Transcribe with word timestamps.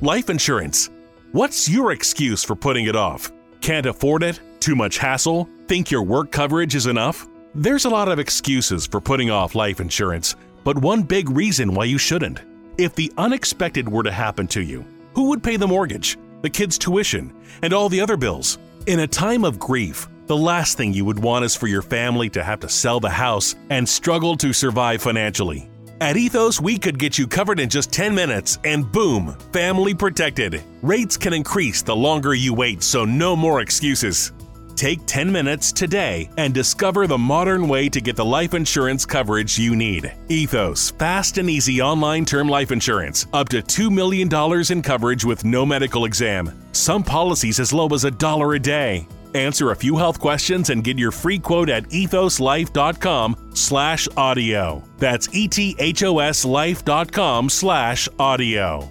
life 0.00 0.28
insurance. 0.28 0.90
What's 1.32 1.68
your 1.68 1.92
excuse 1.92 2.44
for 2.44 2.54
putting 2.54 2.86
it 2.86 2.96
off? 2.96 3.32
Can't 3.60 3.86
afford 3.86 4.22
it? 4.22 4.40
Too 4.60 4.76
much 4.76 4.98
hassle? 4.98 5.48
Think 5.68 5.90
your 5.90 6.02
work 6.02 6.30
coverage 6.30 6.74
is 6.74 6.86
enough? 6.86 7.26
There's 7.54 7.86
a 7.86 7.90
lot 7.90 8.08
of 8.08 8.18
excuses 8.18 8.86
for 8.86 9.00
putting 9.00 9.30
off 9.30 9.54
life 9.54 9.80
insurance, 9.80 10.36
but 10.64 10.78
one 10.78 11.02
big 11.02 11.30
reason 11.30 11.74
why 11.74 11.84
you 11.84 11.96
shouldn't. 11.98 12.42
If 12.76 12.94
the 12.94 13.10
unexpected 13.16 13.88
were 13.88 14.02
to 14.02 14.12
happen 14.12 14.46
to 14.48 14.62
you, 14.62 14.84
who 15.14 15.30
would 15.30 15.42
pay 15.42 15.56
the 15.56 15.66
mortgage, 15.66 16.18
the 16.42 16.50
kids' 16.50 16.76
tuition, 16.76 17.32
and 17.62 17.72
all 17.72 17.88
the 17.88 18.00
other 18.00 18.18
bills? 18.18 18.58
In 18.86 19.00
a 19.00 19.06
time 19.06 19.44
of 19.44 19.58
grief, 19.58 20.08
the 20.26 20.36
last 20.36 20.76
thing 20.76 20.92
you 20.92 21.06
would 21.06 21.18
want 21.18 21.44
is 21.44 21.56
for 21.56 21.68
your 21.68 21.82
family 21.82 22.28
to 22.30 22.44
have 22.44 22.60
to 22.60 22.68
sell 22.68 23.00
the 23.00 23.08
house 23.08 23.54
and 23.70 23.88
struggle 23.88 24.36
to 24.36 24.52
survive 24.52 25.00
financially. 25.00 25.70
At 25.98 26.18
Ethos, 26.18 26.60
we 26.60 26.76
could 26.76 26.98
get 26.98 27.16
you 27.16 27.26
covered 27.26 27.58
in 27.58 27.70
just 27.70 27.90
10 27.90 28.14
minutes 28.14 28.58
and 28.64 28.90
boom, 28.92 29.34
family 29.50 29.94
protected. 29.94 30.62
Rates 30.82 31.16
can 31.16 31.32
increase 31.32 31.80
the 31.80 31.96
longer 31.96 32.34
you 32.34 32.52
wait, 32.52 32.82
so 32.82 33.06
no 33.06 33.34
more 33.34 33.62
excuses. 33.62 34.32
Take 34.74 35.06
10 35.06 35.32
minutes 35.32 35.72
today 35.72 36.28
and 36.36 36.52
discover 36.52 37.06
the 37.06 37.16
modern 37.16 37.66
way 37.66 37.88
to 37.88 38.02
get 38.02 38.14
the 38.14 38.24
life 38.24 38.52
insurance 38.52 39.06
coverage 39.06 39.58
you 39.58 39.74
need. 39.74 40.12
Ethos, 40.28 40.90
fast 40.90 41.38
and 41.38 41.48
easy 41.48 41.80
online 41.80 42.26
term 42.26 42.46
life 42.46 42.72
insurance, 42.72 43.26
up 43.32 43.48
to 43.48 43.62
$2 43.62 43.90
million 43.90 44.28
in 44.70 44.82
coverage 44.82 45.24
with 45.24 45.46
no 45.46 45.64
medical 45.64 46.04
exam. 46.04 46.52
Some 46.72 47.02
policies 47.02 47.58
as 47.58 47.72
low 47.72 47.88
as 47.88 48.04
a 48.04 48.10
dollar 48.10 48.52
a 48.52 48.58
day. 48.58 49.08
Answer 49.36 49.70
a 49.70 49.76
few 49.76 49.98
health 49.98 50.18
questions 50.18 50.70
and 50.70 50.84
get 50.84 50.98
your 50.98 51.12
free 51.12 51.38
quote 51.38 51.68
at 51.68 51.84
ethoslife.com 51.90 53.36
slash 53.52 54.08
audio. 54.14 54.82
That's 54.98 55.28
E 55.32 55.74
ethoslife.com 55.76 57.48
slash 57.48 58.08
audio. 58.16 58.90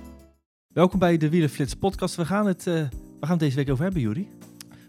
Welkom 0.68 1.00
bij 1.00 1.18
de 1.18 1.30
Wielenflits 1.30 1.74
podcast. 1.74 2.16
We 2.16 2.26
gaan 2.26 2.48
het, 2.48 2.66
uh, 2.68 2.74
we 2.74 2.90
gaan 3.20 3.30
het 3.30 3.40
deze 3.40 3.56
week 3.56 3.70
over 3.70 3.84
hebben, 3.84 4.02
Juri. 4.02 4.30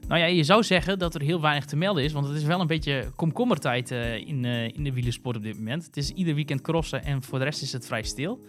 Nou 0.09 0.21
ja, 0.21 0.27
je 0.27 0.45
zou 0.45 0.62
zeggen 0.62 0.99
dat 0.99 1.15
er 1.15 1.21
heel 1.21 1.41
weinig 1.41 1.65
te 1.65 1.77
melden 1.77 2.05
is, 2.05 2.12
want 2.12 2.27
het 2.27 2.37
is 2.37 2.45
wel 2.45 2.61
een 2.61 2.67
beetje 2.67 3.11
komkommertijd 3.15 3.91
uh, 3.91 4.15
in, 4.15 4.45
uh, 4.45 4.65
in 4.65 4.84
de 4.84 4.93
wielersport 4.93 5.37
op 5.37 5.43
dit 5.43 5.57
moment. 5.57 5.87
Het 5.87 5.97
is 5.97 6.11
ieder 6.11 6.34
weekend 6.34 6.61
crossen 6.61 7.05
en 7.05 7.23
voor 7.23 7.39
de 7.39 7.45
rest 7.45 7.62
is 7.62 7.73
het 7.73 7.87
vrij 7.87 8.03
stil. 8.03 8.45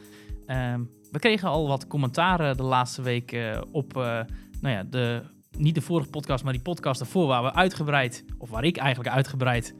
Ehm, 0.46 0.82
we 1.12 1.20
kregen 1.20 1.50
al 1.50 1.68
wat 1.68 1.88
commentaren 1.88 2.58
de 2.58 2.64
laatste 2.64 3.02
week 3.02 3.38
op 3.72 3.94
nou 4.62 4.76
ja, 4.76 4.84
de 4.84 5.22
niet 5.58 5.76
de 5.76 5.82
vorige 5.82 6.10
podcast, 6.10 6.44
maar 6.44 6.54
die 6.54 6.62
podcast 6.62 7.02
ervoor, 7.02 7.28
waar 7.28 7.44
we 7.44 7.54
uitgebreid, 7.54 8.24
of 8.38 8.50
waar 8.50 8.64
ik 8.64 8.78
eigenlijk 8.78 9.16
uitgebreid 9.16 9.74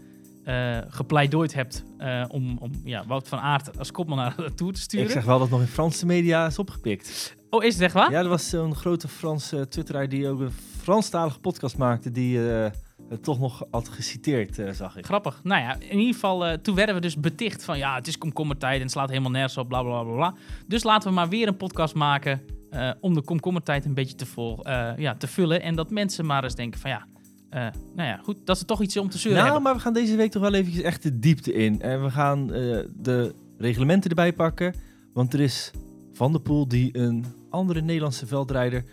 uh, 0.46 0.78
gepleidooid 0.88 1.54
heb 1.54 1.72
uh, 2.00 2.26
om, 2.28 2.58
om 2.58 2.72
ja, 2.84 3.04
Wout 3.08 3.28
van 3.28 3.40
Aert 3.40 3.78
als 3.78 3.92
kopman 3.92 4.18
naar 4.18 4.36
de 4.36 4.54
Tour 4.54 4.74
te 4.74 4.80
sturen. 4.80 5.06
Ik 5.06 5.12
zeg 5.12 5.26
wel 5.26 5.40
dat 5.40 5.50
nog 5.50 5.60
in 5.60 5.68
Franse 5.68 6.06
media 6.06 6.46
is 6.46 6.60
opgepikt. 6.60 7.36
Oh, 7.50 7.64
is 7.64 7.74
het 7.74 7.84
echt 7.84 7.94
waar? 7.94 8.12
Ja, 8.12 8.20
er 8.20 8.28
was 8.28 8.50
zo'n 8.50 8.76
grote 8.76 9.08
Franse 9.08 9.68
twitteraar 9.68 10.10
die 10.10 10.30
ook 10.30 10.40
een 10.40 10.52
Franstalige 10.82 11.40
podcast 11.40 11.78
maakte, 11.78 12.12
die 12.12 12.38
uh, 12.38 12.66
het 13.10 13.24
toch 13.24 13.40
nog 13.40 13.66
had 13.72 13.90
geciteerd, 13.90 14.62
zag 14.72 14.98
ik. 14.98 15.06
Grappig. 15.06 15.40
Nou 15.44 15.62
ja, 15.62 15.76
in 15.80 15.98
ieder 15.98 16.14
geval, 16.14 16.62
toen 16.62 16.76
werden 16.76 16.96
we 16.96 17.02
dus 17.02 17.20
beticht 17.20 17.64
van 17.64 17.78
ja, 17.78 17.96
het 17.96 18.08
is 18.08 18.18
komkommertijd 18.18 18.76
en 18.76 18.82
het 18.82 18.92
slaat 18.92 19.10
helemaal 19.10 19.32
nergens 19.32 19.58
op, 19.58 19.68
bla 19.68 19.82
bla 19.82 20.04
bla 20.04 20.14
bla. 20.14 20.34
Dus 20.68 20.84
laten 20.84 21.10
we 21.10 21.16
maar 21.16 21.30
weer 21.30 21.48
een 21.48 21.58
podcast 21.58 21.96
maken 21.96 22.42
uh, 22.72 22.92
om 23.00 23.14
de 23.14 23.22
komkommertijd 23.22 23.86
een 23.86 23.94
beetje 23.94 24.16
te, 24.16 24.26
vol, 24.26 24.68
uh, 24.68 24.92
ja, 24.98 25.16
te 25.16 25.28
vullen. 25.28 25.62
En 25.62 25.76
dat 25.76 25.90
mensen 25.90 26.26
maar 26.26 26.44
eens 26.44 26.56
denken 26.56 26.80
van 26.80 26.90
ja, 26.90 27.06
uh, 27.50 27.60
nou 27.96 28.10
ja, 28.10 28.20
goed, 28.24 28.38
dat 28.46 28.58
ze 28.58 28.66
toch 28.66 28.82
iets 28.82 28.98
om 28.98 29.10
te 29.10 29.18
zeuren 29.18 29.42
nou, 29.42 29.54
hebben. 29.54 29.64
maar 29.64 29.76
we 29.76 29.82
gaan 29.82 29.94
deze 29.94 30.16
week 30.16 30.32
toch 30.32 30.42
wel 30.42 30.54
eventjes 30.54 30.84
echt 30.84 31.04
de 31.04 31.20
diepte 31.20 31.54
in. 31.54 31.82
En 31.82 32.04
we 32.04 32.10
gaan 32.10 32.48
de 32.48 33.36
reglementen 33.58 34.10
erbij 34.10 34.34
pakken. 34.34 34.74
Want 35.14 35.34
er 35.34 35.40
is 35.40 35.72
Van 36.14 36.32
der 36.32 36.42
Poel 36.42 36.68
die 36.68 36.98
een 36.98 37.26
andere 37.50 37.82
Nederlandse 37.82 38.28
veldrijder 38.28 38.84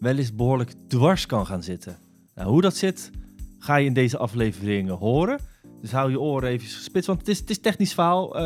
wel 0.00 0.16
eens 0.16 0.34
behoorlijk 0.34 0.72
dwars 0.88 1.26
kan 1.26 1.46
gaan 1.46 1.62
zitten. 1.62 1.96
Nou, 2.34 2.48
hoe 2.48 2.60
dat 2.60 2.76
zit, 2.76 3.10
ga 3.58 3.76
je 3.76 3.86
in 3.86 3.92
deze 3.92 4.18
afleveringen 4.18 4.94
horen. 4.94 5.38
Dus 5.80 5.92
hou 5.92 6.10
je 6.10 6.20
oren 6.20 6.48
even 6.48 6.68
gespitst, 6.68 7.06
want 7.06 7.18
het 7.18 7.28
is, 7.28 7.38
het 7.38 7.50
is 7.50 7.60
technisch 7.60 7.94
verhaal. 7.94 8.36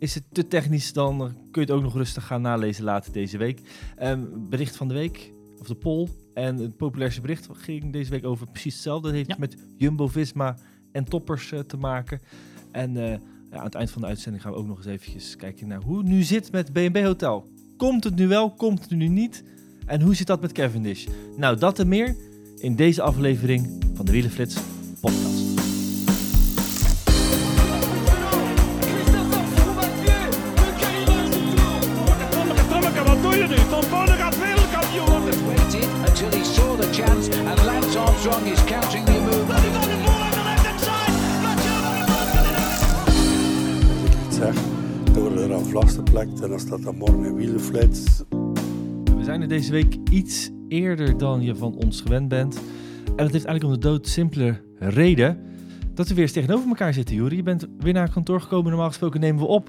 Is 0.00 0.14
het 0.14 0.24
te 0.32 0.48
technisch, 0.48 0.92
dan 0.92 1.18
kun 1.18 1.34
je 1.52 1.60
het 1.60 1.70
ook 1.70 1.82
nog 1.82 1.94
rustig 1.94 2.26
gaan 2.26 2.42
nalezen 2.42 2.84
later 2.84 3.12
deze 3.12 3.38
week. 3.38 3.60
Um, 4.02 4.48
bericht 4.48 4.76
van 4.76 4.88
de 4.88 4.94
week, 4.94 5.32
of 5.58 5.66
de 5.66 5.74
poll. 5.74 6.08
En 6.34 6.56
het 6.56 6.76
populairste 6.76 7.20
bericht 7.20 7.48
ging 7.52 7.92
deze 7.92 8.10
week 8.10 8.24
over 8.24 8.46
precies 8.46 8.74
hetzelfde. 8.74 9.06
Dat 9.06 9.16
heeft 9.16 9.28
ja. 9.28 9.36
met 9.38 9.56
Jumbo-Visma 9.76 10.56
en 10.92 11.04
toppers 11.04 11.52
uh, 11.52 11.60
te 11.60 11.76
maken. 11.76 12.20
En 12.72 12.96
uh, 12.96 13.08
ja, 13.10 13.18
aan 13.50 13.64
het 13.64 13.74
eind 13.74 13.90
van 13.90 14.02
de 14.02 14.08
uitzending 14.08 14.42
gaan 14.42 14.52
we 14.52 14.58
ook 14.58 14.66
nog 14.66 14.76
eens 14.76 14.86
eventjes 14.86 15.36
kijken 15.36 15.68
naar 15.68 15.82
hoe 15.82 15.98
het 15.98 16.06
nu 16.06 16.22
zit 16.22 16.52
met 16.52 16.72
B&B 16.72 16.98
Hotel. 16.98 17.48
Komt 17.76 18.04
het 18.04 18.16
nu 18.16 18.28
wel, 18.28 18.50
komt 18.50 18.80
het 18.80 18.90
nu 18.90 19.08
niet? 19.08 19.44
En 19.86 20.00
hoe 20.00 20.14
zit 20.14 20.26
dat 20.26 20.40
met 20.40 20.52
Cavendish? 20.52 21.06
Nou, 21.36 21.56
dat 21.58 21.78
en 21.78 21.88
meer 21.88 22.16
in 22.58 22.76
deze 22.76 23.02
aflevering 23.02 23.84
van 23.94 24.04
de 24.04 24.12
Wielenflits 24.12 24.56
podcast. 25.00 25.49
Dan 46.68 46.80
staat 46.80 46.94
morgen 46.94 47.34
wielenflits. 47.34 48.22
We 49.16 49.24
zijn 49.24 49.42
er 49.42 49.48
deze 49.48 49.72
week 49.72 49.96
iets 50.10 50.50
eerder 50.68 51.18
dan 51.18 51.42
je 51.42 51.56
van 51.56 51.74
ons 51.74 52.00
gewend 52.00 52.28
bent. 52.28 52.56
En 53.06 53.16
dat 53.16 53.32
heeft 53.32 53.44
eigenlijk 53.44 53.64
om 53.64 53.72
de 53.72 53.78
dood 53.78 54.06
simpele 54.06 54.60
reden 54.78 55.38
dat 55.94 56.08
we 56.08 56.14
weer 56.14 56.22
eens 56.22 56.32
tegenover 56.32 56.68
elkaar 56.68 56.92
zitten, 56.92 57.14
Juri. 57.14 57.36
Je 57.36 57.42
bent 57.42 57.66
weer 57.78 57.92
naar 57.92 58.02
het 58.02 58.12
kantoor 58.12 58.40
gekomen. 58.40 58.70
Normaal 58.70 58.88
gesproken 58.88 59.20
nemen 59.20 59.40
we 59.40 59.48
op 59.48 59.68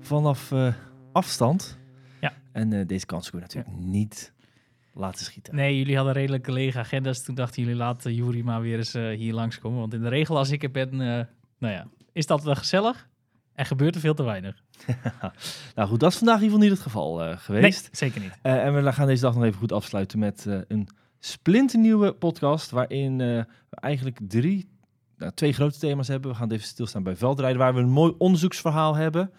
vanaf 0.00 0.50
uh, 0.50 0.74
afstand. 1.12 1.78
Ja. 2.20 2.32
En 2.52 2.72
uh, 2.72 2.86
deze 2.86 3.06
kans 3.06 3.30
kunnen 3.30 3.48
we 3.48 3.54
natuurlijk 3.54 3.84
ja. 3.84 3.90
niet 3.90 4.32
laten 4.94 5.24
schieten. 5.24 5.54
Nee, 5.54 5.78
jullie 5.78 5.96
hadden 5.96 6.14
redelijk 6.14 6.46
lege 6.46 6.78
agenda's. 6.78 7.22
Toen 7.22 7.34
dachten 7.34 7.62
jullie, 7.62 7.78
laten 7.78 8.14
Jury 8.14 8.40
maar 8.40 8.60
weer 8.60 8.76
eens 8.76 8.94
uh, 8.94 9.16
hier 9.16 9.34
langskomen. 9.34 9.78
Want 9.78 9.94
in 9.94 10.02
de 10.02 10.08
regel, 10.08 10.36
als 10.36 10.50
ik 10.50 10.62
er 10.62 10.70
ben, 10.70 10.92
uh, 10.92 11.00
nou 11.58 11.74
ja, 11.74 11.86
is 12.12 12.26
dat 12.26 12.42
wel 12.42 12.54
gezellig. 12.54 13.10
En 13.54 13.66
gebeurt 13.66 13.94
er 13.94 14.00
veel 14.00 14.14
te 14.14 14.22
weinig. 14.22 14.62
nou 15.74 15.88
goed, 15.88 16.00
dat 16.00 16.12
is 16.12 16.18
vandaag 16.18 16.36
in 16.36 16.42
ieder 16.42 16.58
geval 16.58 16.58
niet 16.58 16.70
het 16.70 16.80
geval 16.80 17.28
uh, 17.28 17.36
geweest. 17.38 17.82
Nee, 17.82 17.90
zeker 17.92 18.20
niet. 18.20 18.38
en 18.42 18.84
we 18.84 18.92
gaan 18.92 19.06
deze 19.06 19.22
dag 19.22 19.34
nog 19.34 19.44
even 19.44 19.58
goed 19.58 19.72
afsluiten 19.72 20.18
met 20.18 20.46
een 20.68 20.88
splinternieuwe 21.18 22.12
podcast. 22.12 22.70
Waarin 22.70 23.18
we 23.18 23.46
eigenlijk 23.70 24.18
drie, 24.28 24.68
nou, 25.16 25.32
twee 25.34 25.52
grote 25.52 25.78
thema's 25.78 26.08
hebben. 26.08 26.30
We 26.30 26.36
gaan 26.36 26.50
even 26.50 26.66
stilstaan 26.66 27.02
bij 27.02 27.16
veldrijden, 27.16 27.58
waar 27.58 27.74
we 27.74 27.80
een 27.80 27.90
mooi 27.90 28.14
onderzoeksverhaal 28.18 28.94
hebben. 28.94 29.30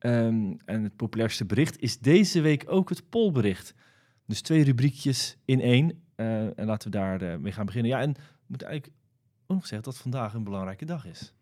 Um, 0.00 0.56
en 0.64 0.82
het 0.82 0.96
populairste 0.96 1.44
bericht 1.44 1.78
is 1.78 1.98
deze 1.98 2.40
week 2.40 2.64
ook 2.66 2.88
het 2.88 3.08
polbericht. 3.08 3.74
Dus 4.26 4.40
twee 4.40 4.64
rubriekjes 4.64 5.36
in 5.44 5.60
één. 5.60 6.02
En 6.16 6.66
laten 6.66 6.90
we 6.90 6.98
daar 6.98 7.40
mee 7.40 7.52
gaan 7.52 7.66
beginnen. 7.66 7.90
Ja, 7.90 8.00
en 8.00 8.12
we 8.12 8.46
moeten 8.46 8.66
eigenlijk 8.68 8.98
ook 9.46 9.56
nog 9.56 9.66
zeggen 9.66 9.90
dat 9.90 10.00
vandaag 10.00 10.34
een 10.34 10.44
belangrijke 10.44 10.84
dag 10.84 11.06
is. 11.06 11.32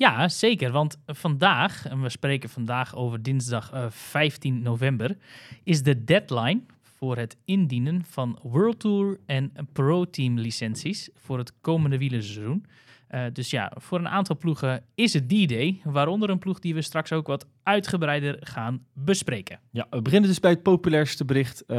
Ja, 0.00 0.28
zeker. 0.28 0.70
Want 0.70 0.98
vandaag, 1.06 1.86
en 1.86 2.02
we 2.02 2.08
spreken 2.08 2.48
vandaag 2.48 2.94
over 2.94 3.22
dinsdag 3.22 3.74
uh, 3.74 3.86
15 3.88 4.62
november, 4.62 5.16
is 5.62 5.82
de 5.82 6.04
deadline 6.04 6.60
voor 6.82 7.16
het 7.16 7.36
indienen 7.44 8.04
van 8.04 8.38
World 8.42 8.80
Tour 8.80 9.18
en 9.26 9.52
Pro 9.72 10.04
Team 10.04 10.38
licenties 10.38 11.10
voor 11.14 11.38
het 11.38 11.52
komende 11.60 11.98
wielerseizoen. 11.98 12.66
Uh, 13.10 13.24
dus 13.32 13.50
ja, 13.50 13.72
voor 13.76 13.98
een 13.98 14.08
aantal 14.08 14.36
ploegen 14.36 14.84
is 14.94 15.12
het 15.12 15.28
D-Day, 15.28 15.80
waaronder 15.84 16.30
een 16.30 16.38
ploeg 16.38 16.58
die 16.58 16.74
we 16.74 16.82
straks 16.82 17.12
ook 17.12 17.26
wat 17.26 17.46
uitgebreider 17.62 18.36
gaan 18.40 18.84
bespreken. 18.92 19.60
Ja, 19.70 19.86
we 19.90 20.02
beginnen 20.02 20.28
dus 20.28 20.40
bij 20.40 20.50
het 20.50 20.62
populairste 20.62 21.24
bericht 21.24 21.64
uh, 21.66 21.76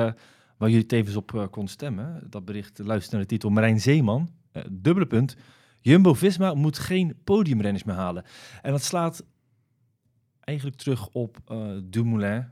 waar 0.58 0.70
jullie 0.70 0.86
tevens 0.86 1.16
op 1.16 1.48
kon 1.52 1.68
stemmen. 1.68 2.24
Dat 2.30 2.46
bericht 2.46 2.80
luistert 2.80 3.12
naar 3.12 3.22
de 3.22 3.28
titel 3.28 3.50
Marijn 3.50 3.80
Zeeman, 3.80 4.30
dubbele 4.70 5.06
punt. 5.06 5.36
Jumbo-Visma 5.82 6.54
moet 6.54 6.80
geen 6.80 7.18
podiumrenners 7.24 7.84
meer 7.84 7.96
halen. 7.96 8.24
En 8.62 8.72
dat 8.72 8.84
slaat 8.84 9.24
eigenlijk 10.40 10.78
terug 10.78 11.08
op 11.08 11.38
Dumoulin. 11.84 12.46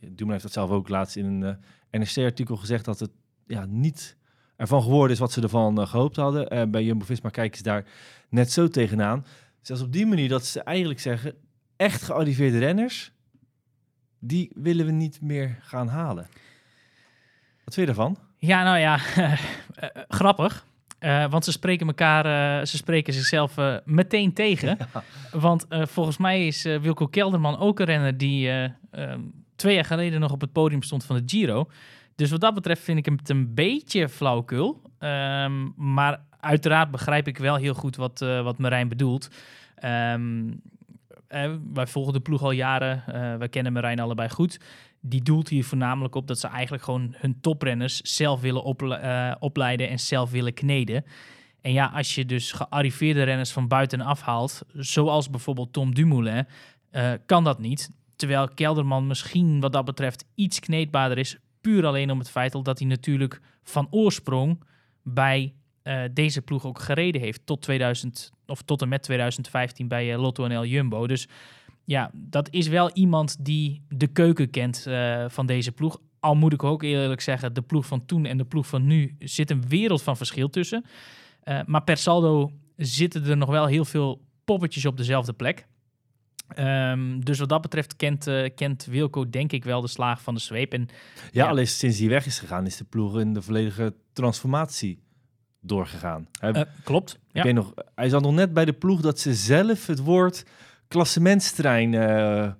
Dumoulin 0.00 0.30
heeft 0.30 0.42
dat 0.42 0.52
zelf 0.52 0.70
ook 0.70 0.88
laatst 0.88 1.16
in 1.16 1.24
een 1.24 1.58
NRC-artikel 1.90 2.56
gezegd 2.56 2.84
dat 2.84 3.00
het 3.00 3.10
ja, 3.46 3.64
niet 3.68 4.16
ervan 4.56 4.82
geworden 4.82 5.12
is 5.12 5.18
wat 5.18 5.32
ze 5.32 5.42
ervan 5.42 5.80
uh, 5.80 5.86
gehoopt 5.86 6.16
hadden. 6.16 6.54
Uh, 6.54 6.62
bij 6.70 6.84
Jumbo-Visma 6.84 7.30
kijken 7.30 7.56
ze 7.56 7.62
daar 7.62 7.84
net 8.28 8.52
zo 8.52 8.68
tegenaan. 8.68 9.26
Zelfs 9.60 9.82
op 9.82 9.92
die 9.92 10.06
manier 10.06 10.28
dat 10.28 10.44
ze 10.44 10.60
eigenlijk 10.60 11.00
zeggen... 11.00 11.34
echt 11.76 12.02
gearriveerde 12.02 12.58
renners, 12.58 13.12
die 14.18 14.50
willen 14.54 14.86
we 14.86 14.92
niet 14.92 15.20
meer 15.20 15.58
gaan 15.60 15.88
halen. 15.88 16.26
Wat 17.64 17.74
vind 17.74 17.86
je 17.86 17.92
ervan? 17.92 18.18
Ja, 18.36 18.62
nou 18.62 18.78
ja, 18.78 18.96
grappig. 20.18 20.66
Uh, 21.04 21.30
want 21.30 21.44
ze 21.44 21.52
spreken 21.52 21.86
elkaar, 21.86 22.26
uh, 22.60 22.66
ze 22.66 22.76
spreken 22.76 23.12
zichzelf 23.12 23.56
uh, 23.56 23.76
meteen 23.84 24.32
tegen. 24.32 24.76
Ja. 24.78 25.02
Want 25.38 25.66
volgens 25.68 26.16
mij 26.16 26.46
is 26.46 26.62
Wilco 26.62 27.06
Kelderman 27.06 27.58
ook 27.58 27.78
een 27.80 27.86
renner 27.86 28.16
die 28.18 28.50
twee 29.56 29.74
jaar 29.74 29.84
geleden 29.84 30.20
nog 30.20 30.32
op 30.32 30.40
het 30.40 30.52
podium 30.52 30.82
stond 30.82 31.04
van 31.04 31.16
de 31.16 31.22
Giro. 31.26 31.68
Dus 32.14 32.30
wat 32.30 32.40
dat 32.40 32.54
betreft 32.54 32.82
vind 32.82 32.98
ik 32.98 33.04
hem 33.04 33.16
het 33.16 33.28
een 33.28 33.54
beetje 33.54 34.08
flauwekul. 34.08 34.82
Ehm, 34.98 35.68
maar 35.76 36.20
uiteraard 36.40 36.90
begrijp 36.90 37.28
ik 37.28 37.38
wel 37.38 37.56
heel 37.56 37.74
goed 37.74 37.96
wat, 37.96 38.22
eh 38.22 38.42
wat 38.42 38.58
Marijn 38.58 38.88
bedoelt. 38.88 39.28
Ehm, 39.74 40.50
eh, 41.28 41.50
wij 41.72 41.86
volgen 41.86 42.12
de 42.12 42.20
ploeg 42.20 42.42
al 42.42 42.50
jaren. 42.50 43.02
eh 43.06 43.36
wij 43.36 43.48
kennen 43.48 43.72
Marijn 43.72 44.00
allebei 44.00 44.28
goed. 44.28 44.60
Die 45.06 45.22
doelt 45.22 45.48
hier 45.48 45.64
voornamelijk 45.64 46.14
op 46.14 46.26
dat 46.26 46.38
ze 46.38 46.46
eigenlijk 46.46 46.82
gewoon 46.82 47.14
hun 47.16 47.40
toprenners 47.40 48.00
zelf 48.00 48.40
willen 48.40 48.64
eh, 48.64 49.34
opleiden 49.38 49.88
en 49.88 49.98
zelf 49.98 50.30
willen 50.30 50.54
kneden. 50.54 51.04
En 51.60 51.72
ja, 51.72 51.86
als 51.94 52.14
je 52.14 52.24
dus 52.24 52.52
gearriveerde 52.52 53.22
renners 53.22 53.52
van 53.52 53.68
buitenaf 53.68 54.20
haalt, 54.20 54.62
zoals 54.72 55.30
bijvoorbeeld 55.30 55.72
Tom 55.72 55.94
Dumoulin, 55.94 56.46
eh, 56.90 57.12
kan 57.26 57.44
dat 57.44 57.58
niet. 57.58 57.90
Terwijl 58.16 58.48
Kelderman 58.48 59.06
misschien 59.06 59.60
wat 59.60 59.72
dat 59.72 59.84
betreft 59.84 60.24
iets 60.34 60.60
kneedbaarder 60.60 61.18
is, 61.18 61.38
puur 61.60 61.86
alleen 61.86 62.10
om 62.10 62.18
het 62.18 62.30
feit 62.30 62.64
dat 62.64 62.78
hij 62.78 62.88
natuurlijk 62.88 63.40
van 63.62 63.86
oorsprong 63.90 64.64
bij 65.02 65.54
eh, 65.82 66.02
deze 66.12 66.42
ploeg 66.42 66.64
ook 66.64 66.78
gereden 66.78 67.20
heeft 67.20 67.46
tot 67.46 67.62
2000 67.62 68.32
of 68.46 68.62
tot 68.62 68.82
en 68.82 68.88
met 68.88 69.02
2015 69.02 69.88
bij 69.88 70.16
Lotto 70.16 70.46
NL 70.46 70.64
Jumbo. 70.64 71.06
Dus 71.06 71.28
ja, 71.84 72.10
dat 72.12 72.48
is 72.50 72.68
wel 72.68 72.90
iemand 72.92 73.44
die 73.44 73.82
de 73.88 74.06
keuken 74.06 74.50
kent 74.50 74.86
eh, 74.86 75.24
van 75.28 75.46
deze 75.46 75.72
ploeg. 75.72 76.00
Al 76.20 76.34
moet 76.34 76.52
ik 76.52 76.62
ook 76.62 76.82
eerlijk 76.82 77.20
zeggen, 77.20 77.54
de 77.54 77.62
ploeg 77.62 77.86
van 77.86 78.06
toen 78.06 78.24
en 78.26 78.36
de 78.36 78.44
ploeg 78.44 78.66
van 78.66 78.86
nu 78.86 79.16
zit 79.18 79.50
een 79.50 79.68
wereld 79.68 80.02
van 80.02 80.16
verschil 80.16 80.48
tussen. 80.50 80.84
Eh, 81.42 81.60
maar 81.66 81.82
per 81.82 81.96
saldo 81.96 82.52
zitten 82.76 83.24
er 83.24 83.36
nog 83.36 83.48
wel 83.48 83.66
heel 83.66 83.84
veel 83.84 84.22
poppetjes 84.44 84.86
op 84.86 84.96
dezelfde 84.96 85.32
plek. 85.32 85.66
Ehm, 86.48 87.20
dus 87.20 87.38
wat 87.38 87.48
dat 87.48 87.60
betreft 87.60 87.96
kent, 87.96 88.26
eh, 88.26 88.50
kent 88.54 88.84
Wilco 88.84 89.30
denk 89.30 89.52
ik 89.52 89.64
wel 89.64 89.80
de 89.80 89.88
slaag 89.88 90.22
van 90.22 90.34
de 90.34 90.40
zweep. 90.40 90.72
En 90.72 90.88
Ja, 91.30 91.44
Ja. 91.44 91.48
alleen 91.48 91.66
sinds 91.68 91.98
hij 91.98 92.08
weg 92.08 92.26
is 92.26 92.38
gegaan, 92.38 92.66
is 92.66 92.76
de 92.76 92.84
ploeg 92.84 93.18
in 93.18 93.32
de 93.34 93.42
volledige 93.42 93.94
transformatie 94.12 94.98
doorgegaan. 95.60 96.28
Hij, 96.40 96.66
klopt. 96.84 97.12
ik 97.12 97.18
Ja. 97.32 97.42
weet 97.42 97.54
nog, 97.54 97.72
hij 97.94 98.08
zat 98.08 98.22
nog 98.22 98.34
net 98.34 98.52
bij 98.52 98.64
de 98.64 98.72
ploeg 98.72 99.00
dat 99.00 99.18
ze 99.20 99.34
zelf 99.34 99.86
het 99.86 99.98
woord 99.98 100.44
klassementstrein 100.88 101.94
eh 101.94 102.52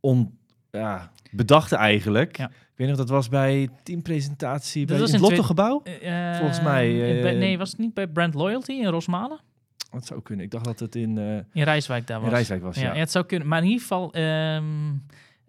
on, 0.00 0.38
ja, 0.70 1.10
bedachten 1.30 1.78
eigenlijk. 1.78 2.36
Ja. 2.36 2.46
Ik 2.48 2.86
weet 2.86 2.88
nog, 2.88 2.96
dat 2.96 3.08
was 3.08 3.28
bij 3.28 3.68
teampresentatie 3.82 4.86
Dat 4.86 4.88
bij 4.96 4.98
was 5.00 5.10
het 5.12 5.20
in 5.20 5.26
twee- 5.26 5.36
Lottogebouw. 5.38 5.82
Eh, 5.82 6.36
Volgens 6.36 6.62
mij, 6.62 6.98
in- 7.18 7.26
eh, 7.26 7.38
nee, 7.38 7.58
was 7.58 7.70
het 7.70 7.78
niet 7.78 7.94
bij 7.94 8.06
Brand 8.06 8.34
Loyalty 8.34 8.72
in 8.72 8.86
Rosmalen? 8.86 9.40
Dat 9.90 10.06
zou 10.06 10.22
kunnen. 10.22 10.44
Ik 10.44 10.50
dacht 10.50 10.64
dat 10.64 10.78
het 10.78 10.94
in, 10.94 11.18
eh 11.18 11.34
In 11.52 11.62
Rijswijk 11.62 12.06
daar 12.06 12.16
in 12.16 12.22
was. 12.24 12.32
Rijswijk 12.32 12.62
was. 12.62 12.76
ja, 12.76 12.82
Ja, 12.82 12.92
ja, 12.94 12.98
het 12.98 13.10
zou 13.10 13.24
kunnen. 13.26 13.48
Maar 13.48 13.58
in 13.58 13.64
ieder 13.64 13.80
geval, 13.80 14.12
ehm 14.12 14.64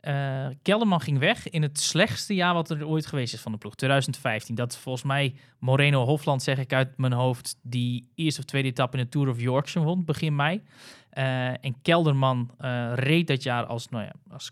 eh, 0.02 0.48
Kelderman 0.62 1.02
ging 1.02 1.20
weg 1.20 1.50
in 1.50 1.62
het 1.62 1.80
slechtste 1.80 2.36
jaar 2.36 2.54
wat 2.54 2.70
er 2.70 2.88
ooit 2.88 3.06
geweest 3.06 3.34
is 3.34 3.42
van 3.42 3.52
de 3.52 3.58
ploeg, 3.58 3.76
2015. 3.76 4.56
Dat 4.56 4.78
volgens 4.78 5.04
mij 5.04 5.36
Moreno 5.60 6.06
Hofland, 6.06 6.44
zeg 6.44 6.58
ik 6.58 6.74
uit 6.74 6.98
mijn 6.98 7.14
hoofd, 7.14 7.60
die 7.62 8.12
eerste 8.16 8.40
of 8.40 8.46
tweede 8.46 8.68
etappe 8.68 8.98
in 8.98 9.04
de 9.04 9.10
Tour 9.10 9.30
of 9.30 9.40
Yorkshire 9.42 9.88
won, 9.88 10.06
begin 10.06 10.36
mei. 10.36 10.62
Eh, 11.10 11.48
en 11.48 11.82
Kelderman 11.82 12.52
eh, 12.58 12.92
reed 12.96 13.28
dat 13.28 13.44
jaar 13.44 13.66
als, 13.66 13.90
nou 13.90 14.04
ja, 14.04 14.14
als 14.30 14.52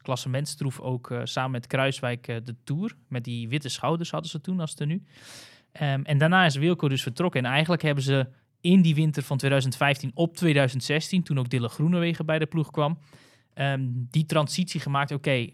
ook 0.81 1.13
samen 1.23 1.51
met 1.51 1.67
Kruiswijk 1.67 2.25
de 2.25 2.55
Tour. 2.63 2.95
Met 3.07 3.23
die 3.23 3.49
witte 3.49 3.69
schouders 3.69 4.11
hadden 4.11 4.29
ze 4.29 4.41
toen 4.41 4.59
als 4.59 4.73
tenue. 4.73 5.03
Ehm 5.71 6.01
en 6.03 6.17
daarna 6.17 6.45
is 6.45 6.55
Wilco 6.55 6.89
dus 6.89 7.01
vertrokken. 7.01 7.45
En 7.45 7.51
eigenlijk 7.51 7.81
hebben 7.81 8.03
ze 8.03 8.27
in 8.61 8.81
die 8.81 8.95
winter 8.95 9.23
van 9.23 9.37
2015 9.37 10.11
op 10.13 10.35
2016, 10.35 11.23
toen 11.23 11.39
ook 11.39 11.49
Dille 11.49 11.69
Groenewegen 11.69 12.25
bij 12.25 12.39
de 12.39 12.45
ploeg 12.45 12.71
kwam, 12.71 12.97
ehm, 13.59 13.81
die 13.91 14.25
transitie 14.25 14.79
gemaakt. 14.79 15.11
Oké, 15.11 15.49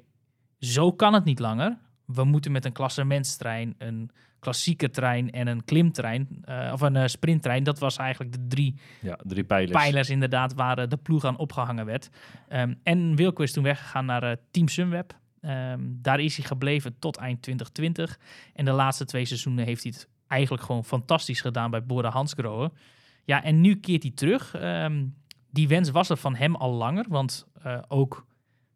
zo 0.59 0.91
kan 0.91 1.13
het 1.13 1.23
niet 1.23 1.39
langer. 1.39 1.77
We 2.05 2.23
moeten 2.23 2.51
met 2.51 2.65
een 2.65 2.71
klassementstrein, 2.71 3.75
een 3.77 4.11
klassieke 4.39 4.89
trein 4.89 5.31
en 5.31 5.47
een 5.47 5.63
klimtrein, 5.63 6.27
eh, 6.41 6.69
of 6.73 6.81
een 6.81 6.95
eh, 6.95 7.07
sprinttrein. 7.07 7.63
Dat 7.63 7.79
was 7.79 7.97
eigenlijk 7.97 8.31
de 8.31 8.47
drie 8.47 8.75
ja, 9.01 9.19
drie 9.23 9.43
pijlers. 9.43 9.71
pijlers 9.71 10.09
inderdaad 10.09 10.53
waar 10.53 10.77
eh, 10.77 10.87
de 10.87 10.97
ploeg 10.97 11.25
aan 11.25 11.37
opgehangen 11.37 11.85
werd. 11.85 12.09
Ehm, 12.47 12.73
en 12.83 13.15
Wilco 13.15 13.43
is 13.43 13.53
toen 13.53 13.63
weggegaan 13.63 14.05
naar 14.05 14.37
Team 14.51 14.67
Sunweb. 14.67 15.19
Ehm, 15.41 15.79
daar 15.83 16.19
is 16.19 16.37
hij 16.37 16.45
gebleven 16.45 16.99
tot 16.99 17.17
eind 17.17 17.41
2020. 17.41 18.19
En 18.53 18.65
de 18.65 18.71
laatste 18.71 19.05
twee 19.05 19.25
seizoenen 19.25 19.65
heeft 19.65 19.83
hij 19.83 19.91
het 19.95 20.07
eigenlijk 20.27 20.63
gewoon 20.63 20.85
fantastisch 20.85 21.41
gedaan 21.41 21.71
bij 21.71 21.85
Bora 21.85 22.09
Hansgrohe. 22.09 22.71
Ja, 23.23 23.43
en 23.43 23.61
nu 23.61 23.75
keert 23.75 24.03
hij 24.03 24.11
terug. 24.11 24.55
Die 25.55 25.67
wens 25.67 25.89
was 25.89 26.09
er 26.09 26.17
van 26.17 26.35
hem 26.35 26.55
al 26.55 26.71
langer, 26.71 27.05
want 27.09 27.47
eh, 27.63 27.77
ook 27.87 28.25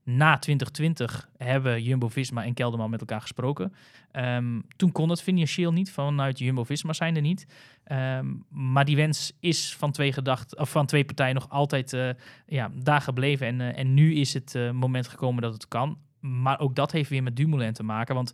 na 0.04 0.38
2020 0.38 1.30
hebben 1.38 1.84
Jumbo-Visma 1.84 2.44
en 2.44 2.54
Kelderman 2.54 2.90
met 2.90 3.00
elkaar 3.00 3.22
gesproken. 3.22 3.74
Ehm, 4.12 4.60
toen 4.76 4.92
kon 4.92 5.10
het 5.10 5.22
financieel 5.22 5.72
niet, 5.72 5.92
vanuit 5.92 6.40
Jumbo-Visma 6.40 6.94
zijn 6.94 7.16
er 7.16 7.22
niet. 7.22 7.48
Ehm, 7.84 8.34
maar 8.50 8.86
die 8.86 8.96
wens 8.96 9.34
is 9.40 9.76
van 9.76 9.92
twee, 9.92 10.14
gedacht, 10.14 10.58
of 10.58 10.70
van 10.70 10.86
twee 10.86 11.06
partijen 11.06 11.34
nog 11.34 11.50
altijd 11.50 11.94
eh, 11.94 12.10
ja, 12.46 12.72
daar 12.76 13.02
gebleven. 13.02 13.48
En, 13.48 13.62
eh, 13.62 13.80
en 13.80 13.94
nu 13.94 14.16
is 14.16 14.34
het 14.34 14.60
moment 14.74 15.08
gekomen 15.08 15.42
dat 15.42 15.54
het 15.54 15.68
kan. 15.68 15.98
Maar 16.20 16.60
ook 16.60 16.76
dat 16.76 16.92
heeft 16.92 17.10
weer 17.10 17.24
met 17.24 17.36
Dumoulin 17.36 17.74
te 17.74 17.84
maken. 17.84 18.16
Want 18.16 18.34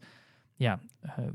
ja, 0.56 0.80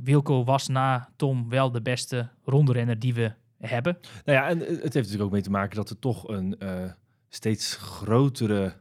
Wilco 0.02 0.44
was 0.44 0.68
na 0.68 1.08
Tom 1.16 1.48
wel 1.48 1.70
de 1.70 1.82
beste 1.82 2.28
rondrenner 2.44 2.98
die 2.98 3.14
we 3.14 3.32
hebben. 3.60 3.98
Nou 4.24 4.38
ja, 4.38 4.48
en 4.48 4.58
het 4.58 4.68
heeft 4.68 4.94
natuurlijk 4.94 5.22
ook 5.22 5.30
mee 5.30 5.42
te 5.42 5.50
maken 5.50 5.76
dat 5.76 5.90
er 5.90 5.98
toch 5.98 6.28
een 6.28 6.58
eh, 6.58 6.90
steeds 7.28 7.76
grotere 7.76 8.72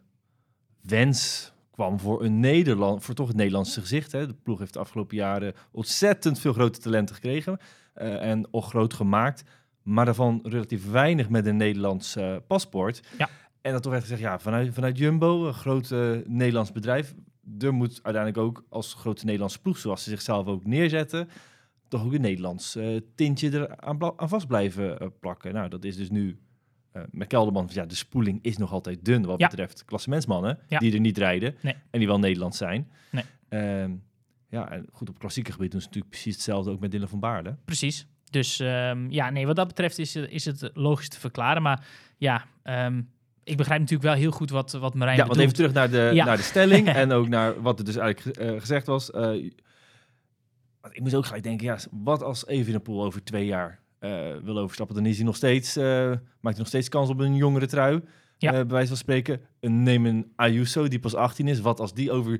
wens 0.81 1.51
kwam 1.71 1.99
voor 1.99 2.23
een 2.23 2.39
Nederland, 2.39 3.03
voor 3.03 3.15
toch 3.15 3.27
het 3.27 3.35
Nederlandse 3.35 3.81
gezicht. 3.81 4.11
Hè. 4.11 4.27
De 4.27 4.33
ploeg 4.33 4.59
heeft 4.59 4.73
de 4.73 4.79
afgelopen 4.79 5.17
jaren 5.17 5.53
ontzettend 5.71 6.39
veel 6.39 6.53
grote 6.53 6.79
talenten 6.79 7.15
gekregen 7.15 7.57
eh, 7.93 8.29
en 8.29 8.47
ook 8.51 8.63
groot 8.63 8.93
gemaakt, 8.93 9.43
maar 9.83 10.05
daarvan 10.05 10.39
relatief 10.43 10.91
weinig 10.91 11.29
met 11.29 11.45
een 11.45 11.57
Nederlands 11.57 12.15
eh, 12.15 12.35
paspoort. 12.47 13.01
Ja. 13.17 13.29
En 13.61 13.71
dan 13.71 13.81
toch 13.81 13.93
echt 13.93 14.01
gezegd, 14.01 14.21
ja, 14.21 14.39
vanuit, 14.39 14.73
vanuit 14.73 14.97
Jumbo, 14.97 15.47
een 15.47 15.53
groot 15.53 15.91
eh, 15.91 16.09
Nederlands 16.25 16.71
bedrijf, 16.71 17.13
er 17.59 17.73
moet 17.73 17.99
uiteindelijk 18.03 18.43
ook 18.43 18.63
als 18.69 18.93
grote 18.93 19.25
Nederlandse 19.25 19.61
ploeg, 19.61 19.77
zoals 19.77 20.03
ze 20.03 20.09
zichzelf 20.09 20.47
ook 20.47 20.65
neerzetten, 20.65 21.29
toch 21.89 22.05
ook 22.05 22.13
een 22.13 22.21
Nederlands 22.21 22.75
eh, 22.75 22.97
tintje 23.15 23.49
er 23.51 23.77
aan, 23.77 24.19
aan 24.19 24.29
vast 24.29 24.47
blijven 24.47 24.99
eh, 24.99 25.07
plakken. 25.19 25.53
Nou, 25.53 25.69
dat 25.69 25.83
is 25.83 25.95
dus 25.95 26.09
nu 26.09 26.39
eh 26.91 27.01
met 27.11 27.27
Kelderman. 27.27 27.69
Ja, 27.73 27.85
de 27.85 27.95
spoeling 27.95 28.39
is 28.41 28.57
nog 28.57 28.71
altijd 28.71 29.05
dun 29.05 29.25
wat 29.25 29.39
Ja. 29.39 29.47
betreft 29.47 29.85
klassementsmannen 29.85 30.59
Ja. 30.67 30.79
die 30.79 30.93
er 30.93 30.99
niet 30.99 31.17
rijden 31.17 31.55
Nee. 31.61 31.73
en 31.91 31.99
die 31.99 32.07
wel 32.07 32.19
Nederlands 32.19 32.57
zijn. 32.57 32.89
Nee. 33.11 33.23
Ehm, 33.49 33.91
ja, 34.49 34.69
en 34.71 34.85
goed, 34.91 35.09
op 35.09 35.19
klassieke 35.19 35.51
gebied 35.51 35.71
doen 35.71 35.79
ze 35.81 35.85
natuurlijk 35.87 36.13
precies 36.13 36.33
hetzelfde 36.33 36.71
ook 36.71 36.79
met 36.79 36.91
Dylan 36.91 37.07
van 37.07 37.19
Baarle. 37.19 37.55
Precies. 37.65 38.07
Dus 38.29 38.59
ehm, 38.59 39.09
ja, 39.09 39.29
nee, 39.29 39.45
wat 39.45 39.55
dat 39.55 39.67
betreft 39.67 39.97
is, 39.99 40.15
is 40.15 40.45
het 40.45 40.69
logisch 40.73 41.09
te 41.09 41.19
verklaren. 41.19 41.61
Maar 41.61 41.85
ja, 42.17 42.45
ehm, 42.63 43.01
ik 43.43 43.57
begrijp 43.57 43.79
natuurlijk 43.79 44.09
wel 44.09 44.17
heel 44.19 44.31
goed 44.31 44.49
wat, 44.49 44.71
wat 44.71 44.93
Marijn 44.93 45.17
Ja, 45.17 45.25
want 45.25 45.39
even 45.39 45.53
terug 45.53 45.73
naar 45.73 45.89
de, 45.89 46.11
Ja. 46.13 46.25
naar 46.25 46.37
de 46.37 46.43
stelling 46.43 46.87
en 47.03 47.11
ook 47.11 47.27
naar 47.27 47.61
wat 47.61 47.79
er 47.79 47.85
dus 47.85 47.95
eigenlijk 47.95 48.37
ge- 48.37 48.59
gezegd 48.59 48.85
was. 48.85 49.11
Want 50.81 50.95
ik 50.95 51.01
moest 51.01 51.15
ook 51.15 51.25
gelijk 51.25 51.43
denken, 51.43 51.65
ja, 51.65 51.77
wat 51.91 52.23
als 52.23 52.47
Evenepoel 52.47 53.03
over 53.03 53.23
twee 53.23 53.45
jaar 53.45 53.79
eh, 53.99 54.35
wil 54.43 54.57
overstappen, 54.57 54.95
dan 54.95 55.05
is 55.05 55.15
hij 55.15 55.25
nog 55.25 55.35
steeds, 55.35 55.75
eh, 55.75 55.85
maakt 56.05 56.19
hij 56.41 56.57
nog 56.57 56.67
steeds 56.67 56.89
kans 56.89 57.09
op 57.09 57.19
een 57.19 57.35
jongere 57.35 57.67
trui. 57.67 58.01
Ja. 58.37 58.51
Eh, 58.51 58.57
bij 58.57 58.67
wijze 58.67 58.87
van 58.87 58.97
spreken, 58.97 59.41
een, 59.59 59.83
neem 59.83 60.05
een 60.05 60.31
Ayuso 60.35 60.87
die 60.87 60.99
pas 60.99 61.15
18 61.15 61.47
is. 61.47 61.59
Wat 61.59 61.79
als 61.79 61.93
die 61.93 62.11
over 62.11 62.39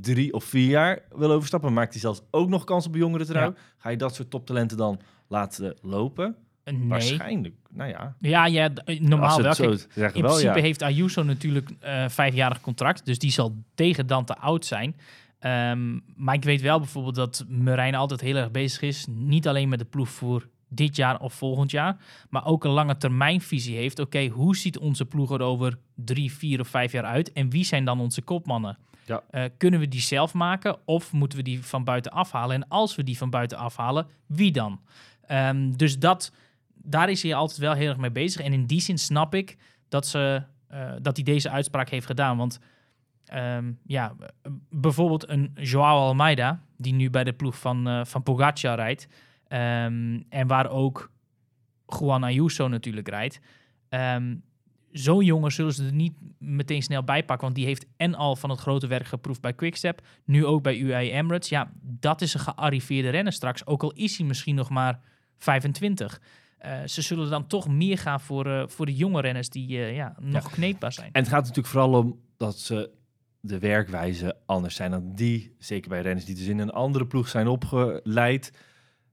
drie 0.00 0.32
of 0.32 0.44
vier 0.44 0.68
jaar 0.68 1.02
wil 1.14 1.30
overstappen, 1.30 1.72
maakt 1.72 1.92
hij 1.92 2.00
zelfs 2.00 2.22
ook 2.30 2.48
nog 2.48 2.64
kans 2.64 2.86
op 2.86 2.92
een 2.92 2.98
jongere 2.98 3.24
trui. 3.24 3.46
Ja. 3.46 3.54
Ga 3.76 3.88
je 3.88 3.96
dat 3.96 4.14
soort 4.14 4.30
toptalenten 4.30 4.76
dan 4.76 5.00
laten 5.28 5.76
lopen? 5.82 6.36
Nee. 6.64 6.88
Waarschijnlijk, 6.88 7.54
nou 7.70 7.90
ja. 7.90 8.16
Ja, 8.20 8.46
ja, 8.46 8.70
normaal 9.00 9.42
wel. 9.42 9.54
Kijk, 9.54 10.14
In 10.14 10.22
wel, 10.22 10.30
principe 10.30 10.56
ja. 10.56 10.62
heeft 10.62 10.82
Ayuso 10.82 11.22
natuurlijk 11.22 11.70
eh 11.80 12.08
vijfjarig 12.08 12.60
contract, 12.60 13.06
dus 13.06 13.18
die 13.18 13.30
zal 13.30 13.56
tegen 13.74 14.06
dan 14.06 14.24
te 14.24 14.36
oud 14.36 14.66
zijn. 14.66 14.96
Ehm, 15.44 15.98
maar 16.16 16.34
ik 16.34 16.44
weet 16.44 16.60
wel 16.60 16.78
bijvoorbeeld 16.78 17.14
dat 17.14 17.44
Marijn 17.48 17.94
altijd 17.94 18.20
heel 18.20 18.36
erg 18.36 18.50
bezig 18.50 18.82
is, 18.82 19.06
niet 19.08 19.48
alleen 19.48 19.68
met 19.68 19.78
de 19.78 19.84
ploeg 19.84 20.08
voor 20.08 20.48
dit 20.68 20.96
jaar 20.96 21.20
of 21.20 21.34
volgend 21.34 21.70
jaar, 21.70 21.96
maar 22.30 22.46
ook 22.46 22.64
een 22.64 22.70
lange 22.70 22.96
termijnvisie 22.96 23.76
heeft. 23.76 23.98
Oké, 23.98 24.26
hoe 24.26 24.56
ziet 24.56 24.78
onze 24.78 25.04
ploeg 25.04 25.30
er 25.30 25.40
over 25.40 25.78
drie, 25.94 26.32
vier 26.32 26.60
of 26.60 26.68
vijf 26.68 26.92
jaar 26.92 27.04
uit 27.04 27.32
en 27.32 27.50
wie 27.50 27.64
zijn 27.64 27.84
dan 27.84 28.00
onze 28.00 28.22
kopmannen? 28.22 28.78
Ja. 29.06 29.22
Eh, 29.30 29.44
kunnen 29.56 29.80
we 29.80 29.88
die 29.88 30.00
zelf 30.00 30.34
maken 30.34 30.76
of 30.84 31.12
moeten 31.12 31.38
we 31.38 31.44
die 31.44 31.64
van 31.64 31.84
buiten 31.84 32.12
afhalen? 32.12 32.56
En 32.56 32.68
als 32.68 32.94
we 32.94 33.02
die 33.02 33.18
van 33.18 33.30
buiten 33.30 33.58
afhalen, 33.58 34.06
wie 34.26 34.52
dan? 34.52 34.80
Ehm, 35.26 35.72
dus 35.72 35.98
dat, 35.98 36.32
daar 36.74 37.10
is 37.10 37.22
hij 37.22 37.34
altijd 37.34 37.58
wel 37.58 37.72
heel 37.72 37.88
erg 37.88 37.98
mee 37.98 38.12
bezig. 38.12 38.40
En 38.40 38.52
in 38.52 38.66
die 38.66 38.80
zin 38.80 38.98
snap 38.98 39.34
ik 39.34 39.56
dat, 39.88 40.06
ze, 40.06 40.42
eh, 40.68 40.92
dat 41.02 41.16
hij 41.16 41.24
deze 41.24 41.50
uitspraak 41.50 41.88
heeft 41.88 42.06
gedaan. 42.06 42.36
Want 42.36 42.58
ehm, 43.26 43.72
ja, 43.86 44.14
bijvoorbeeld 44.70 45.28
een 45.28 45.50
Joao 45.54 45.98
Almeida, 45.98 46.62
die 46.76 46.94
nu 46.94 47.10
bij 47.10 47.24
de 47.24 47.32
ploeg 47.32 47.58
van, 47.58 47.88
eh 47.88 48.04
van 48.04 48.22
Pogacar 48.22 48.76
rijdt. 48.76 49.08
ehm, 49.48 50.20
en 50.28 50.46
waar 50.46 50.70
ook 50.70 51.10
Juan 51.86 52.24
Ayuso 52.24 52.68
natuurlijk 52.68 53.08
rijdt. 53.08 53.40
ehm, 53.88 54.34
zo'n 54.90 55.24
jongen 55.24 55.52
zullen 55.52 55.72
ze 55.72 55.84
er 55.84 55.92
niet 55.92 56.12
meteen 56.38 56.82
snel 56.82 57.04
bij 57.04 57.24
pakken. 57.24 57.44
Want 57.44 57.54
die 57.54 57.66
heeft 57.66 57.86
en 57.96 58.14
al 58.14 58.36
van 58.36 58.50
het 58.50 58.58
grote 58.58 58.86
werk 58.86 59.06
geproefd 59.06 59.40
bij 59.40 59.54
Quickstep. 59.54 60.00
Nu 60.24 60.46
ook 60.46 60.62
bij 60.62 60.78
UAE 60.78 61.10
Emirates. 61.10 61.48
Ja, 61.48 61.72
dat 61.82 62.20
is 62.20 62.34
een 62.34 62.40
gearriveerde 62.40 63.08
renner 63.08 63.32
straks. 63.32 63.66
Ook 63.66 63.82
al 63.82 63.92
is 63.92 64.18
hij 64.18 64.26
misschien 64.26 64.54
nog 64.54 64.70
maar 64.70 65.00
25. 65.38 66.20
Eh, 66.58 66.78
ze 66.86 67.02
zullen 67.02 67.30
dan 67.30 67.46
toch 67.46 67.68
meer 67.68 67.98
gaan 67.98 68.20
voor, 68.20 68.46
eh, 68.46 68.62
voor 68.66 68.86
de 68.86 68.94
jonge 68.94 69.20
renners 69.20 69.48
die 69.48 69.68
ja, 69.78 70.14
nog 70.20 70.50
kneedbaar 70.50 70.92
zijn. 70.92 71.12
En 71.12 71.20
het 71.20 71.30
gaat 71.30 71.40
natuurlijk 71.40 71.68
vooral 71.68 71.92
om 71.92 72.20
dat 72.36 72.58
ze 72.58 72.90
de 73.46 73.58
werkwijze 73.58 74.36
anders 74.46 74.74
zijn 74.74 74.90
dan 74.90 75.12
die. 75.14 75.54
Zeker 75.58 75.88
bij 75.88 76.00
renners 76.00 76.24
die 76.26 76.34
dus 76.34 76.46
in 76.46 76.58
een 76.58 76.70
andere 76.70 77.06
ploeg 77.06 77.28
zijn 77.28 77.46
opgeleid. 77.46 78.52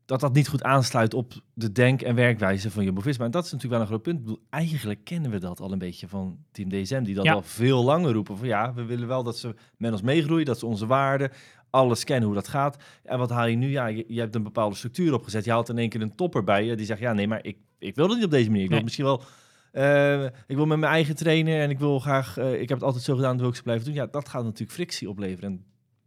Dat 0.05 0.19
dat 0.19 0.33
niet 0.33 0.47
goed 0.47 0.63
aansluit 0.63 1.13
op 1.13 1.33
de 1.53 1.71
denk- 1.71 2.01
en 2.01 2.15
werkwijze 2.15 2.71
van 2.71 2.83
Jumbo-Visma. 2.83 3.25
En 3.25 3.31
dat 3.31 3.45
is 3.45 3.51
natuurlijk 3.51 3.81
wel 3.81 3.81
een 3.81 3.87
groot 3.93 4.03
punt. 4.03 4.17
Ik 4.19 4.23
bedoel, 4.23 4.41
eigenlijk 4.49 5.03
kennen 5.03 5.31
we 5.31 5.39
dat 5.39 5.59
al 5.59 5.71
een 5.71 5.77
beetje 5.77 6.07
van 6.07 6.37
Team 6.51 6.69
DSM. 6.69 7.03
Die 7.03 7.15
dat 7.15 7.25
Ja. 7.25 7.33
al 7.33 7.41
veel 7.41 7.83
langer 7.83 8.13
roepen. 8.13 8.37
Van 8.37 8.47
ja, 8.47 8.73
we 8.73 8.83
willen 8.85 9.07
wel 9.07 9.23
dat 9.23 9.37
ze 9.37 9.55
met 9.77 9.91
ons 9.91 10.01
meegroeien. 10.01 10.45
Dat 10.45 10.59
ze 10.59 10.65
onze 10.65 10.85
waarden, 10.85 11.31
alles 11.69 12.03
kennen 12.03 12.25
hoe 12.25 12.35
dat 12.35 12.47
gaat. 12.47 12.83
En 13.03 13.17
wat 13.17 13.29
haal 13.29 13.47
je 13.47 13.55
nu? 13.55 13.69
Ja, 13.69 13.87
je, 13.87 14.03
je 14.07 14.19
hebt 14.19 14.35
een 14.35 14.43
bepaalde 14.43 14.75
structuur 14.75 15.13
opgezet. 15.13 15.45
Je 15.45 15.51
haalt 15.51 15.69
in 15.69 15.77
één 15.77 15.89
keer 15.89 16.01
een 16.01 16.15
topper 16.15 16.43
bij 16.43 16.65
je. 16.65 16.75
Die 16.75 16.85
zegt, 16.85 16.99
ja 16.99 17.13
nee, 17.13 17.27
maar 17.27 17.45
ik, 17.45 17.57
ik 17.79 17.95
wil 17.95 18.07
dat 18.07 18.15
niet 18.15 18.25
op 18.25 18.31
deze 18.31 18.47
manier. 18.49 18.61
Ik 18.63 18.67
wil 18.67 18.75
Nee. 18.75 18.83
misschien 18.85 19.05
wel... 19.05 19.23
eh, 19.71 20.23
ik 20.23 20.55
wil 20.55 20.65
met 20.65 20.79
mijn 20.79 20.91
eigen 20.91 21.15
trainer 21.15 21.61
en 21.61 21.69
ik 21.69 21.79
wil 21.79 21.99
graag... 21.99 22.37
eh, 22.37 22.53
ik 22.53 22.69
heb 22.69 22.77
het 22.77 22.83
altijd 22.83 23.03
zo 23.03 23.15
gedaan, 23.15 23.31
dat 23.31 23.39
wil 23.39 23.49
ik 23.49 23.55
zo 23.55 23.63
blijven 23.63 23.85
doen. 23.85 23.93
Ja, 23.93 24.05
dat 24.05 24.29
gaat 24.29 24.43
natuurlijk 24.43 24.71
frictie 24.71 25.09
opleveren. 25.09 25.49
En 25.49 25.65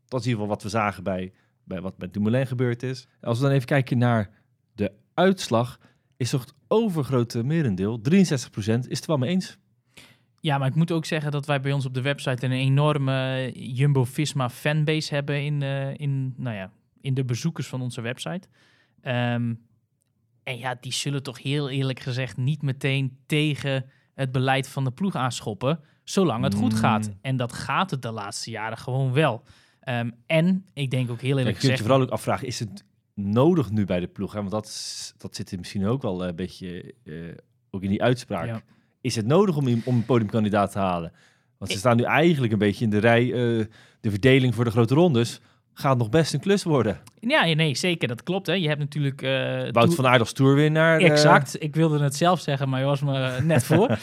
dat 0.09 0.21
is 0.21 0.26
in 0.26 0.33
ieder 0.33 0.44
geval 0.44 0.47
wat 0.47 0.62
we 0.62 0.68
zagen 0.68 1.02
bij, 1.02 1.33
bij 1.64 1.80
wat 1.80 1.99
met 1.99 2.12
Dumoulin 2.12 2.47
gebeurd 2.47 2.83
is. 2.83 3.06
Als 3.21 3.38
we 3.38 3.44
dan 3.44 3.54
even 3.54 3.66
kijken 3.66 3.99
naar 3.99 4.30
de 4.73 4.92
uitslag... 5.14 5.78
is 6.16 6.30
toch 6.30 6.40
het 6.40 6.54
overgrote 6.68 7.44
merendeel, 7.44 7.99
63%, 7.99 8.02
is 8.09 8.68
het 8.88 9.06
wel 9.06 9.16
mee 9.16 9.30
eens. 9.30 9.59
Ja, 10.40 10.59
maar 10.59 10.68
ik 10.68 10.75
moet 10.75 10.92
ook 10.92 11.04
zeggen 11.04 11.30
dat 11.30 11.47
wij 11.47 11.61
bij 11.61 11.73
ons 11.73 11.87
op 11.87 11.94
de 11.94 12.02
website 12.02 12.44
een 12.44 12.52
enorme 12.52 13.50
Jumbo-Visma 13.54 14.50
fanbase 14.50 15.14
hebben 15.14 15.44
in, 15.44 15.62
eh, 15.62 15.94
in, 15.94 16.35
nou 16.37 16.56
ja, 16.56 16.73
in 17.00 17.14
de 17.14 17.25
bezoekers 17.25 17.66
van 17.66 17.80
onze 17.80 18.00
website. 18.00 18.49
Ehm, 19.00 19.54
en 20.45 20.59
ja, 20.59 20.77
die 20.81 20.93
zullen 20.93 21.23
toch 21.23 21.43
heel 21.43 21.71
eerlijk 21.71 22.01
gezegd 22.01 22.37
niet 22.37 22.63
meteen 22.63 23.19
tegen 23.27 23.85
het 24.15 24.33
beleid 24.33 24.69
van 24.69 24.85
de 24.85 24.91
ploeg 24.91 25.15
aanschoppen, 25.15 25.81
zolang 26.05 26.45
het 26.45 26.55
goed 26.55 26.73
Mm. 26.73 26.79
gaat. 26.79 27.11
En 27.21 27.37
dat 27.37 27.53
gaat 27.53 27.91
het 27.91 28.03
de 28.03 28.11
laatste 28.11 28.51
jaren 28.51 28.79
gewoon 28.79 29.13
wel. 29.13 29.43
Ehm, 29.81 30.11
en 30.27 30.67
ik 30.73 30.91
denk 30.91 31.11
ook 31.11 31.21
heel 31.21 31.29
Ja, 31.31 31.35
je 31.35 31.39
eerlijk 31.39 31.59
kunt 31.59 31.63
je 31.63 31.71
gezegd... 31.71 31.81
vooral 31.89 32.03
ook 32.07 32.11
afvragen, 32.13 32.47
is 32.47 32.59
het 32.59 32.85
nodig 33.15 33.71
nu 33.71 33.85
bij 33.85 34.01
de 34.01 34.07
ploeg? 34.07 34.33
Hè? 34.33 34.39
Want 34.39 34.51
dat, 34.51 35.15
dat 35.19 35.37
zit 35.37 35.51
er 35.51 35.59
misschien 35.59 35.87
ook 35.87 36.03
wel 36.03 36.25
een 36.27 36.37
beetje 36.37 36.95
eh, 37.05 37.15
ook 37.71 37.83
in 37.83 37.91
die 37.91 38.03
uitspraak. 38.03 38.47
Ja. 38.47 38.63
Is 39.01 39.17
het 39.17 39.27
nodig 39.27 39.57
om, 39.57 39.67
om 39.85 39.97
een 39.97 40.05
podiumkandidaat 40.05 40.73
te 40.73 40.79
halen? 40.79 41.13
Want 41.59 41.71
ze 41.71 41.79
staan 41.79 41.97
nu 41.97 42.03
eigenlijk 42.03 42.53
een 42.53 42.59
beetje 42.59 42.85
in 42.85 42.91
de 42.91 42.99
rij. 42.99 43.23
eh, 43.25 43.65
de 44.01 44.11
verdeling 44.11 44.55
voor 44.55 44.65
de 44.65 44.71
grote 44.71 44.95
rondes 44.95 45.41
gaat 45.75 45.99
nog 45.99 46.09
best 46.09 46.35
een 46.35 46.40
klus 46.40 46.62
worden. 46.62 47.00
Ja, 47.21 47.45
nee, 47.45 47.75
zeker, 47.76 48.09
dat 48.09 48.23
klopt. 48.23 48.47
Hè. 48.47 48.52
Je 48.52 48.69
hebt 48.69 48.81
natuurlijk... 48.81 49.23
eh, 49.23 49.71
Wout 49.73 49.95
van 49.95 50.07
Aert 50.07 50.21
als 50.21 50.33
toerwinnaar. 50.33 50.99
eh, 51.00 51.11
Exact. 51.11 51.62
Ik 51.62 51.75
wilde 51.75 52.02
het 52.02 52.16
zelf 52.16 52.40
zeggen, 52.40 52.69
maar 52.69 52.81
je 52.81 52.87
was 52.87 53.00
me 53.00 53.38
net 53.43 53.64
voor. 53.71 53.88
Eh, 53.88 53.97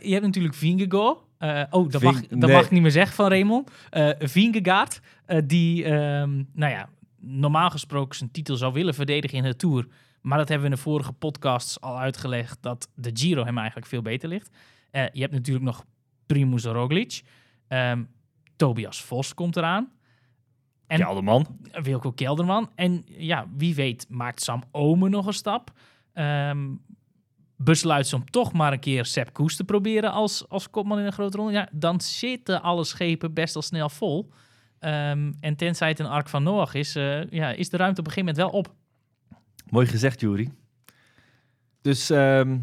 je 0.00 0.12
hebt 0.12 0.24
natuurlijk 0.24 0.54
Vingegaard. 0.54 1.18
Eh, 1.38 1.62
oh, 1.70 1.90
dat, 1.90 2.00
Ving- 2.00 2.12
mag, 2.12 2.20
dat 2.26 2.38
nee. 2.38 2.52
mag 2.56 2.64
ik 2.64 2.70
niet 2.70 2.82
meer 2.82 2.90
zeggen 2.90 3.14
van 3.14 3.28
Raymond. 3.28 3.70
Eh 3.90 4.08
Vingegaard, 4.18 5.00
eh, 5.26 5.38
die, 5.44 5.84
ehm, 5.84 6.30
nou 6.52 6.72
ja, 6.72 6.88
normaal 7.20 7.70
gesproken 7.70 8.16
zijn 8.16 8.30
titel 8.30 8.56
zou 8.56 8.72
willen 8.72 8.94
verdedigen 8.94 9.38
in 9.38 9.44
de 9.44 9.56
Tour. 9.56 9.86
Maar 10.22 10.38
dat 10.38 10.48
hebben 10.48 10.66
we 10.66 10.72
in 10.72 10.78
de 10.78 10.82
vorige 10.90 11.12
podcasts 11.12 11.80
al 11.80 11.98
uitgelegd, 11.98 12.58
dat 12.60 12.88
de 12.94 13.10
Giro 13.14 13.44
hem 13.44 13.56
eigenlijk 13.58 13.86
veel 13.86 14.02
beter 14.02 14.28
ligt. 14.28 14.50
Eh, 14.90 15.02
je 15.12 15.20
hebt 15.20 15.32
natuurlijk 15.32 15.64
nog 15.66 15.84
Primoz 16.26 16.64
Roglic. 16.64 17.22
Ehm, 17.68 18.02
Tobias 18.56 19.02
Vos 19.02 19.34
komt 19.34 19.56
eraan. 19.56 19.88
En 20.88 20.98
Kelderman. 20.98 21.46
Wilco 21.82 22.12
Kelderman. 22.12 22.70
En 22.74 23.04
ja, 23.06 23.46
wie 23.56 23.74
weet 23.74 24.06
maakt 24.08 24.42
Sam 24.42 24.62
Omen 24.70 25.10
nog 25.10 25.26
een 25.26 25.32
stap. 25.32 25.72
Ehm, 26.12 26.74
besluit 27.56 28.06
ze 28.06 28.16
om 28.16 28.30
toch 28.30 28.52
maar 28.52 28.72
een 28.72 28.80
keer 28.80 29.04
Sepp 29.04 29.32
Koes 29.32 29.56
te 29.56 29.64
proberen 29.64 30.12
als, 30.12 30.48
als 30.48 30.70
kopman 30.70 30.98
in 30.98 31.04
een 31.04 31.12
grote 31.12 31.36
ronde. 31.36 31.52
Ja, 31.52 31.68
dan 31.72 32.00
zitten 32.00 32.62
alle 32.62 32.84
schepen 32.84 33.34
best 33.34 33.54
wel 33.54 33.62
snel 33.62 33.88
vol. 33.88 34.30
Ehm, 34.78 35.32
en 35.40 35.56
tenzij 35.56 35.88
het 35.88 35.98
een 35.98 36.06
ark 36.06 36.28
van 36.28 36.42
Noach 36.42 36.74
is, 36.74 36.96
eh, 36.96 37.30
ja, 37.30 37.50
is 37.50 37.68
de 37.68 37.76
ruimte 37.76 38.00
op 38.00 38.06
een 38.06 38.12
gegeven 38.12 38.34
moment 38.34 38.52
wel 38.52 38.60
op. 38.60 38.74
Mooi 39.70 39.86
gezegd, 39.86 40.20
Jury. 40.20 40.50
Dus 41.80 42.10
ehm, 42.10 42.58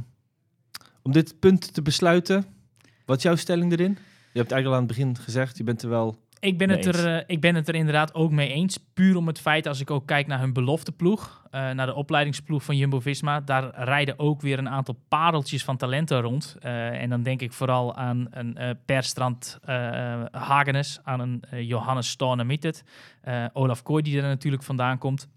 om 1.01 1.12
dit 1.12 1.39
punt 1.39 1.74
te 1.74 1.82
besluiten, 1.82 2.46
wat 3.05 3.17
is 3.17 3.24
jouw 3.24 3.36
stelling 3.36 3.72
erin? 3.72 3.98
Je 4.34 4.41
hebt 4.41 4.51
eigenlijk 4.51 4.65
al 4.65 4.74
aan 4.74 4.88
het 4.88 4.88
begin 4.88 5.17
gezegd, 5.17 5.58
je 5.58 5.63
bent 5.63 5.82
er 5.82 5.89
wel... 5.89 6.24
Ik 6.45 6.57
ben, 6.57 6.69
het 6.69 6.85
er, 6.85 7.15
eh, 7.15 7.23
ik 7.27 7.41
ben 7.41 7.55
het 7.55 7.67
er 7.67 7.75
inderdaad 7.75 8.13
ook 8.13 8.31
mee 8.31 8.49
eens. 8.49 8.77
Puur 8.93 9.15
om 9.15 9.27
het 9.27 9.39
feit, 9.39 9.67
als 9.67 9.79
ik 9.79 9.91
ook 9.91 10.07
kijk 10.07 10.27
naar 10.27 10.39
hun 10.39 10.53
belofteploeg, 10.53 11.43
eh 11.51 11.71
naar 11.71 11.85
de 11.85 11.93
opleidingsploeg 11.93 12.63
van 12.63 12.77
Jumbo-Visma, 12.77 13.39
daar 13.39 13.83
rijden 13.83 14.19
ook 14.19 14.41
weer 14.41 14.57
een 14.57 14.69
aantal 14.69 14.99
pareltjes 15.07 15.63
van 15.63 15.77
talenten 15.77 16.21
rond. 16.21 16.55
Eh, 16.59 17.01
en 17.01 17.09
dan 17.09 17.23
denk 17.23 17.41
ik 17.41 17.53
vooral 17.53 17.95
aan 17.95 18.27
een 18.31 18.57
eh 18.57 18.69
Perstrand 18.85 19.59
Hagenes, 20.31 20.99
aan 21.03 21.19
een 21.19 21.43
Johannes 21.65 22.09
Stornemittet, 22.09 22.83
eh 23.21 23.45
Olaf 23.53 23.83
Kooi 23.83 24.03
die 24.03 24.17
er 24.17 24.27
natuurlijk 24.27 24.63
vandaan 24.63 24.97
komt, 24.97 25.29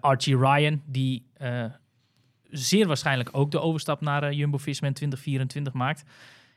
Archie 0.00 0.36
Ryan, 0.36 0.82
die 0.86 1.26
zeer 2.50 2.86
waarschijnlijk 2.86 3.28
ook 3.32 3.50
de 3.50 3.60
overstap 3.60 4.00
naar 4.00 4.22
eh, 4.22 4.32
Jumbo-Visma 4.32 4.86
in 4.86 4.94
2024 4.94 5.72
maakt 5.72 6.04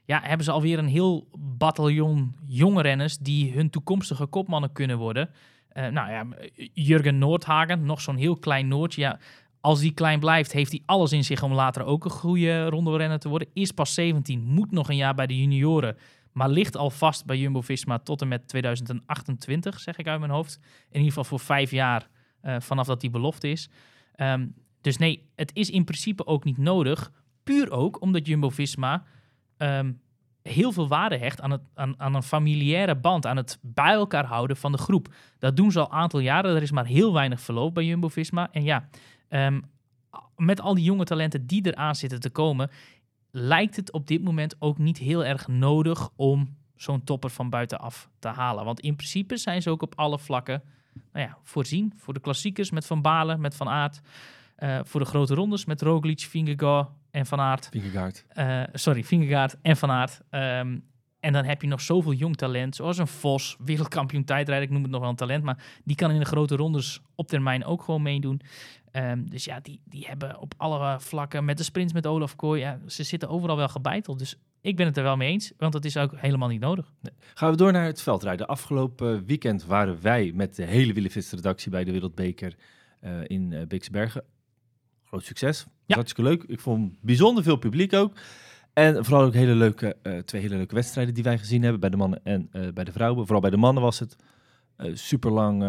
ja, 0.06 0.22
hebben 0.24 0.46
ze 0.46 0.52
alweer 0.52 0.80
een 0.80 0.88
heel 0.88 1.28
bataljon 1.38 2.36
jonge 2.46 2.82
renners 2.82 3.18
die 3.18 3.54
hun 3.54 3.70
toekomstige 3.70 4.26
kopmannen 4.26 4.72
kunnen 4.72 4.98
worden. 4.98 5.30
Eh, 5.70 5.88
nou 5.88 6.12
ja, 6.12 6.28
Jurgen 6.74 7.18
Noordhagen, 7.18 7.86
nog 7.86 8.02
zo'n 8.02 8.16
heel 8.16 8.38
klein 8.38 8.68
Noordje. 8.68 9.02
Ja, 9.02 9.20
als 9.62 9.80
die 9.80 9.94
klein 9.94 10.20
blijft, 10.20 10.52
heeft 10.52 10.72
hij 10.72 10.82
alles 10.86 11.12
in 11.12 11.24
zich 11.24 11.44
om 11.44 11.54
later 11.54 11.84
ook 11.84 12.06
een 12.06 12.12
goede 12.12 12.66
ronde 12.66 13.18
te 13.18 13.30
worden. 13.30 13.48
Is 13.54 13.72
pas 13.72 13.94
17, 13.94 14.44
moet 14.44 14.72
nog 14.72 14.90
een 14.90 14.96
jaar 14.96 15.16
bij 15.16 15.28
de 15.28 15.38
junioren. 15.38 15.98
Maar 16.32 16.50
ligt 16.50 16.78
al 16.78 16.90
vast 16.90 17.26
bij 17.26 17.38
Jumbo-Visma 17.38 18.00
tot 18.00 18.22
en 18.22 18.28
met 18.28 18.48
2028, 18.48 19.80
zeg 19.80 19.98
ik 19.98 20.08
uit 20.08 20.20
mijn 20.20 20.32
hoofd. 20.32 20.60
In 20.90 20.98
ieder 21.00 21.08
geval 21.08 21.24
voor 21.24 21.40
vijf 21.40 21.72
jaar 21.72 22.08
eh, 22.42 22.56
vanaf 22.60 22.88
dat 22.88 23.02
die 23.02 23.10
belofte 23.10 23.50
is. 23.50 23.70
Ehm, 24.16 24.48
dus 24.82 24.98
nee, 24.98 25.30
het 25.36 25.52
is 25.54 25.70
in 25.70 25.84
principe 25.84 26.26
ook 26.26 26.44
niet 26.44 26.58
nodig. 26.58 27.12
Puur 27.44 27.72
ook 27.72 28.02
omdat 28.02 28.28
Jumbo-Visma 28.28 29.04
ehm, 29.58 29.92
heel 30.42 30.72
veel 30.72 30.88
waarde 30.88 31.18
hecht 31.18 31.42
aan, 31.42 31.52
het, 31.52 31.62
aan, 31.74 31.94
aan 31.98 32.16
een 32.16 32.24
familiaire 32.24 32.96
band, 32.96 33.26
aan 33.26 33.38
het 33.38 33.60
bij 33.62 33.94
elkaar 33.94 34.26
houden 34.26 34.58
van 34.58 34.72
de 34.72 34.78
groep. 34.78 35.14
Dat 35.40 35.56
doen 35.56 35.72
ze 35.72 35.80
al 35.80 35.86
een 35.86 35.92
aantal 35.92 36.20
jaren. 36.20 36.56
Er 36.56 36.62
is 36.62 36.72
maar 36.72 36.86
heel 36.86 37.14
weinig 37.14 37.42
verloop 37.42 37.74
bij 37.74 37.86
Jumbo-Visma. 37.86 38.52
En 38.52 38.64
ja, 38.64 38.90
ehm, 39.28 39.62
met 40.36 40.62
al 40.62 40.74
die 40.74 40.84
jonge 40.84 41.04
talenten 41.04 41.48
die 41.48 41.66
eraan 41.66 41.96
zitten 41.96 42.20
te 42.20 42.30
komen, 42.30 42.70
lijkt 43.32 43.76
het 43.76 43.92
op 43.92 44.08
dit 44.08 44.24
moment 44.24 44.56
ook 44.60 44.78
niet 44.78 44.98
heel 44.98 45.26
erg 45.26 45.48
nodig 45.48 46.10
om 46.16 46.58
zo'n 46.76 47.04
topper 47.04 47.30
van 47.30 47.50
buitenaf 47.50 48.10
te 48.20 48.28
halen. 48.28 48.66
Want 48.66 48.80
in 48.80 48.96
principe 48.96 49.38
zijn 49.38 49.62
ze 49.62 49.70
ook 49.70 49.82
op 49.82 49.96
alle 49.96 50.20
vlakken 50.20 50.64
nou 51.12 51.26
ja, 51.28 51.38
voorzien. 51.44 51.94
Voor 51.98 52.14
de 52.14 52.20
klassiekers 52.20 52.72
met 52.72 52.86
Van 52.86 53.02
Balen, 53.02 53.42
met 53.42 53.56
Van 53.56 53.70
Aert. 53.70 54.02
Eh, 54.56 54.80
voor 54.84 55.00
de 55.00 55.06
grote 55.06 55.34
rondes 55.34 55.66
met 55.66 55.82
Roglic, 55.82 56.20
Vingegaard 56.20 56.90
en 57.14 57.26
Van 57.26 57.40
Aert. 57.40 57.68
Vingegaard. 57.72 58.26
Eh, 58.28 58.64
sorry, 58.74 59.04
Vingegaard 59.04 59.56
en 59.62 59.78
Van 59.78 59.92
Aert. 59.92 60.22
Ehm, 60.30 60.78
en 61.20 61.34
dan 61.34 61.46
heb 61.46 61.62
je 61.62 61.68
nog 61.68 61.82
zoveel 61.82 62.14
jong 62.14 62.36
talent, 62.36 62.76
zoals 62.76 62.98
een 62.98 63.08
Vos, 63.08 63.58
wereldkampioen 63.60 64.24
tijdrijder, 64.24 64.68
ik 64.68 64.74
noem 64.74 64.84
het 64.84 64.92
nog 64.92 65.02
wel 65.02 65.10
een 65.10 65.16
talent, 65.16 65.44
maar 65.44 65.64
die 65.84 65.96
kan 65.96 66.12
in 66.12 66.20
de 66.20 66.26
grote 66.26 66.56
rondes 66.56 67.02
op 67.16 67.28
termijn 67.28 67.66
ook 67.66 67.84
gewoon 67.84 68.02
meedoen. 68.02 68.42
Ehm, 68.92 69.26
dus 69.26 69.46
ja, 69.46 69.60
die, 69.60 69.82
die 69.86 70.06
hebben 70.08 70.40
op 70.40 70.54
alle 70.58 71.00
vlakken, 71.00 71.46
met 71.46 71.58
de 71.58 71.64
sprints 71.64 71.94
met 71.94 72.08
Olaf 72.08 72.36
Kooi, 72.36 72.62
ja, 72.62 72.80
ze 72.88 73.04
zitten 73.04 73.30
overal 73.30 73.56
wel 73.56 73.70
gebeiteld. 73.70 74.20
Dus 74.20 74.36
ik 74.62 74.76
ben 74.76 74.86
het 74.86 74.98
er 74.98 75.04
wel 75.04 75.18
mee 75.18 75.32
eens, 75.32 75.54
want 75.58 75.74
dat 75.74 75.86
is 75.86 75.98
ook 75.98 76.14
helemaal 76.16 76.50
niet 76.50 76.62
nodig. 76.62 76.94
Gaan 77.34 77.52
we 77.52 77.58
door 77.58 77.72
naar 77.72 77.86
het 77.86 78.02
veldrijden. 78.02 78.48
Afgelopen 78.48 79.26
weekend 79.26 79.66
waren 79.66 80.02
wij 80.02 80.32
met 80.36 80.56
de 80.56 80.66
hele 80.66 80.94
Wielenfits-redactie 80.94 81.72
bij 81.72 81.84
de 81.84 81.92
Wereldbeker 81.92 82.56
eh, 83.00 83.12
in 83.24 83.52
uh, 83.52 83.62
Beekse 83.68 83.92
Bergen. 83.92 84.24
Groot 85.14 85.26
succes. 85.26 85.66
Ja. 85.86 85.96
Hartstikke 85.96 86.30
leuk. 86.30 86.44
Ik 86.44 86.60
vond 86.60 86.94
bijzonder 87.02 87.44
veel 87.44 87.56
publiek 87.56 87.94
ook. 87.94 88.14
En 88.74 89.06
vooral 89.06 89.24
ook 89.24 89.34
hele 89.34 89.56
leuke, 89.56 89.96
eh, 90.02 90.18
twee 90.18 90.42
hele 90.42 90.56
leuke 90.56 90.76
wedstrijden 90.76 91.14
die 91.14 91.24
wij 91.24 91.38
gezien 91.38 91.62
hebben. 91.62 91.80
Bij 91.80 91.90
de 91.90 91.98
mannen 91.98 92.20
en 92.24 92.50
eh, 92.52 92.68
bij 92.74 92.84
de 92.84 92.92
vrouwen. 92.92 93.24
Vooral 93.24 93.42
bij 93.42 93.50
de 93.50 93.58
mannen 93.58 93.84
was 93.84 94.00
het 94.00 94.16
super 94.94 95.32
lang 95.32 95.64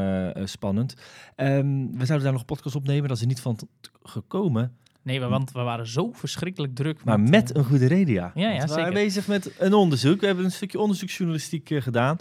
spannend. 0.44 0.94
Ehm, 1.36 1.86
we 1.90 2.04
zouden 2.04 2.22
daar 2.22 2.32
nog 2.32 2.40
een 2.40 2.46
podcast 2.46 2.74
opnemen. 2.74 3.08
Dat 3.08 3.16
is 3.16 3.22
er 3.22 3.28
niet 3.28 3.40
van 3.40 3.58
gekomen. 4.02 4.76
Nee, 5.04 5.20
want 5.20 5.52
we 5.52 5.62
waren 5.62 5.86
zo 5.86 6.12
verschrikkelijk 6.12 6.74
druk. 6.74 7.04
Maar 7.04 7.20
met, 7.20 7.30
met 7.30 7.52
eh, 7.52 7.56
een 7.56 7.64
goede 7.64 7.86
reden, 7.86 8.14
ja. 8.14 8.32
Ja, 8.34 8.50
ja, 8.50 8.66
we 8.66 8.74
waren 8.74 8.92
bezig 8.92 9.26
met 9.26 9.54
een 9.58 9.74
onderzoek. 9.74 10.20
We 10.20 10.26
hebben 10.26 10.44
een 10.44 10.50
stukje 10.50 10.78
onderzoeksjournalistiek 10.78 11.70
eh, 11.70 11.82
gedaan. 11.82 12.16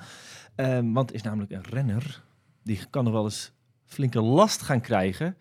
Ehm, 0.56 0.92
want 0.92 1.10
er 1.10 1.16
is 1.16 1.22
namelijk 1.22 1.52
een 1.52 1.64
renner, 1.70 2.24
die 2.64 2.80
kan 2.90 3.04
nog 3.04 3.14
wel 3.14 3.24
eens 3.24 3.52
flinke 3.86 4.22
last 4.22 4.62
gaan 4.62 4.82
krijgen 4.82 5.38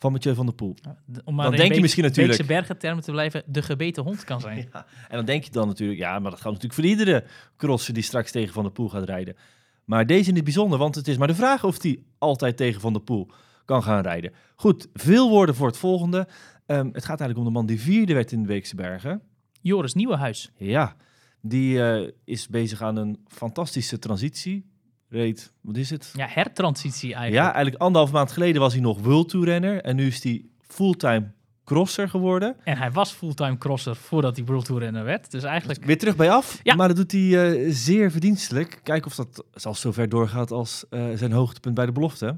van 0.00 0.12
Mathieu 0.12 0.34
van 0.34 0.46
der 0.46 0.54
Poel. 0.54 0.76
Om 1.24 1.34
maar 1.34 1.48
Dan 1.48 1.56
denk 1.56 1.74
je 1.74 1.80
misschien 1.80 2.02
natuurlijk- 2.02 2.36
Beekse 2.36 2.52
Bergen 2.52 2.78
termen 2.78 3.04
te 3.04 3.10
blijven, 3.10 3.42
de 3.46 3.62
gebeten 3.62 4.02
hond 4.02 4.24
kan 4.24 4.40
zijn. 4.40 4.68
Ja, 4.72 4.86
en 5.08 5.16
dan 5.16 5.24
denk 5.24 5.44
je 5.44 5.50
dan 5.50 5.66
natuurlijk, 5.66 5.98
ja, 5.98 6.18
maar 6.18 6.30
dat 6.30 6.40
gaat 6.40 6.52
natuurlijk 6.52 6.74
voor 6.74 6.84
iedere 6.84 7.24
crosser 7.56 7.94
die 7.94 8.02
straks 8.02 8.30
tegen 8.30 8.52
Van 8.52 8.62
der 8.62 8.72
Poel 8.72 8.88
gaat 8.88 9.04
rijden. 9.04 9.36
Maar 9.84 10.06
deze 10.06 10.28
in 10.28 10.34
het 10.34 10.44
bijzonder, 10.44 10.78
want 10.78 10.94
het 10.94 11.08
is 11.08 11.16
maar 11.16 11.28
de 11.28 11.34
vraag 11.34 11.64
of 11.64 11.78
die 11.78 12.06
altijd 12.18 12.56
tegen 12.56 12.80
Van 12.80 12.92
der 12.92 13.02
Poel 13.02 13.30
kan 13.64 13.82
gaan 13.82 14.02
rijden. 14.02 14.32
Goed, 14.56 14.88
veel 14.94 15.28
woorden 15.28 15.54
voor 15.54 15.66
het 15.66 15.76
volgende. 15.76 16.28
Ehm, 16.66 16.86
het 16.86 17.04
gaat 17.04 17.20
eigenlijk 17.20 17.38
om 17.38 17.44
de 17.44 17.50
man 17.50 17.66
die 17.66 17.80
vierde 17.80 18.14
werd 18.14 18.32
in 18.32 18.42
de 18.42 18.48
Weekse 18.48 18.74
Bergen. 18.76 19.22
Joris 19.60 19.94
Nieuwenhuis. 19.94 20.50
Ja, 20.56 20.96
die 21.40 21.82
eh, 21.82 22.08
is 22.24 22.48
bezig 22.48 22.82
aan 22.82 22.96
een 22.96 23.18
fantastische 23.26 23.98
transitie. 23.98 24.69
Reed, 25.10 25.52
wat 25.60 25.76
is 25.76 25.90
het? 25.90 26.12
Ja, 26.16 26.26
hertransitie 26.28 27.08
Ja, 27.08 27.16
eigenlijk. 27.16 27.46
eigenlijk 27.54 27.82
anderhalf 27.82 28.12
maand 28.12 28.32
geleden 28.32 28.60
was 28.60 28.72
hij 28.72 28.82
nog 28.82 28.98
World 29.00 29.28
Tour 29.28 29.46
renner 29.46 29.80
en 29.82 29.96
nu 29.96 30.06
is 30.06 30.22
hij 30.22 30.44
fulltime 30.60 31.30
crosser 31.64 32.08
geworden. 32.08 32.56
En 32.64 32.76
hij 32.76 32.90
was 32.90 33.12
fulltime 33.12 33.58
crosser 33.58 33.96
voordat 33.96 34.36
hij 34.36 34.44
World 34.44 34.64
Tour 34.64 34.82
renner 34.82 35.04
werd. 35.04 35.30
Dus 35.30 35.42
eigenlijk, 35.42 35.84
Weer 35.84 35.98
terug 35.98 36.16
bij 36.16 36.30
af, 36.30 36.60
Ja. 36.62 36.74
maar 36.74 36.88
dat 36.88 36.96
doet 36.96 37.12
hij 37.12 37.50
eh, 37.52 37.72
zeer 37.72 38.10
verdienstelijk. 38.10 38.80
Kijken 38.82 39.06
of 39.06 39.14
dat 39.14 39.44
zelfs 39.54 39.80
zo 39.80 39.92
ver 39.92 40.08
doorgaat 40.08 40.50
als 40.50 40.84
eh, 40.90 41.04
zijn 41.14 41.32
hoogtepunt 41.32 41.74
bij 41.74 41.86
de 41.86 41.92
belofte. 41.92 42.36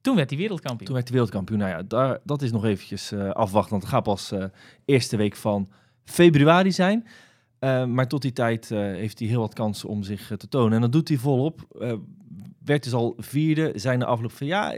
toen 0.00 0.16
werd 0.16 0.30
hij 0.30 0.38
wereldkampioen. 0.38 0.84
Toen 0.86 0.94
werd 0.94 1.08
hij 1.08 1.16
wereldkampioen. 1.16 1.58
Nou 1.58 1.70
ja, 1.70 1.82
daar, 1.82 2.18
dat 2.24 2.42
is 2.42 2.52
nog 2.52 2.64
eventjes 2.64 3.12
eh, 3.12 3.30
afwachten, 3.30 3.70
want 3.70 3.82
het 3.82 3.92
gaat 3.92 4.02
pas 4.02 4.32
eerste 4.84 5.16
week 5.16 5.36
van 5.36 5.68
februari 6.04 6.72
zijn. 6.72 7.06
Eh, 7.62 7.84
maar 7.84 8.08
tot 8.08 8.22
die 8.22 8.32
tijd 8.32 8.70
eh, 8.70 8.78
heeft 8.78 9.18
hij 9.18 9.28
heel 9.28 9.40
wat 9.40 9.54
kansen 9.54 9.88
om 9.88 10.02
zich 10.02 10.30
eh, 10.30 10.36
te 10.36 10.48
tonen. 10.48 10.72
En 10.72 10.80
dat 10.80 10.92
doet 10.92 11.08
hij 11.08 11.16
volop. 11.16 11.60
Werd 12.64 12.82
dus 12.82 12.92
al 12.92 13.14
vierde, 13.18 13.72
zijn 13.74 13.98
de 13.98 14.04
afloop 14.04 14.32
van 14.32 14.46
ja, 14.46 14.76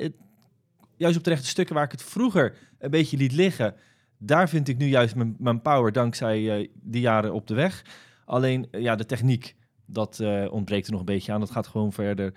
juist 0.96 1.16
op 1.16 1.24
de 1.24 1.30
rechte 1.30 1.46
stukken 1.46 1.74
waar 1.74 1.84
ik 1.84 1.90
het 1.90 2.02
vroeger 2.02 2.56
een 2.78 2.90
beetje 2.90 3.16
liet 3.16 3.32
liggen, 3.32 3.74
daar 4.18 4.48
vind 4.48 4.68
ik 4.68 4.76
nu 4.76 4.86
juist 4.86 5.14
mijn, 5.14 5.36
mijn 5.38 5.62
power 5.62 5.92
dankzij 5.92 6.70
die 6.82 7.00
jaren 7.00 7.34
op 7.34 7.46
de 7.46 7.54
weg. 7.54 7.84
Alleen 8.24 8.68
ja, 8.70 8.96
de 8.96 9.06
techniek, 9.06 9.56
dat 9.86 10.20
ontbreekt 10.50 10.86
er 10.86 10.92
nog 10.92 11.00
een 11.00 11.06
beetje 11.06 11.32
aan. 11.32 11.40
Dat 11.40 11.50
gaat 11.50 11.66
gewoon 11.66 11.92
verder 11.92 12.34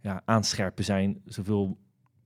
ja, 0.00 0.22
aanscherpen 0.24 0.84
zijn. 0.84 1.20
Zoveel 1.24 1.78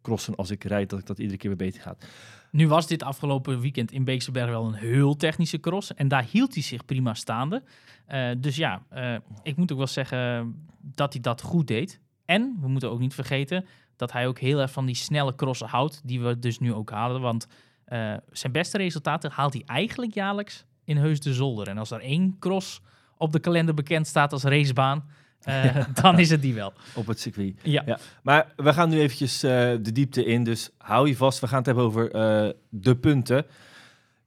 crossen 0.02 0.34
als 0.34 0.50
ik 0.50 0.64
rijd, 0.64 0.90
dat 0.90 0.98
ik 0.98 1.06
dat 1.06 1.18
iedere 1.18 1.38
keer 1.38 1.48
weer 1.48 1.66
beter 1.66 1.82
gaat. 1.82 2.04
Nu 2.50 2.68
was 2.68 2.86
dit 2.86 3.02
afgelopen 3.02 3.60
weekend 3.60 3.92
in 3.92 4.04
Beekse 4.04 4.30
Bergen 4.30 4.52
wel 4.52 4.66
een 4.66 4.74
heel 4.74 5.16
technische 5.16 5.60
cross. 5.60 5.94
En 5.94 6.08
daar 6.08 6.24
hield 6.30 6.54
hij 6.54 6.62
zich 6.62 6.84
prima 6.84 7.14
staande. 7.14 7.62
Eh, 8.06 8.30
dus 8.38 8.56
ja, 8.56 8.82
eh, 8.88 9.14
ik 9.42 9.56
moet 9.56 9.72
ook 9.72 9.78
wel 9.78 9.86
zeggen 9.86 10.54
dat 10.80 11.12
hij 11.12 11.22
dat 11.22 11.42
goed 11.42 11.66
deed. 11.66 12.00
En 12.24 12.58
we 12.60 12.68
moeten 12.68 12.90
ook 12.90 12.98
niet 12.98 13.14
vergeten 13.14 13.64
dat 13.96 14.12
hij 14.12 14.26
ook 14.26 14.38
heel 14.38 14.60
erg 14.60 14.70
van 14.70 14.86
die 14.86 14.94
snelle 14.94 15.34
crossen 15.34 15.68
houdt. 15.68 16.00
Die 16.04 16.20
we 16.20 16.38
dus 16.38 16.58
nu 16.58 16.72
ook 16.72 16.90
halen. 16.90 17.20
Want 17.20 17.46
eh, 17.84 18.14
zijn 18.30 18.52
beste 18.52 18.78
resultaten 18.78 19.30
haalt 19.30 19.52
hij 19.52 19.62
eigenlijk 19.66 20.14
jaarlijks 20.14 20.64
in 20.84 20.96
Heus 20.96 21.20
de 21.20 21.34
Zolder. 21.34 21.68
En 21.68 21.78
als 21.78 21.90
er 21.90 22.00
één 22.00 22.36
cross 22.38 22.80
op 23.16 23.32
de 23.32 23.40
kalender 23.40 23.74
bekend 23.74 24.06
staat 24.06 24.32
als 24.32 24.42
racebaan, 24.42 25.08
eh, 25.42 25.76
dan 26.02 26.18
is 26.18 26.30
het 26.30 26.42
die 26.42 26.54
wel. 26.54 26.72
op 26.94 27.06
het 27.06 27.20
circuit. 27.20 27.54
Ja. 27.62 27.82
Ja. 27.86 27.98
Maar 28.22 28.52
we 28.56 28.72
gaan 28.72 28.88
nu 28.88 29.00
eventjes 29.00 29.42
eh, 29.42 29.50
de 29.80 29.92
diepte 29.92 30.24
in, 30.24 30.44
dus 30.44 30.70
hou 30.78 31.08
je 31.08 31.16
vast. 31.16 31.40
We 31.40 31.46
gaan 31.48 31.56
het 31.56 31.66
hebben 31.66 31.84
over 31.84 32.10
eh, 32.10 32.48
de 32.68 32.96
punten. 32.96 33.46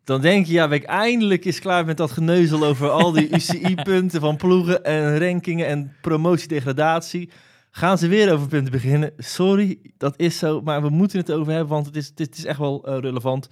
Dan 0.03 0.21
denk 0.21 0.45
je, 0.45 0.53
ja, 0.53 0.67
ben 0.67 0.77
ik 0.77 0.83
eindelijk 0.83 1.45
eens 1.45 1.59
klaar 1.59 1.85
met 1.85 1.97
dat 1.97 2.11
geneuzel 2.11 2.65
over 2.65 2.89
al 2.89 3.11
die 3.11 3.29
UCI-punten 3.35 4.19
van 4.19 4.35
ploegen 4.35 4.83
en 4.83 5.19
rankingen 5.19 5.67
en 5.67 5.95
promotie-degradatie. 6.01 7.29
Gaan 7.71 7.97
ze 7.97 8.07
weer 8.07 8.33
over 8.33 8.47
punten 8.47 8.71
beginnen? 8.71 9.13
Sorry, 9.17 9.79
dat 9.97 10.13
is 10.17 10.37
zo, 10.37 10.61
maar 10.61 10.81
we 10.81 10.89
moeten 10.89 11.19
het 11.19 11.31
over 11.31 11.51
hebben, 11.51 11.73
want 11.73 11.85
het 11.85 11.95
is, 11.95 12.11
het 12.15 12.37
is 12.37 12.45
echt 12.45 12.59
wel 12.59 12.99
relevant 12.99 13.49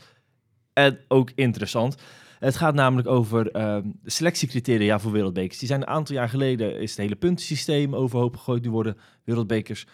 en 0.74 1.00
ook 1.08 1.32
interessant. 1.36 1.96
Het 2.44 2.56
gaat 2.56 2.74
namelijk 2.74 3.08
over 3.08 3.52
ehm, 3.52 3.90
de 4.02 4.12
selectiecriteria 4.12 5.00
voor 5.00 5.12
wereldbekers. 5.12 5.60
Die 5.60 5.68
zijn 5.68 5.82
een 5.82 5.88
aantal 5.88 6.16
jaar 6.16 6.30
geleden, 6.30 6.80
is 6.82 6.90
het 6.90 7.00
hele 7.00 7.16
puntensysteem 7.16 7.96
overhoop 7.96 8.36
gegooid. 8.38 8.64
Nu 8.64 8.70
worden 8.70 8.98
wereldbekers 9.24 9.86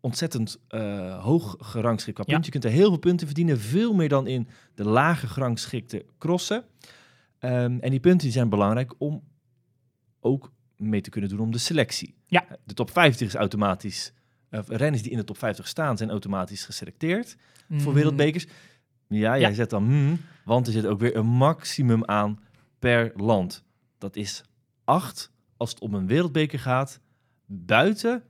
ontzettend 0.00 0.60
eh, 0.68 1.22
hoog 1.24 1.56
gerangschikt 1.58 2.14
qua 2.16 2.24
Ja. 2.26 2.32
punten. 2.32 2.52
Je 2.52 2.58
kunt 2.60 2.64
er 2.72 2.78
heel 2.80 2.88
veel 2.88 2.98
punten 2.98 3.26
verdienen, 3.26 3.58
veel 3.60 3.94
meer 3.94 4.08
dan 4.08 4.26
in 4.26 4.48
de 4.74 4.84
lage 4.84 5.26
gerangschikte 5.26 6.04
crossen. 6.18 6.64
Ehm, 7.38 7.78
en 7.80 7.90
die 7.90 8.00
punten 8.00 8.20
die 8.22 8.32
zijn 8.32 8.48
belangrijk 8.48 8.94
om 8.98 9.22
ook 10.20 10.52
mee 10.76 11.00
te 11.00 11.10
kunnen 11.10 11.30
doen 11.30 11.38
om 11.40 11.50
de 11.52 11.58
selectie. 11.58 12.14
Ja. 12.26 12.46
De 12.64 12.74
top 12.74 12.90
50 12.90 13.26
is 13.26 13.34
automatisch, 13.34 14.12
of 14.50 14.68
renners 14.68 15.02
die 15.02 15.10
in 15.12 15.18
de 15.18 15.24
top 15.24 15.38
50 15.38 15.68
staan 15.68 15.96
zijn 15.96 16.10
automatisch 16.10 16.64
geselecteerd 16.64 17.36
voor 17.68 17.88
Mm, 17.88 17.94
wereldbekers. 17.94 18.46
Ja, 19.18 19.38
jij 19.38 19.48
Ja. 19.48 19.52
zet 19.54 19.70
dan, 19.70 19.84
hmm, 19.84 20.18
want 20.44 20.66
er 20.66 20.72
zit 20.72 20.86
ook 20.86 21.00
weer 21.00 21.16
een 21.16 21.26
maximum 21.26 22.04
aan 22.04 22.40
per 22.78 23.12
land. 23.16 23.64
Dat 23.98 24.16
is 24.16 24.44
acht 24.84 25.32
als 25.56 25.70
het 25.70 25.80
om 25.80 25.94
een 25.94 26.06
wereldbeker 26.06 26.58
gaat, 26.58 27.00
buiten 27.46 28.22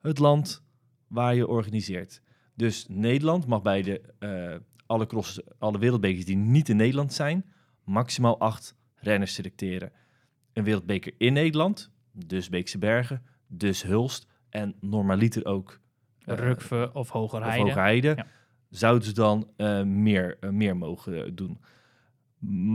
het 0.00 0.18
land 0.18 0.62
waar 1.06 1.34
je 1.34 1.46
organiseert. 1.48 2.22
Dus 2.54 2.86
Nederland 2.88 3.46
mag 3.46 3.62
bij 3.62 3.82
de, 3.82 4.00
eh, 4.18 4.56
alle, 4.86 5.06
cross, 5.06 5.40
alle 5.58 5.78
wereldbekers 5.78 6.24
die 6.24 6.36
niet 6.36 6.68
in 6.68 6.76
Nederland 6.76 7.12
zijn, 7.12 7.44
maximaal 7.84 8.38
acht 8.40 8.74
renners 8.94 9.34
selecteren. 9.34 9.92
Een 10.52 10.64
wereldbeker 10.64 11.12
in 11.18 11.32
Nederland, 11.32 11.90
dus 12.12 12.48
Beekse 12.48 12.78
Bergen, 12.78 13.22
dus 13.46 13.82
Hulst 13.82 14.26
en 14.48 14.74
normaliter 14.80 15.44
ook 15.44 15.80
eh, 16.24 16.36
Rukve 16.36 16.90
of 16.92 16.94
of 16.94 17.08
Hogerheide. 17.10 17.58
Hogerheide, 17.62 18.12
Ja. 18.16 18.26
Zouden 18.76 19.08
ze 19.08 19.12
dan 19.14 19.48
eh, 19.56 19.82
meer, 19.82 20.36
eh, 20.40 20.50
meer 20.50 20.76
mogen 20.76 21.24
eh, 21.24 21.30
doen. 21.34 21.60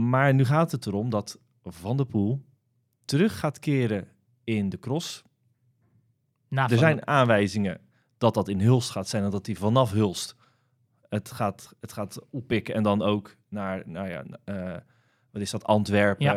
Maar 0.08 0.34
nu 0.34 0.44
gaat 0.44 0.72
het 0.72 0.86
erom 0.86 1.10
dat 1.10 1.40
Van 1.62 1.96
der 1.96 2.06
Poel 2.06 2.44
terug 3.04 3.38
gaat 3.38 3.58
keren 3.58 4.08
in 4.44 4.68
de 4.68 4.78
cross. 4.78 5.22
Na 6.48 6.68
er 6.70 6.78
zijn 6.78 7.06
aanwijzingen 7.06 7.80
dat 8.18 8.34
dat 8.34 8.48
in 8.48 8.60
Hulst 8.60 8.90
gaat 8.90 9.08
zijn 9.08 9.24
en 9.24 9.30
dat 9.30 9.46
hij 9.46 9.54
vanaf 9.54 9.90
Hulst 9.90 10.36
het 11.08 11.30
gaat, 11.30 11.74
het 11.80 11.92
gaat 11.92 12.20
oppikken 12.30 12.74
en 12.74 12.82
dan 12.82 13.02
ook 13.02 13.36
naar, 13.48 13.82
nou 13.86 14.08
ja, 14.08 14.24
wat 15.30 15.42
is 15.42 15.50
dat, 15.50 15.64
Antwerpen, 15.64 16.24
Ja. 16.24 16.32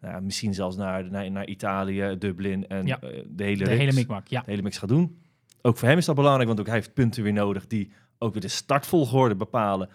nou 0.00 0.14
ja, 0.14 0.20
misschien 0.20 0.54
zelfs 0.54 0.76
naar, 0.76 1.10
naar, 1.10 1.30
naar 1.30 1.46
Italië, 1.46 2.16
Dublin 2.18 2.66
en 2.66 2.86
Ja. 2.86 2.96
de 2.98 3.08
hele 3.08 3.64
de 3.64 3.70
hele 3.70 3.74
reeks 3.74 3.94
mikmak, 3.94 4.28
ja. 4.28 4.40
de 4.40 4.50
hele 4.50 4.62
mix 4.62 4.78
gaat 4.78 4.88
doen. 4.88 5.22
Ook 5.62 5.76
voor 5.76 5.88
hem 5.88 5.98
is 5.98 6.04
dat 6.04 6.14
belangrijk, 6.14 6.46
want 6.46 6.60
ook 6.60 6.66
hij 6.66 6.74
heeft 6.74 6.94
punten 6.94 7.22
weer 7.22 7.32
nodig 7.32 7.66
die 7.66 7.92
ook 8.24 8.32
weer 8.32 8.42
de 8.42 8.48
startvolgorde 8.48 9.34
bepalen. 9.36 9.88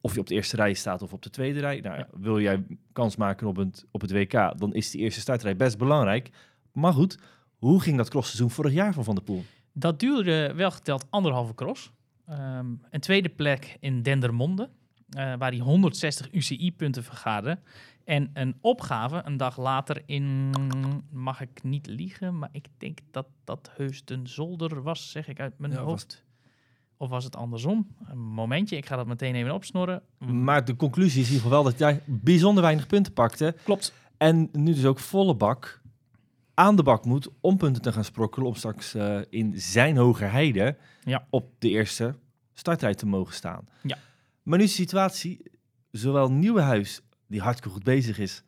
Of 0.00 0.14
je 0.14 0.20
op 0.20 0.26
de 0.26 0.34
eerste 0.34 0.56
rij 0.56 0.72
staat 0.74 1.02
of 1.02 1.12
op 1.12 1.22
de 1.22 1.30
tweede 1.30 1.60
rij. 1.60 1.80
Nou, 1.80 1.98
ja, 1.98 2.08
wil 2.12 2.40
jij 2.40 2.64
kans 2.92 3.16
maken 3.16 3.46
op 3.46 3.56
het, 3.56 3.84
op 3.90 4.00
het 4.00 4.12
WK, 4.12 4.58
dan 4.58 4.74
is 4.74 4.90
die 4.90 5.00
eerste 5.00 5.20
startrij 5.20 5.56
best 5.56 5.78
belangrijk. 5.78 6.30
Maar 6.72 6.92
goed, 6.92 7.18
hoe 7.56 7.80
ging 7.80 7.96
dat 7.96 8.10
crossseizoen 8.10 8.50
vorig 8.50 8.72
jaar 8.72 8.92
van 8.94 9.04
Van 9.04 9.14
der 9.14 9.24
Poel? 9.24 9.44
Dat 9.72 10.00
duurde 10.00 10.54
wel 10.54 10.70
geteld 10.70 11.06
anderhalve 11.10 11.54
cross. 11.54 11.90
Ehm, 12.26 12.66
een 12.90 13.00
tweede 13.00 13.28
plek 13.28 13.76
in 13.80 14.02
Dendermonde, 14.02 14.70
eh, 15.10 15.34
waar 15.38 15.50
hij 15.50 15.58
160 15.58 16.32
UCI-punten 16.32 17.04
vergaarde. 17.04 17.58
En 18.04 18.30
een 18.32 18.56
opgave 18.60 19.22
een 19.24 19.36
dag 19.36 19.56
later 19.58 20.02
in, 20.06 20.50
mag 21.10 21.40
ik 21.40 21.62
niet 21.62 21.86
liegen, 21.86 22.38
maar 22.38 22.48
ik 22.52 22.66
denk 22.78 22.98
dat 23.10 23.26
dat 23.44 23.70
Heusden 23.76 24.26
Zolder 24.26 24.82
was, 24.82 25.10
zeg 25.10 25.28
ik 25.28 25.40
uit 25.40 25.58
mijn 25.58 25.72
Ja, 25.72 25.78
was- 25.78 25.86
hoofd. 25.90 26.24
Of 27.00 27.08
was 27.08 27.24
het 27.24 27.36
andersom? 27.36 27.86
Een 28.06 28.18
momentje, 28.18 28.76
ik 28.76 28.86
ga 28.86 28.96
dat 28.96 29.06
meteen 29.06 29.34
even 29.34 29.54
opsnorren. 29.54 30.02
Maar 30.18 30.64
de 30.64 30.76
conclusie 30.76 31.20
is 31.20 31.28
in 31.28 31.32
ieder 31.34 31.48
geval 31.48 31.62
wel 31.62 31.72
dat 31.72 31.80
hij 31.80 32.02
bijzonder 32.06 32.62
weinig 32.62 32.86
punten 32.86 33.12
pakte. 33.12 33.54
Klopt. 33.64 33.92
En 34.16 34.48
nu 34.52 34.74
dus 34.74 34.84
ook 34.84 34.98
volle 34.98 35.34
bak 35.34 35.80
aan 36.54 36.76
de 36.76 36.82
bak 36.82 37.04
moet 37.04 37.28
om 37.40 37.56
punten 37.56 37.82
te 37.82 37.92
gaan 37.92 38.04
sprokkelen. 38.04 38.48
Om 38.48 38.54
straks 38.54 38.94
eh, 38.94 39.20
in 39.30 39.52
zijn 39.56 39.96
Hogerheide 39.96 40.76
Ja. 41.04 41.26
op 41.30 41.50
de 41.58 41.68
eerste 41.68 42.14
startrij 42.54 42.94
te 42.94 43.06
mogen 43.06 43.34
staan. 43.34 43.68
Ja. 43.82 43.98
Maar 44.42 44.58
nu 44.58 44.64
is 44.64 44.70
de 44.70 44.82
situatie, 44.82 45.42
zowel 45.90 46.30
Nieuwenhuis, 46.32 47.00
die 47.26 47.40
hartstikke 47.40 47.74
goed 47.74 47.84
bezig 47.84 48.18
is, 48.18 48.42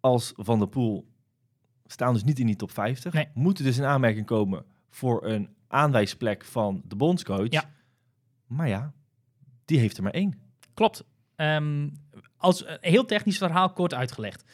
als 0.00 0.32
Van 0.36 0.58
der 0.58 0.68
Poel 0.68 1.06
staan 1.86 2.12
dus 2.12 2.24
niet 2.24 2.38
in 2.38 2.46
die 2.46 2.56
top 2.56 2.70
50. 2.70 3.12
Nee. 3.12 3.28
Moeten 3.34 3.64
dus 3.64 3.78
in 3.78 3.84
aanmerking 3.84 4.26
komen 4.26 4.64
voor 4.90 5.26
een 5.26 5.48
aanwijsplek 5.68 6.44
van 6.44 6.82
de 6.84 6.96
bondscoach. 6.96 7.50
Ja. 7.50 7.70
Maar 8.52 8.68
ja, 8.68 8.92
die 9.64 9.78
heeft 9.78 9.96
er 9.96 10.02
maar 10.02 10.12
één. 10.12 10.40
Klopt. 10.74 11.04
Ehm, 11.36 11.88
als 12.36 12.66
een 12.66 12.78
heel 12.80 13.04
technisch 13.04 13.38
verhaal 13.38 13.72
kort 13.72 13.94
uitgelegd. 13.94 14.44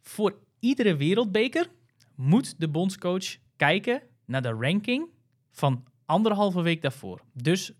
Voor 0.00 0.38
iedere 0.58 0.96
wereldbeker 0.96 1.70
moet 2.14 2.54
de 2.60 2.68
bondscoach 2.68 3.36
kijken 3.56 4.02
naar 4.24 4.42
de 4.42 4.52
ranking 4.52 5.08
van 5.50 5.84
anderhalve 6.04 6.60
week 6.62 6.82
daarvoor. 6.82 7.20
Dus 7.32 7.72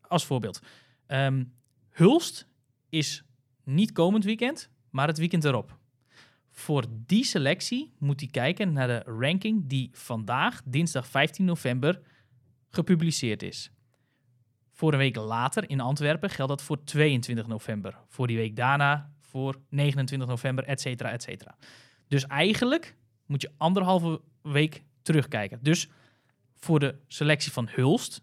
als 0.00 0.24
voorbeeld. 0.24 0.60
ehm, 1.06 1.44
Hulst 1.90 2.46
is 2.88 3.24
niet 3.64 3.92
komend 3.92 4.24
weekend, 4.24 4.70
maar 4.90 5.06
het 5.06 5.18
weekend 5.18 5.44
erop. 5.44 5.78
Voor 6.50 6.84
die 7.06 7.24
selectie 7.24 7.92
moet 7.98 8.20
hij 8.20 8.28
kijken 8.28 8.72
naar 8.72 8.86
de 8.86 9.02
ranking 9.10 9.66
die 9.66 9.90
vandaag, 9.92 10.62
dinsdag 10.64 11.06
15 11.06 11.44
november, 11.44 12.00
gepubliceerd 12.70 13.42
is. 13.42 13.70
Voor 14.80 14.92
een 14.92 14.98
week 14.98 15.16
later 15.16 15.70
in 15.70 15.80
Antwerpen 15.80 16.30
geldt 16.30 16.50
dat 16.50 16.62
voor 16.62 16.84
22 16.84 17.46
november. 17.46 17.98
Voor 18.08 18.26
die 18.26 18.36
week 18.36 18.56
daarna 18.56 19.12
voor 19.18 19.60
29 19.68 20.28
november, 20.28 20.64
et 20.64 20.80
cetera, 20.80 21.10
et 21.10 21.22
cetera. 21.22 21.56
Dus 22.08 22.26
eigenlijk 22.26 22.96
moet 23.26 23.42
je 23.42 23.50
anderhalve 23.56 24.20
week 24.42 24.84
terugkijken. 25.02 25.58
Dus 25.62 25.88
voor 26.54 26.78
de 26.78 26.98
selectie 27.06 27.52
van 27.52 27.68
Hulst, 27.70 28.22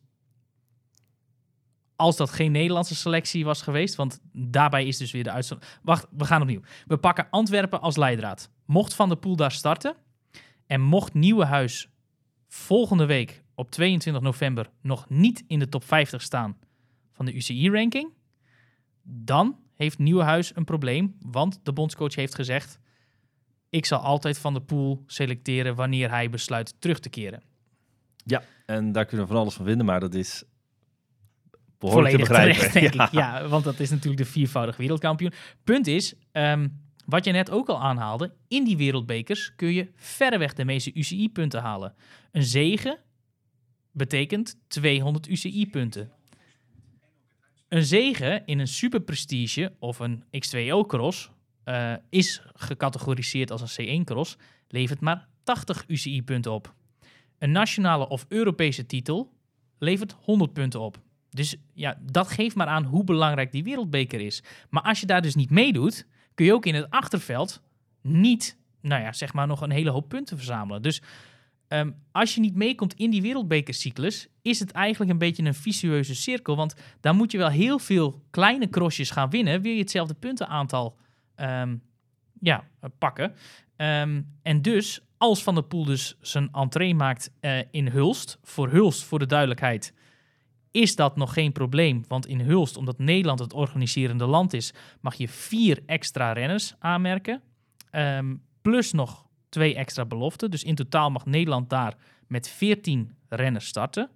als 1.95 2.17
dat 2.17 2.29
geen 2.29 2.51
Nederlandse 2.51 2.95
selectie 2.95 3.45
was 3.45 3.61
geweest, 3.61 3.95
want 3.95 4.19
daarbij 4.31 4.85
is 4.85 4.97
dus 4.97 5.11
weer 5.11 5.23
de 5.23 5.31
uitstand. 5.31 5.79
Wacht, 5.83 6.07
we 6.11 6.25
gaan 6.25 6.41
opnieuw. 6.41 6.61
We 6.85 6.97
pakken 6.97 7.27
Antwerpen 7.29 7.81
als 7.81 7.95
leidraad. 7.95 8.49
Mocht 8.65 8.93
Van 8.93 9.09
der 9.09 9.17
Poel 9.17 9.35
daar 9.35 9.51
starten 9.51 9.95
en 10.67 10.81
mocht 10.81 11.13
Nieuwenhuis 11.13 11.89
volgende 12.47 13.05
week 13.05 13.45
op 13.57 13.71
22 13.71 14.21
november 14.23 14.69
nog 14.81 15.09
niet 15.09 15.43
in 15.47 15.59
de 15.59 15.69
top 15.69 15.83
50 15.83 16.21
staan 16.21 16.57
van 17.11 17.25
de 17.25 17.33
UCI-ranking, 17.35 18.13
dan 19.03 19.57
heeft 19.75 19.97
Nieuwenhuis 19.97 20.55
een 20.55 20.63
probleem, 20.63 21.15
want 21.19 21.59
de 21.63 21.73
bondscoach 21.73 22.15
heeft 22.15 22.35
gezegd: 22.35 22.79
ik 23.69 23.85
zal 23.85 23.99
altijd 23.99 24.39
Van 24.39 24.53
der 24.53 24.61
Poel 24.61 25.03
selecteren 25.05 25.75
wanneer 25.75 26.09
hij 26.09 26.29
besluit 26.29 26.81
terug 26.81 26.99
te 26.99 27.09
keren. 27.09 27.41
Ja, 28.25 28.43
en 28.65 28.91
daar 28.91 29.05
kunnen 29.05 29.27
we 29.27 29.31
van 29.33 29.41
alles 29.41 29.53
van 29.53 29.65
vinden, 29.65 29.85
maar 29.85 29.99
dat 29.99 30.13
is 30.13 30.43
behoorlijk 31.77 32.15
Volledig 32.15 32.27
te 32.27 32.33
begrijpen. 32.33 32.71
terecht, 32.71 32.93
denk 32.93 32.93
Ja. 32.99 33.05
ik. 33.05 33.11
Ja, 33.41 33.47
want 33.47 33.63
dat 33.63 33.79
is 33.79 33.89
natuurlijk 33.89 34.17
de 34.23 34.29
viervoudig 34.29 34.77
wereldkampioen. 34.77 35.33
Punt 35.63 35.87
is, 35.87 36.13
ehm, 36.31 36.67
wat 37.05 37.25
je 37.25 37.31
net 37.31 37.49
ook 37.51 37.69
al 37.69 37.81
aanhaalde, 37.81 38.33
in 38.47 38.63
die 38.63 38.77
wereldbekers 38.77 39.55
kun 39.55 39.73
je 39.73 39.91
verreweg 39.95 40.53
de 40.53 40.65
meeste 40.65 40.91
UCI-punten 40.93 41.61
halen. 41.61 41.93
Een 42.31 42.43
zege 42.43 42.99
betekent 43.97 44.57
200 44.67 45.27
UCI-punten. 45.27 46.11
Een 47.67 47.83
zege 47.83 48.41
in 48.45 48.59
een 48.59 48.67
superprestige 48.67 49.73
of 49.79 49.99
een 49.99 50.23
X2O-cross 50.23 51.31
eh, 51.63 51.93
is 52.09 52.41
gecategoriseerd 52.53 53.51
als 53.51 53.77
een 53.77 54.01
C1-cross, 54.01 54.37
levert 54.67 54.99
maar 54.99 55.27
80 55.43 55.83
UCI-punten 55.87 56.51
op. 56.51 56.73
Een 57.37 57.51
nationale 57.51 58.07
of 58.07 58.25
Europese 58.27 58.85
titel 58.85 59.33
levert 59.79 60.15
100 60.21 60.53
punten 60.53 60.79
op. 60.79 60.99
Dus 61.29 61.55
ja, 61.73 61.97
dat 62.11 62.27
geeft 62.27 62.55
maar 62.55 62.67
aan 62.67 62.83
hoe 62.83 63.03
belangrijk 63.03 63.51
die 63.51 63.63
wereldbeker 63.63 64.21
is. 64.21 64.43
Maar 64.69 64.83
als 64.83 64.99
je 64.99 65.05
daar 65.05 65.21
dus 65.21 65.35
niet 65.35 65.49
meedoet, 65.49 66.07
kun 66.33 66.45
je 66.45 66.53
ook 66.53 66.65
in 66.65 66.75
het 66.75 66.89
achterveld 66.89 67.61
niet, 68.01 68.57
nou 68.81 69.01
ja, 69.01 69.13
zeg 69.13 69.33
maar 69.33 69.47
nog 69.47 69.61
een 69.61 69.71
hele 69.71 69.89
hoop 69.89 70.09
punten 70.09 70.37
verzamelen. 70.37 70.81
Dus 70.81 71.01
ehm, 71.67 71.91
als 72.11 72.35
je 72.35 72.41
niet 72.41 72.55
meekomt 72.55 72.93
in 72.93 73.09
die 73.09 73.21
wereldbekercyclus, 73.21 74.27
is 74.41 74.59
het 74.59 74.71
eigenlijk 74.71 75.11
een 75.11 75.17
beetje 75.17 75.43
een 75.43 75.53
vicieuze 75.53 76.15
cirkel. 76.15 76.55
Want 76.55 76.75
dan 76.99 77.15
moet 77.15 77.31
je 77.31 77.37
wel 77.37 77.49
heel 77.49 77.79
veel 77.79 78.23
kleine 78.29 78.69
crossjes 78.69 79.11
gaan 79.11 79.29
winnen, 79.29 79.61
wil 79.61 79.71
je 79.71 79.79
hetzelfde 79.79 80.13
puntenaantal 80.13 80.97
ehm, 81.35 81.75
ja, 82.39 82.63
pakken. 82.97 83.33
Ehm, 83.75 84.21
en 84.41 84.61
dus, 84.61 85.01
als 85.17 85.43
Van 85.43 85.53
der 85.53 85.63
Poel 85.63 85.85
dus 85.85 86.17
zijn 86.21 86.49
entree 86.51 86.95
maakt 86.95 87.33
eh, 87.39 87.59
in 87.71 87.87
Hulst, 87.87 88.39
voor 88.43 88.69
Hulst, 88.69 89.03
voor 89.03 89.19
de 89.19 89.25
duidelijkheid, 89.25 89.93
is 90.71 90.95
dat 90.95 91.15
nog 91.15 91.33
geen 91.33 91.51
probleem. 91.51 92.03
Want 92.07 92.27
in 92.27 92.39
Hulst, 92.39 92.77
omdat 92.77 92.97
Nederland 92.99 93.39
het 93.39 93.53
organiserende 93.53 94.25
land 94.25 94.53
is, 94.53 94.73
mag 95.01 95.15
je 95.15 95.27
vier 95.27 95.83
extra 95.85 96.31
renners 96.31 96.75
aanmerken. 96.79 97.41
Plus 98.61 98.91
nog 98.91 99.26
twee 99.49 99.75
extra 99.75 100.05
beloften. 100.05 100.51
Dus 100.51 100.63
in 100.63 100.75
totaal 100.75 101.09
mag 101.11 101.25
Nederland 101.25 101.69
daar 101.69 101.95
met 102.27 102.49
14 102.49 103.15
renners 103.29 103.67
starten. 103.67 104.09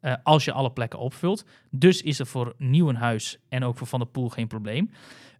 eh, 0.00 0.14
als 0.22 0.44
je 0.44 0.52
alle 0.52 0.70
plekken 0.72 0.98
opvult. 0.98 1.44
Dus 1.70 2.02
is 2.02 2.18
er 2.18 2.26
voor 2.26 2.54
Nieuwenhuis 2.58 3.38
en 3.48 3.64
ook 3.64 3.78
voor 3.78 3.86
Van 3.86 3.98
der 3.98 4.08
Poel 4.08 4.28
geen 4.28 4.46
probleem. 4.46 4.90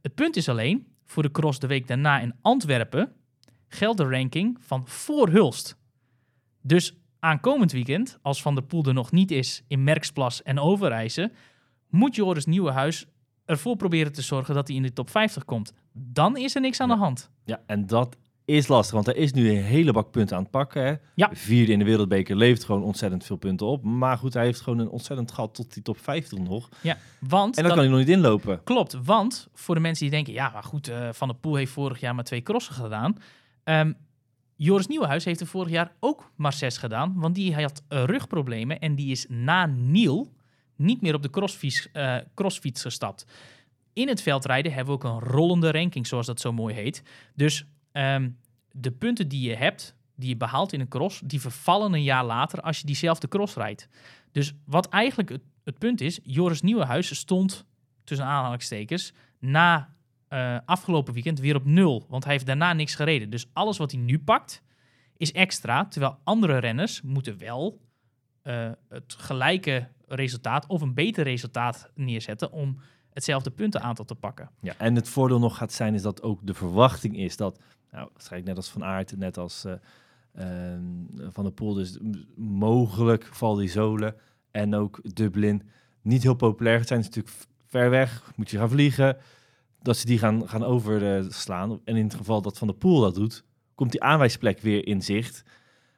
Het 0.03 0.15
punt 0.15 0.37
is 0.37 0.49
alleen, 0.49 0.87
voor 1.05 1.23
de 1.23 1.31
cross 1.31 1.59
de 1.59 1.67
week 1.67 1.87
daarna 1.87 2.21
in 2.21 2.35
Antwerpen 2.43 3.13
geldt 3.69 3.99
de 3.99 4.09
ranking 4.09 4.57
van 4.61 4.89
voor 4.89 5.29
Hulst. 5.29 5.77
Dus 6.63 6.97
aankomend 7.19 7.73
weekend, 7.73 8.19
als 8.23 8.43
Van 8.43 8.55
der 8.55 8.65
Poel 8.65 8.85
er 8.85 8.95
nog 8.95 9.13
niet 9.13 9.31
is 9.31 9.65
in 9.69 9.85
Merksplas 9.85 10.43
en 10.43 10.59
Overijse, 10.59 11.33
moet 11.89 12.15
Joris 12.15 12.47
Nieuwenhuis 12.47 13.07
ervoor 13.45 13.77
proberen 13.77 14.13
te 14.13 14.23
zorgen 14.23 14.55
dat 14.55 14.69
hij 14.69 14.77
in 14.77 14.83
de 14.83 14.93
top 14.93 15.11
50 15.11 15.45
komt. 15.45 15.73
Dan 15.93 16.37
is 16.37 16.55
er 16.55 16.61
niks 16.61 16.81
aan 16.81 16.89
de 16.89 16.97
hand. 16.97 17.31
Ja, 17.45 17.63
en 17.67 17.87
dat 17.87 18.17
is 18.47 18.69
lastig, 18.69 18.95
want 18.95 19.07
hij 19.07 19.15
is 19.15 19.33
nu 19.33 19.51
een 19.51 19.63
hele 19.63 19.93
bak 19.93 20.11
punten 20.11 20.37
aan 20.37 20.43
het 20.43 20.51
pakken. 20.51 20.85
Hè? 20.87 20.95
Ja. 21.15 21.31
Vierde 21.33 21.73
in 21.73 21.79
de 21.79 21.85
wereldbeker 21.85 22.37
levert 22.37 22.65
gewoon 22.65 22.83
ontzettend 22.83 23.25
veel 23.25 23.37
punten 23.37 23.67
op. 23.67 23.83
Maar 23.85 24.19
goed, 24.19 24.35
hij 24.35 24.45
heeft 24.45 24.61
gewoon 24.61 24.79
een 24.79 24.89
ontzettend 24.89 25.33
gat 25.33 25.55
tot 25.55 25.75
die 25.75 25.83
top 25.83 25.99
50 25.99 26.39
nog. 26.39 26.69
Ja, 26.83 26.97
want 27.21 27.57
En 27.57 27.63
dan 27.63 27.65
dat- 27.65 27.73
kan 27.73 27.79
hij 27.79 27.89
nog 27.89 27.99
niet 27.99 28.17
inlopen. 28.17 28.63
Klopt, 28.65 28.97
want 29.05 29.49
voor 29.55 29.75
de 29.75 29.81
mensen 29.81 30.03
die 30.05 30.15
denken, 30.15 30.33
ja, 30.33 30.51
maar 30.51 30.63
goed, 30.63 30.89
eh, 30.89 31.09
Van 31.13 31.29
der 31.29 31.37
Poel 31.37 31.55
heeft 31.55 31.73
vorig 31.73 32.01
jaar 32.01 32.15
maar 32.15 32.25
twee 32.25 32.43
crossen 32.43 32.75
gedaan. 32.75 33.17
Ehm, 33.65 33.93
Joris 34.57 34.87
Nieuwenhuis 34.87 35.25
heeft 35.25 35.41
er 35.41 35.47
vorig 35.47 35.71
jaar 35.73 35.93
ook 36.01 36.31
maar 36.37 36.53
zes 36.53 36.79
gedaan, 36.79 37.13
want 37.17 37.35
die 37.35 37.55
had 37.55 37.83
rugproblemen 37.89 38.79
en 38.79 38.95
die 38.95 39.11
is 39.11 39.27
na 39.29 39.67
Niel 39.67 40.33
niet 40.77 41.03
meer 41.03 41.15
op 41.15 41.23
de 41.23 41.31
crossfiets, 41.31 41.89
eh, 41.93 42.17
crossfiets 42.35 42.83
gestapt. 42.83 43.27
In 43.93 44.09
het 44.09 44.23
veldrijden 44.23 44.73
hebben 44.73 44.99
we 44.99 45.07
ook 45.07 45.13
een 45.13 45.29
rollende 45.29 45.71
ranking, 45.71 46.07
zoals 46.07 46.27
dat 46.27 46.41
zo 46.41 46.53
mooi 46.53 46.75
heet. 46.75 47.03
Dus 47.35 47.67
ehm, 47.97 48.31
de 48.71 48.91
punten 48.91 49.29
die 49.29 49.49
je 49.49 49.57
hebt, 49.57 49.97
die 50.15 50.29
je 50.29 50.37
behaalt 50.37 50.73
in 50.73 50.81
een 50.81 50.89
cross, 50.89 51.21
die 51.25 51.41
vervallen 51.41 51.93
een 51.93 52.03
jaar 52.03 52.25
later 52.25 52.61
als 52.61 52.79
je 52.79 52.87
diezelfde 52.87 53.29
cross 53.29 53.55
rijdt. 53.55 53.89
Dus 54.33 54.55
wat 54.65 54.89
eigenlijk 54.89 55.29
het, 55.29 55.43
het 55.65 55.79
punt 55.79 56.01
is, 56.01 56.21
Joris 56.23 56.63
Nieuwenhuis 56.63 57.17
stond 57.17 57.67
tussen 58.05 58.27
aanhalingstekens, 58.27 59.13
na 59.39 59.95
eh, 60.29 60.59
afgelopen 60.65 61.15
weekend 61.15 61.41
weer 61.41 61.57
op 61.57 61.65
nul. 61.65 62.07
Want 62.09 62.25
hij 62.25 62.33
heeft 62.33 62.47
daarna 62.47 62.73
niks 62.73 62.95
gereden. 62.95 63.31
Dus 63.31 63.47
alles 63.53 63.79
wat 63.79 63.91
hij 63.91 64.01
nu 64.01 64.19
pakt, 64.19 64.63
is 65.17 65.33
extra. 65.33 65.85
Terwijl 65.85 66.19
andere 66.25 66.59
renners 66.59 67.03
moeten 67.03 67.39
wel 67.39 67.81
eh, 68.43 68.71
het 68.89 69.15
gelijke 69.19 69.89
resultaat 70.07 70.67
of 70.67 70.81
een 70.81 70.95
beter 70.95 71.25
resultaat 71.25 71.91
neerzetten 71.95 72.53
om 72.53 72.79
hetzelfde 73.17 73.51
puntenaantal 73.51 74.05
te 74.05 74.15
pakken. 74.15 74.51
Ja, 74.61 74.75
en 74.79 74.95
het 74.95 75.09
voordeel 75.09 75.39
nog 75.39 75.57
gaat 75.57 75.73
zijn 75.73 75.95
is 75.95 76.03
dat 76.03 76.23
ook 76.23 76.47
de 76.47 76.55
verwachting 76.55 77.17
is 77.17 77.37
dat, 77.37 77.61
nou, 77.91 78.09
waarschijnlijk 78.13 78.49
net 78.49 78.57
als 78.57 78.69
Van 78.71 78.85
Aert, 78.85 79.17
net 79.17 79.39
als 79.39 79.65
eh, 79.65 79.73
ehm, 80.35 80.83
Van 81.31 81.45
der 81.45 81.53
Poel, 81.53 81.75
dus 81.75 81.99
mogelijk 82.37 83.31
Zolen 83.65 84.15
en 84.51 84.75
ook 84.75 85.01
Dublin 85.15 85.63
niet 86.03 86.23
heel 86.23 86.35
populair 86.35 86.85
zijn. 86.85 87.01
Het 87.01 87.09
is 87.09 87.15
natuurlijk 87.17 87.47
ver 87.67 87.91
weg, 87.91 88.33
moet 88.37 88.51
je 88.51 88.59
gaan 88.59 88.69
vliegen, 88.71 89.17
dat 89.83 89.97
ze 89.97 90.07
die 90.07 90.19
gaan, 90.19 90.49
gaan 90.49 90.65
overslaan. 90.65 91.81
En 91.85 91.97
in 91.97 92.05
het 92.05 92.15
geval 92.15 92.43
dat 92.43 92.59
Van 92.59 92.67
der 92.67 92.77
Poel 92.77 93.01
dat 93.01 93.15
doet, 93.15 93.45
komt 93.75 93.91
die 93.91 94.03
aanwijsplek 94.03 94.61
weer 94.61 94.87
in 94.87 95.03
zicht. 95.03 95.43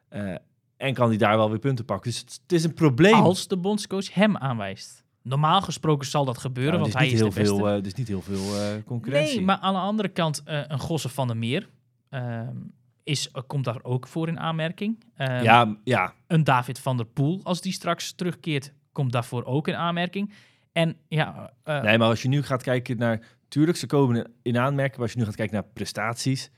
eh, 0.09 0.35
en 0.77 0.95
kan 0.95 1.09
hij 1.09 1.17
daar 1.17 1.37
wel 1.37 1.51
weer 1.51 1.59
punten 1.59 1.85
pakken. 1.85 2.11
Dus 2.11 2.21
het, 2.21 2.41
het 2.43 2.53
is 2.53 2.65
een 2.65 2.75
probleem. 2.75 3.15
Als 3.15 3.49
de 3.49 3.57
bondscoach 3.57 4.15
hem 4.15 4.37
aanwijst. 4.37 5.03
Normaal 5.23 5.61
gesproken 5.61 6.07
zal 6.07 6.25
dat 6.25 6.39
gebeuren, 6.39 6.75
Ja, 6.75 6.81
want 6.81 6.93
hij 6.95 7.07
is 7.07 7.11
de 7.13 7.17
heel 7.17 7.27
beste. 7.27 7.55
veel, 7.55 7.69
eh, 7.69 7.85
is 7.85 7.95
niet 7.95 8.09
heel 8.09 8.23
veel 8.23 8.57
eh, 8.61 8.83
concurrentie. 8.85 9.37
Nee, 9.37 9.45
maar 9.45 9.57
aan 9.59 9.75
de 9.75 9.81
andere 9.81 10.09
kant, 10.09 10.43
eh, 10.45 10.61
een 10.69 10.79
Gosse 10.79 11.09
van 11.09 11.27
der 11.27 11.37
Meer 11.37 11.69
ehm, 12.11 12.57
is, 13.03 13.31
eh, 13.31 13.43
komt 13.47 13.65
daar 13.65 13.79
ook 13.83 14.07
voor 14.07 14.29
in 14.29 14.39
aanmerking. 14.41 15.05
Ehm, 15.17 15.43
ja, 15.43 15.77
ja, 15.85 16.15
Een 16.27 16.45
David 16.45 16.79
van 16.81 16.97
der 16.97 17.07
Poel, 17.07 17.41
als 17.43 17.61
die 17.61 17.73
straks 17.73 18.13
terugkeert, 18.13 18.73
komt 18.93 19.13
daarvoor 19.13 19.45
ook 19.45 19.69
in 19.69 19.75
aanmerking. 19.77 20.33
En 20.73 20.97
ja, 21.09 21.53
eh, 21.63 21.83
Nee, 21.83 21.99
maar 21.99 22.09
als 22.09 22.23
je 22.23 22.29
nu 22.29 22.43
gaat 22.43 22.63
kijken 22.63 22.99
naar... 22.99 23.27
Tuurlijk, 23.49 23.79
ze 23.79 23.87
komen 23.87 24.17
in- 24.17 24.33
in 24.43 24.59
aanmerking. 24.59 24.95
Maar 24.97 25.03
als 25.05 25.13
je 25.13 25.19
nu 25.19 25.25
gaat 25.25 25.37
kijken 25.37 25.55
naar 25.55 25.65
prestaties... 25.73 26.51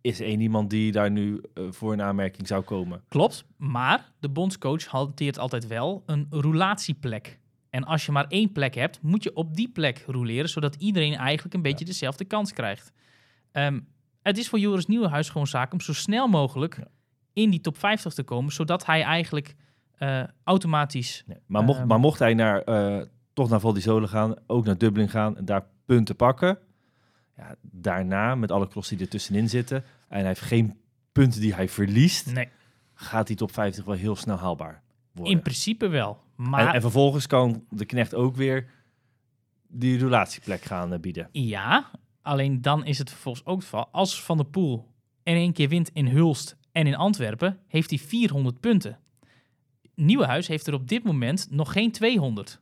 is 0.00 0.20
er 0.20 0.26
één 0.26 0.40
iemand 0.40 0.70
die 0.70 0.92
daar 0.92 1.10
nu 1.10 1.40
eh, 1.54 1.64
voor 1.70 1.92
in 1.92 2.02
aanmerking 2.02 2.46
zou 2.46 2.62
komen. 2.62 3.02
klopt. 3.08 3.44
Maar 3.56 4.12
de 4.20 4.28
bondscoach 4.28 4.84
hanteert 4.86 5.38
altijd 5.38 5.66
wel 5.66 6.02
een 6.06 6.26
roulatieplek. 6.30 7.38
En 7.70 7.84
als 7.84 8.06
je 8.06 8.12
maar 8.12 8.26
één 8.28 8.52
plek 8.52 8.74
hebt, 8.74 9.02
moet 9.02 9.22
je 9.22 9.34
op 9.36 9.54
die 9.56 9.68
plek 9.68 10.04
rouleren, 10.06 10.48
zodat 10.48 10.74
iedereen 10.74 11.14
eigenlijk 11.14 11.54
een 11.54 11.62
beetje 11.62 11.84
dezelfde 11.84 12.24
kans 12.24 12.52
krijgt. 12.52 12.92
Ehm, 13.52 13.80
het 14.22 14.38
is 14.38 14.48
voor 14.48 14.58
Joris 14.58 14.86
Nieuwenhuis 14.86 15.28
gewoon 15.28 15.46
zaak 15.46 15.72
om 15.72 15.80
zo 15.80 15.92
snel 15.92 16.26
mogelijk 16.28 16.76
Ja. 16.76 16.86
in 17.32 17.50
die 17.50 17.60
top 17.60 17.78
50 17.78 18.12
te 18.14 18.22
komen, 18.22 18.52
zodat 18.52 18.86
hij 18.86 19.02
eigenlijk 19.02 19.54
eh, 19.98 20.22
automatisch 20.44 21.22
Nee, 21.26 21.38
maar, 21.46 21.62
mocht, 21.64 21.78
Ehm. 21.78 21.86
maar 21.88 22.00
mocht 22.00 22.18
hij 22.18 22.34
naar, 22.34 22.62
eh, 22.62 23.02
toch 23.32 23.48
naar 23.48 23.60
Val 23.60 23.74
Sole 23.76 24.08
gaan... 24.08 24.34
ook 24.46 24.64
naar 24.64 24.78
Dublin 24.78 25.08
gaan 25.08 25.36
en 25.36 25.44
daar 25.44 25.66
punten 25.84 26.16
pakken... 26.16 26.58
Ja, 27.36 27.54
daarna, 27.60 28.34
met 28.34 28.50
alle 28.50 28.68
cross 28.68 28.88
die 28.88 28.98
er 28.98 29.08
tussenin 29.08 29.48
zitten... 29.48 29.76
en 30.08 30.18
hij 30.18 30.26
heeft 30.26 30.40
geen 30.40 30.76
punten 31.12 31.40
die 31.40 31.54
hij 31.54 31.68
verliest... 31.68 32.32
Nee, 32.32 32.48
gaat 32.94 33.26
die 33.26 33.36
top 33.36 33.52
50 33.52 33.84
wel 33.84 33.94
heel 33.94 34.16
snel 34.16 34.36
haalbaar 34.36 34.82
worden. 35.12 35.34
in 35.34 35.42
principe 35.42 35.88
wel. 35.88 36.20
Maar 36.36 36.66
en, 36.68 36.74
en 36.74 36.80
vervolgens 36.80 37.26
kan 37.26 37.64
de 37.70 37.84
knecht 37.84 38.14
ook 38.14 38.36
weer 38.36 38.70
die 39.68 39.98
relatieplek 39.98 40.62
gaan 40.62 40.92
eh, 40.92 41.00
bieden. 41.00 41.28
Ja, 41.32 41.90
alleen 42.22 42.62
dan 42.62 42.84
is 42.84 42.98
het 42.98 43.10
vervolgens 43.10 43.46
ook 43.46 43.56
het 43.56 43.64
geval. 43.64 43.88
Als 43.92 44.22
Van 44.22 44.36
der 44.36 44.46
Poel 44.46 44.88
in 45.22 45.34
één 45.34 45.52
keer 45.52 45.68
wint 45.68 45.90
in 45.92 46.06
Hulst 46.06 46.56
en 46.72 46.86
in 46.86 46.94
Antwerpen, 46.96 47.58
heeft 47.68 47.90
hij 47.90 47.98
400 47.98 48.60
punten. 48.60 48.98
Nieuwenhuis 49.94 50.46
heeft 50.46 50.66
er 50.66 50.74
op 50.74 50.88
dit 50.88 51.04
moment 51.04 51.46
nog 51.50 51.72
geen 51.72 51.92
200. 51.92 52.60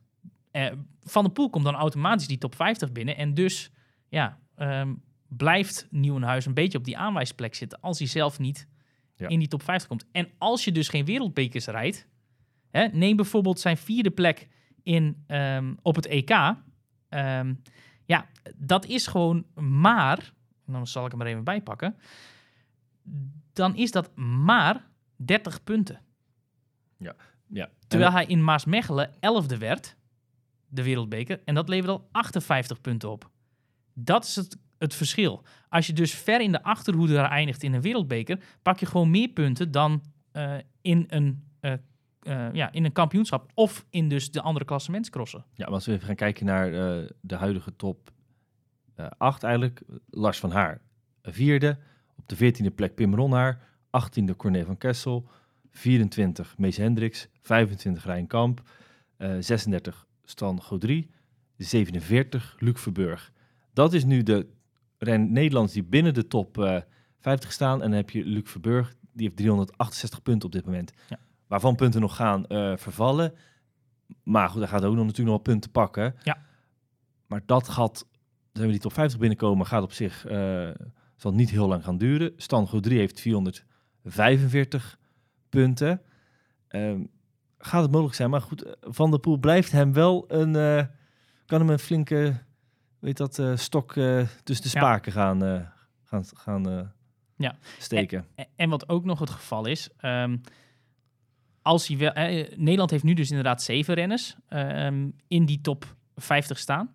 Eh, 0.51 0.71
Van 1.03 1.23
der 1.23 1.31
Poel 1.33 1.49
komt 1.49 1.63
dan 1.65 1.75
automatisch 1.75 2.27
die 2.27 2.37
top 2.37 2.55
50 2.55 2.91
binnen. 2.91 3.17
En 3.17 3.33
dus 3.33 3.71
ja, 4.09 4.39
ehm, 4.55 4.93
blijft 5.27 5.87
Nieuwenhuis 5.89 6.45
een 6.45 6.53
beetje 6.53 6.77
op 6.77 6.83
die 6.85 6.97
aanwijsplek 6.97 7.55
zitten. 7.55 7.79
Als 7.81 7.99
hij 7.99 8.07
zelf 8.07 8.39
niet 8.39 8.67
Ja. 9.15 9.27
in 9.27 9.39
die 9.39 9.47
top 9.47 9.63
50 9.63 9.87
komt. 9.89 10.05
En 10.11 10.29
als 10.37 10.63
je 10.63 10.71
dus 10.71 10.87
geen 10.87 11.05
wereldbekers 11.05 11.65
rijdt. 11.65 12.07
Hè, 12.69 12.87
neem 12.87 13.15
bijvoorbeeld 13.15 13.59
zijn 13.59 13.77
vierde 13.77 14.11
plek 14.11 14.47
in, 14.83 15.23
ehm, 15.27 15.73
op 15.81 15.95
het 15.95 16.05
EK. 16.05 16.55
Ehm, 17.09 17.53
ja, 18.11 18.25
dat 18.55 18.85
is 18.85 19.07
gewoon 19.07 19.45
maar. 19.55 20.33
Dan 20.65 20.87
zal 20.87 21.05
ik 21.05 21.11
hem 21.11 21.21
er 21.21 21.27
even 21.27 21.43
bij 21.43 21.61
pakken. 21.61 21.95
Dan 23.53 23.75
is 23.75 23.91
dat 23.91 24.15
maar 24.15 24.87
30 25.15 25.63
punten. 25.63 26.01
Ja. 27.47 27.69
Terwijl 27.87 28.11
hij 28.11 28.25
in 28.25 28.43
Maasmechelen 28.43 29.11
11e 29.13 29.57
werd, 29.57 29.95
de 30.67 30.83
wereldbeker. 30.83 31.41
En 31.45 31.55
dat 31.55 31.69
levert 31.69 31.89
al 31.89 32.07
58 32.11 32.81
punten 32.81 33.09
op. 33.09 33.29
Dat 33.93 34.25
is 34.25 34.35
het, 34.35 34.57
het 34.77 34.93
verschil. 34.93 35.43
Als 35.69 35.87
je 35.87 35.93
dus 35.93 36.13
ver 36.13 36.41
in 36.41 36.51
de 36.51 36.63
achterhoede 36.63 37.17
eindigt 37.17 37.63
in 37.63 37.73
een 37.73 37.81
wereldbeker, 37.81 38.43
pak 38.61 38.79
je 38.79 38.85
gewoon 38.85 39.09
meer 39.09 39.29
punten 39.29 39.71
dan 39.71 40.03
eh, 40.31 40.57
in, 40.81 41.05
een, 41.07 41.43
eh, 41.59 41.73
eh, 42.23 42.53
ja, 42.53 42.71
in 42.71 42.85
een 42.85 42.91
kampioenschap 42.91 43.51
of 43.53 43.85
in 43.89 44.09
dus 44.09 44.31
de 44.31 44.41
andere 44.41 44.65
klassementscrossen. 44.65 45.45
Ja, 45.53 45.65
maar 45.65 45.73
als 45.73 45.85
we 45.85 45.91
even 45.91 46.05
gaan 46.05 46.15
kijken 46.15 46.45
naar 46.45 46.73
eh, 46.73 47.09
de 47.21 47.35
huidige 47.35 47.75
top 47.75 48.11
8 49.17 49.43
eigenlijk. 49.43 49.81
Lars 50.09 50.39
van 50.39 50.51
Haar, 50.51 50.81
vierde. 51.21 51.77
Op 52.17 52.27
de 52.27 52.35
veertiende 52.35 52.71
plek 52.71 52.95
Pim 52.95 53.15
Ronhaar. 53.15 53.59
18e 53.85 54.35
Corné 54.37 54.65
van 54.65 54.77
Kessel. 54.77 55.27
24 55.71 56.57
Mees 56.57 56.77
Hendricks. 56.77 57.27
25 57.41 58.05
Rijn 58.05 58.27
Kamp. 58.27 58.61
eh, 59.17 59.35
36 59.39 60.07
Stan 60.23 60.61
Godry. 60.61 61.09
47 61.57 62.55
Luc 62.59 62.79
Verburg. 62.79 63.31
Dat 63.73 63.93
is 63.93 64.05
nu 64.05 64.23
de 64.23 64.47
ren 64.97 65.31
Nederlands 65.31 65.73
die 65.73 65.83
binnen 65.83 66.13
de 66.13 66.27
top 66.27 66.57
eh, 66.57 66.81
50 67.19 67.51
staan. 67.51 67.81
En 67.81 67.87
dan 67.89 67.97
heb 67.97 68.09
je 68.09 68.25
Luc 68.25 68.49
Verburg, 68.49 68.95
die 69.13 69.23
heeft 69.25 69.37
368 69.37 70.21
punten 70.21 70.45
op 70.45 70.53
dit 70.53 70.65
moment. 70.65 70.91
Ja. 71.09 71.19
Waarvan 71.51 71.75
punten 71.75 72.01
nog 72.01 72.15
gaan 72.15 72.45
eh, 72.45 72.77
vervallen. 72.77 73.33
Maar 74.23 74.49
goed, 74.49 74.59
daar 74.59 74.69
gaat 74.69 74.83
ook 74.83 74.95
nog 74.95 75.05
natuurlijk 75.05 75.35
nog 75.35 75.45
wel 75.45 75.53
punten 75.53 75.71
pakken. 75.71 76.15
Ja. 76.23 76.37
Maar 77.27 77.41
dat 77.45 77.69
gaat, 77.69 78.05
zijn 78.53 78.65
we 78.65 78.71
die 78.71 78.81
top 78.81 78.93
50 78.93 79.19
binnenkomen, 79.19 79.65
gaat 79.65 79.83
op 79.83 79.91
zich, 79.91 80.25
eh, 80.25 80.69
zal 81.15 81.33
niet 81.33 81.49
heel 81.49 81.67
lang 81.67 81.83
gaan 81.83 81.97
duren. 81.97 82.33
Stan 82.37 82.67
Godry 82.67 82.97
heeft 82.97 83.19
445 83.21 84.99
punten. 85.49 86.01
Ehm, 86.67 87.01
gaat 87.57 87.81
het 87.81 87.91
mogelijk 87.91 88.15
zijn? 88.15 88.29
Maar 88.29 88.41
goed, 88.41 88.75
Van 88.81 89.09
der 89.11 89.19
Poel 89.19 89.37
blijft 89.37 89.71
hem 89.71 89.93
wel 89.93 90.25
een, 90.27 90.55
eh, 90.55 90.85
kan 91.45 91.59
hem 91.59 91.69
een 91.69 91.79
flinke, 91.79 92.43
weet 92.99 93.17
dat, 93.17 93.41
stok 93.55 93.93
tussen 93.93 94.43
de 94.43 94.53
Ja. 94.73 94.79
spaken 94.79 95.11
gaan, 95.11 95.39
gaan, 96.03 96.23
gaan 96.33 96.91
Ja. 97.35 97.55
steken. 97.77 98.25
En, 98.35 98.47
en 98.55 98.69
wat 98.69 98.89
ook 98.89 99.05
nog 99.05 99.19
het 99.19 99.29
geval 99.29 99.65
is, 99.65 99.89
ehm, 99.97 100.37
als 101.61 101.87
hij 101.87 101.97
wel, 101.97 102.11
eh, 102.11 102.57
Nederland 102.57 102.91
heeft 102.91 103.03
nu 103.03 103.13
dus 103.13 103.29
inderdaad 103.29 103.61
zeven 103.63 103.93
renners 103.93 104.35
ehm, 104.47 105.09
in 105.27 105.45
die 105.45 105.61
top 105.61 105.95
50 106.15 106.57
staan. 106.59 106.93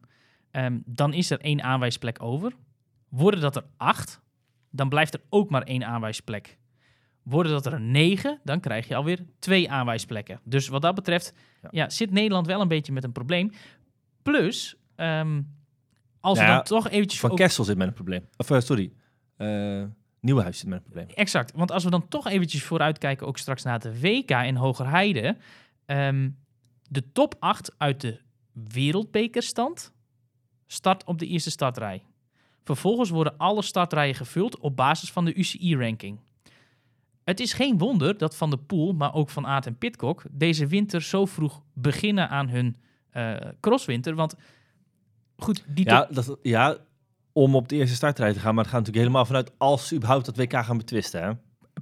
Ehm, 0.50 0.78
dan 0.84 1.12
is 1.12 1.30
er 1.30 1.40
één 1.40 1.62
aanwijsplek 1.62 2.22
over. 2.22 2.52
Worden 3.08 3.40
dat 3.40 3.56
er 3.56 3.64
acht, 3.76 4.20
dan 4.70 4.88
blijft 4.88 5.14
er 5.14 5.20
ook 5.28 5.50
maar 5.50 5.62
één 5.62 5.84
aanwijsplek. 5.84 6.58
Worden 7.22 7.52
dat 7.52 7.66
er 7.66 7.80
negen, 7.80 8.40
dan 8.44 8.60
krijg 8.60 8.88
je 8.88 8.94
alweer 8.94 9.24
twee 9.38 9.70
aanwijsplekken. 9.70 10.40
Dus 10.44 10.68
wat 10.68 10.82
dat 10.82 10.94
betreft 10.94 11.32
Ja. 11.62 11.68
ja. 11.72 11.90
zit 11.90 12.10
Nederland 12.10 12.46
wel 12.46 12.60
een 12.60 12.68
beetje 12.68 12.92
met 12.92 13.04
een 13.04 13.12
probleem. 13.12 13.50
Plus, 14.22 14.76
ehm, 14.94 15.42
als 16.20 16.38
Nou 16.38 16.46
we 16.48 16.52
ja, 16.52 16.54
dan 16.54 16.64
toch 16.64 16.88
eventjes... 16.88 17.20
Van 17.20 17.30
ook- 17.30 17.36
Kessel 17.36 17.64
zit 17.64 17.76
met 17.76 17.86
een 17.86 17.92
probleem. 17.94 18.28
Of 18.36 18.50
eh, 18.50 18.60
sorry, 18.60 18.92
eh 19.36 19.82
Nieuwenhuis 20.26 20.58
zit 20.58 20.68
met 20.68 20.78
een 20.78 20.84
probleem. 20.84 21.08
Exact, 21.08 21.52
want 21.54 21.70
als 21.72 21.84
we 21.84 21.90
dan 21.90 22.08
toch 22.08 22.26
eventjes 22.28 22.62
vooruitkijken, 22.62 23.26
ook 23.26 23.38
straks 23.38 23.62
naar 23.62 23.80
de 23.80 24.00
WK 24.00 24.30
in 24.30 24.56
Hogerheide. 24.56 25.36
ehm, 25.86 26.30
de 26.88 27.12
top 27.12 27.34
8 27.38 27.74
uit 27.78 28.00
de 28.00 28.20
wereldbekerstand 28.52 29.92
start 30.66 31.04
op 31.04 31.18
de 31.18 31.26
eerste 31.26 31.50
startrij. 31.50 32.02
Vervolgens 32.64 33.10
worden 33.10 33.36
alle 33.36 33.62
startrijen 33.62 34.14
gevuld 34.14 34.58
op 34.58 34.76
basis 34.76 35.12
van 35.12 35.24
de 35.24 35.34
UCI-ranking. 35.34 36.18
Het 37.24 37.40
is 37.40 37.52
geen 37.52 37.78
wonder 37.78 38.18
dat 38.18 38.36
Van 38.36 38.50
der 38.50 38.58
Poel, 38.58 38.92
maar 38.92 39.14
ook 39.14 39.30
Van 39.30 39.46
Aert 39.46 39.66
en 39.66 39.78
Pitcock 39.78 40.22
deze 40.30 40.66
winter 40.66 41.02
zo 41.02 41.26
vroeg 41.26 41.62
beginnen 41.72 42.28
aan 42.28 42.48
hun 42.48 42.76
eh, 43.10 43.36
crosswinter. 43.60 44.14
Want 44.14 44.34
goed, 45.36 45.64
die 45.66 45.84
Ja, 45.84 46.08
dat, 46.10 46.36
ja, 46.42 46.76
om 47.36 47.54
op 47.54 47.68
de 47.68 47.76
eerste 47.76 47.94
startrij 47.94 48.32
te 48.32 48.38
gaan. 48.38 48.54
Maar 48.54 48.64
het 48.64 48.72
gaat 48.72 48.80
natuurlijk 48.80 49.06
helemaal 49.06 49.26
vanuit 49.26 49.52
als 49.58 49.88
ze 49.88 49.94
überhaupt 49.94 50.24
dat 50.24 50.36
WK 50.36 50.64
gaan 50.64 50.76
betwisten. 50.76 51.22
Hè? 51.22 51.32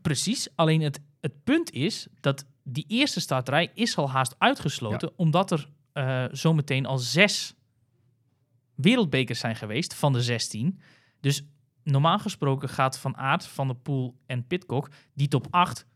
Precies, 0.03 0.49
alleen 0.55 0.81
het, 0.81 1.01
het 1.21 1.45
punt 1.45 1.73
is 1.73 2.07
dat 2.21 2.47
die 2.63 2.85
eerste 2.89 3.21
startrij 3.21 3.71
is 3.75 3.97
al 3.97 4.11
haast 4.11 4.35
uitgesloten, 4.39 5.13
omdat 5.17 5.51
er 5.51 5.69
eh, 5.93 6.25
zometeen 6.31 6.87
al 6.87 6.99
zes 6.99 7.55
wereldbekers 8.75 9.39
zijn 9.39 9.57
geweest 9.57 9.95
van 9.95 10.13
de 10.13 10.23
16. 10.23 10.81
Dus 11.21 11.43
normaal 11.83 12.19
gesproken 12.19 12.69
gaat 12.69 12.99
Van 12.99 13.17
Aert, 13.17 13.47
Van 13.47 13.67
der 13.67 13.77
Poel 13.77 14.17
en 14.27 14.47
Pitcock 14.47 14.89
die 15.13 15.29
top 15.29 15.47
8 15.51 15.87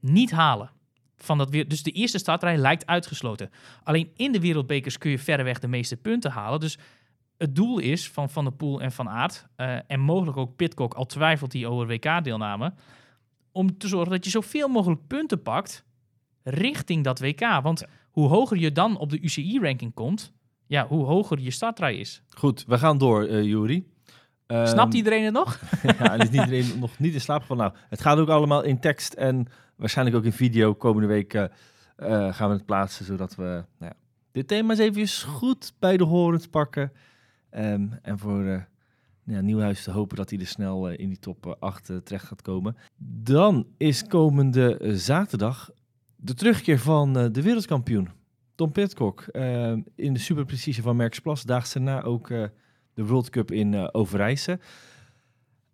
niet 0.00 0.30
halen. 0.30 0.70
Van 1.16 1.38
dat 1.38 1.50
weer, 1.50 1.68
dus 1.68 1.82
de 1.82 1.90
eerste 1.90 2.18
startrij 2.18 2.56
lijkt 2.56 2.86
uitgesloten. 2.86 3.50
Alleen 3.82 4.10
in 4.14 4.32
de 4.32 4.40
wereldbekers 4.40 4.98
kun 4.98 5.10
je 5.10 5.18
verreweg 5.18 5.58
de 5.58 5.68
meeste 5.68 5.96
punten 5.96 6.30
halen. 6.30 6.60
Dus 6.60 6.78
het 7.40 7.56
doel 7.56 7.78
is 7.78 8.10
van 8.10 8.30
Van 8.30 8.44
der 8.44 8.52
Poel 8.52 8.80
en 8.80 8.92
Van 8.92 9.08
Aert, 9.08 9.46
eh, 9.56 9.76
en 9.86 10.00
mogelijk 10.00 10.36
ook 10.36 10.56
Pitcock, 10.56 10.94
al 10.94 11.06
twijfelt 11.06 11.52
hij 11.52 11.66
over 11.66 11.86
WK-deelname, 11.86 12.72
om 13.52 13.78
te 13.78 13.88
zorgen 13.88 14.10
dat 14.10 14.24
je 14.24 14.30
zoveel 14.30 14.68
mogelijk 14.68 15.06
punten 15.06 15.42
pakt 15.42 15.84
richting 16.42 17.04
dat 17.04 17.20
WK. 17.20 17.60
Want 17.62 17.84
hoe 18.10 18.28
hoger 18.28 18.56
je 18.56 18.72
dan 18.72 18.98
op 18.98 19.10
de 19.10 19.20
UCI-ranking 19.20 19.94
komt, 19.94 20.32
ja, 20.66 20.86
hoe 20.86 21.04
hoger 21.04 21.40
je 21.40 21.50
startrij 21.50 21.96
is. 21.96 22.22
Goed, 22.28 22.64
we 22.66 22.78
gaan 22.78 22.98
door, 22.98 23.42
Juri. 23.42 23.86
Ehm, 24.46 24.66
Snapt 24.66 24.94
iedereen 24.94 25.24
het 25.24 25.34
nog? 25.34 25.60
ja, 25.82 26.12
en 26.12 26.20
is 26.20 26.30
niet 26.30 26.40
iedereen 26.40 26.78
nog 26.80 26.98
niet 26.98 27.14
in 27.14 27.20
slaap 27.20 27.40
gevallen. 27.40 27.64
Nou, 27.64 27.78
het 27.88 28.00
gaat 28.00 28.18
ook 28.18 28.28
allemaal 28.28 28.62
in 28.62 28.80
tekst 28.80 29.12
en 29.12 29.46
waarschijnlijk 29.76 30.16
ook 30.16 30.24
in 30.24 30.32
video. 30.32 30.74
Komende 30.74 31.08
week 31.08 31.34
eh, 31.34 31.48
gaan 32.34 32.48
we 32.48 32.54
het 32.54 32.66
plaatsen, 32.66 33.04
zodat 33.04 33.34
we 33.34 33.42
nou 33.42 33.64
ja, 33.78 33.92
dit 34.32 34.48
thema 34.48 34.70
eens 34.70 34.78
even 34.78 35.28
goed 35.28 35.72
bij 35.78 35.96
de 35.96 36.04
horens 36.04 36.46
pakken. 36.46 36.92
Ehm, 37.50 37.88
en 38.02 38.18
voor 38.18 38.44
eh 38.44 38.62
ja, 39.24 39.40
Nieuwhuis 39.40 39.82
te 39.82 39.90
hopen 39.90 40.16
dat 40.16 40.30
hij 40.30 40.38
er 40.38 40.46
snel 40.46 40.88
eh, 40.88 40.98
in 40.98 41.08
die 41.08 41.18
top 41.18 41.56
8 41.58 41.84
terecht 42.04 42.24
gaat 42.24 42.42
komen. 42.42 42.76
Dan 43.22 43.66
is 43.76 44.04
komende 44.06 44.78
eh, 44.78 44.92
zaterdag 44.92 45.70
de 46.16 46.34
terugkeer 46.34 46.78
van 46.78 47.18
eh, 47.18 47.26
de 47.32 47.42
wereldkampioen. 47.42 48.08
Tom 48.60 48.72
Pitcock 48.72 49.20
eh, 49.20 49.72
in 49.94 50.12
de 50.12 50.18
superprecisie 50.18 50.82
van 50.82 50.96
Merksplas. 50.96 51.42
Daags 51.42 51.72
daarna 51.72 52.02
ook 52.02 52.30
eh, 52.30 52.44
de 52.94 53.04
World 53.04 53.30
Cup 53.30 53.50
in 53.50 53.74
eh, 53.74 53.88
Overijse. 53.92 54.58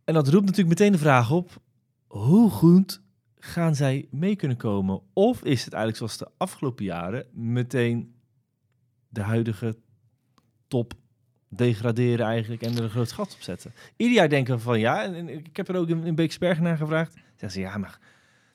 En 0.04 0.14
dat 0.14 0.28
roept 0.28 0.46
natuurlijk 0.46 0.78
meteen 0.78 0.92
de 0.92 0.98
vraag 0.98 1.30
op: 1.30 1.60
hoe 2.06 2.50
goed 2.50 3.02
gaan 3.38 3.74
zij 3.74 4.08
mee 4.10 4.36
kunnen 4.36 4.56
komen? 4.56 5.00
Of 5.12 5.42
is 5.42 5.64
het 5.64 5.72
eigenlijk 5.72 5.96
zoals 5.96 6.16
de 6.18 6.28
afgelopen 6.36 6.84
jaren 6.84 7.26
meteen 7.32 8.14
de 9.08 9.20
huidige 9.22 9.76
top 10.68 10.94
degraderen 11.48 12.26
eigenlijk 12.26 12.62
en 12.62 12.76
er 12.76 12.82
een 12.82 12.90
groot 12.90 13.12
gat 13.12 13.34
op 13.34 13.40
zetten? 13.40 13.72
Ieder 13.96 14.16
jaar 14.16 14.28
denken 14.28 14.54
we 14.54 14.60
van 14.60 14.78
ja, 14.78 15.02
en, 15.02 15.14
en 15.14 15.28
ik 15.28 15.56
heb 15.56 15.68
er 15.68 15.76
ook 15.76 15.88
in, 15.88 16.04
in 16.04 16.30
naar 16.60 16.76
gevraagd. 16.76 17.12
Zeggen 17.12 17.50
ze 17.50 17.60
ja, 17.60 17.76
maar 17.76 17.98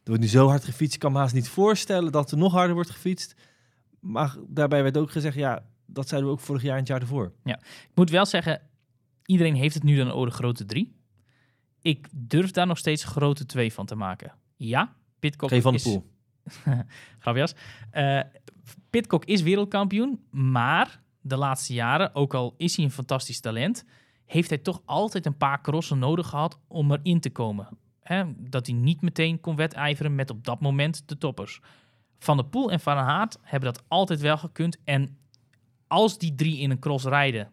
er 0.04 0.08
wordt 0.10 0.22
nu 0.22 0.28
zo 0.28 0.48
hard 0.48 0.64
gefietst, 0.64 0.94
ik 0.94 1.00
kan 1.00 1.12
me 1.12 1.18
haast 1.18 1.34
niet 1.34 1.50
voorstellen 1.50 2.12
dat 2.12 2.32
er 2.32 2.38
nog 2.38 2.52
harder 2.54 2.76
wordt 2.76 2.90
gefietst. 2.90 3.36
Maar 4.00 4.36
daarbij 4.48 4.84
werd 4.84 4.98
ook 4.98 5.12
gezegd, 5.12 5.36
ja, 5.36 5.66
dat 5.86 6.08
zeiden 6.08 6.30
we 6.30 6.36
ook 6.36 6.44
vorig 6.44 6.62
jaar 6.62 6.74
en 6.74 6.80
het 6.80 6.88
jaar 6.88 7.02
ervoor. 7.02 7.32
Ik 7.44 7.96
moet 7.96 8.10
wel 8.10 8.26
zeggen, 8.26 8.62
iedereen 9.26 9.56
heeft 9.56 9.74
het 9.74 9.84
nu 9.84 9.96
dan 9.96 10.12
over 10.12 10.30
de 10.30 10.36
grote 10.36 10.66
drie. 10.66 10.96
Ik 11.82 12.08
durf 12.12 12.52
daar 12.52 12.68
nog 12.68 12.78
steeds 12.78 13.04
grote 13.04 13.46
twee 13.46 13.74
van 13.74 13.86
te 13.86 13.96
maken. 13.96 14.34
Ja, 14.56 14.96
Pitcock 15.20 15.50
Geen 15.50 15.62
van 15.62 15.72
de 15.72 15.78
is... 15.78 15.84
poel. 15.84 16.10
Grapjas. 17.20 17.54
Eh 17.92 18.22
Pitcock 18.90 19.26
is 19.26 19.42
wereldkampioen, 19.42 20.20
maar 20.30 21.02
de 21.22 21.38
laatste 21.38 21.74
jaren, 21.74 22.16
ook 22.16 22.34
al 22.34 22.54
is 22.58 22.76
hij 22.76 22.86
een 22.86 22.92
fantastisch 22.92 23.40
talent, 23.40 23.86
heeft 24.26 24.50
hij 24.50 24.58
toch 24.58 24.82
altijd 24.86 25.26
een 25.26 25.38
paar 25.38 25.62
crossen 25.62 26.00
nodig 26.00 26.28
gehad 26.28 26.60
om 26.68 26.92
erin 26.92 27.20
te 27.20 27.30
komen. 27.30 27.68
Dat 28.38 28.66
hij 28.66 28.76
niet 28.76 29.02
meteen 29.02 29.40
kon 29.40 29.56
wedijveren 29.56 30.16
met 30.16 30.30
op 30.30 30.46
dat 30.46 30.60
moment 30.60 31.04
de 31.08 31.18
toppers. 31.18 31.62
Van 32.20 32.38
der 32.38 32.46
Poel 32.46 32.72
en 32.72 32.80
Van 32.80 32.96
der 32.96 33.06
Haat 33.06 33.40
hebben 33.42 33.74
dat 33.74 33.84
altijd 33.88 34.20
wel 34.20 34.38
gekund. 34.38 34.78
En 34.84 35.18
als 35.88 36.18
die 36.18 36.36
drie 36.36 36.60
in 36.60 36.72
een 36.72 36.80
cross 36.80 37.06
rijden, 37.06 37.52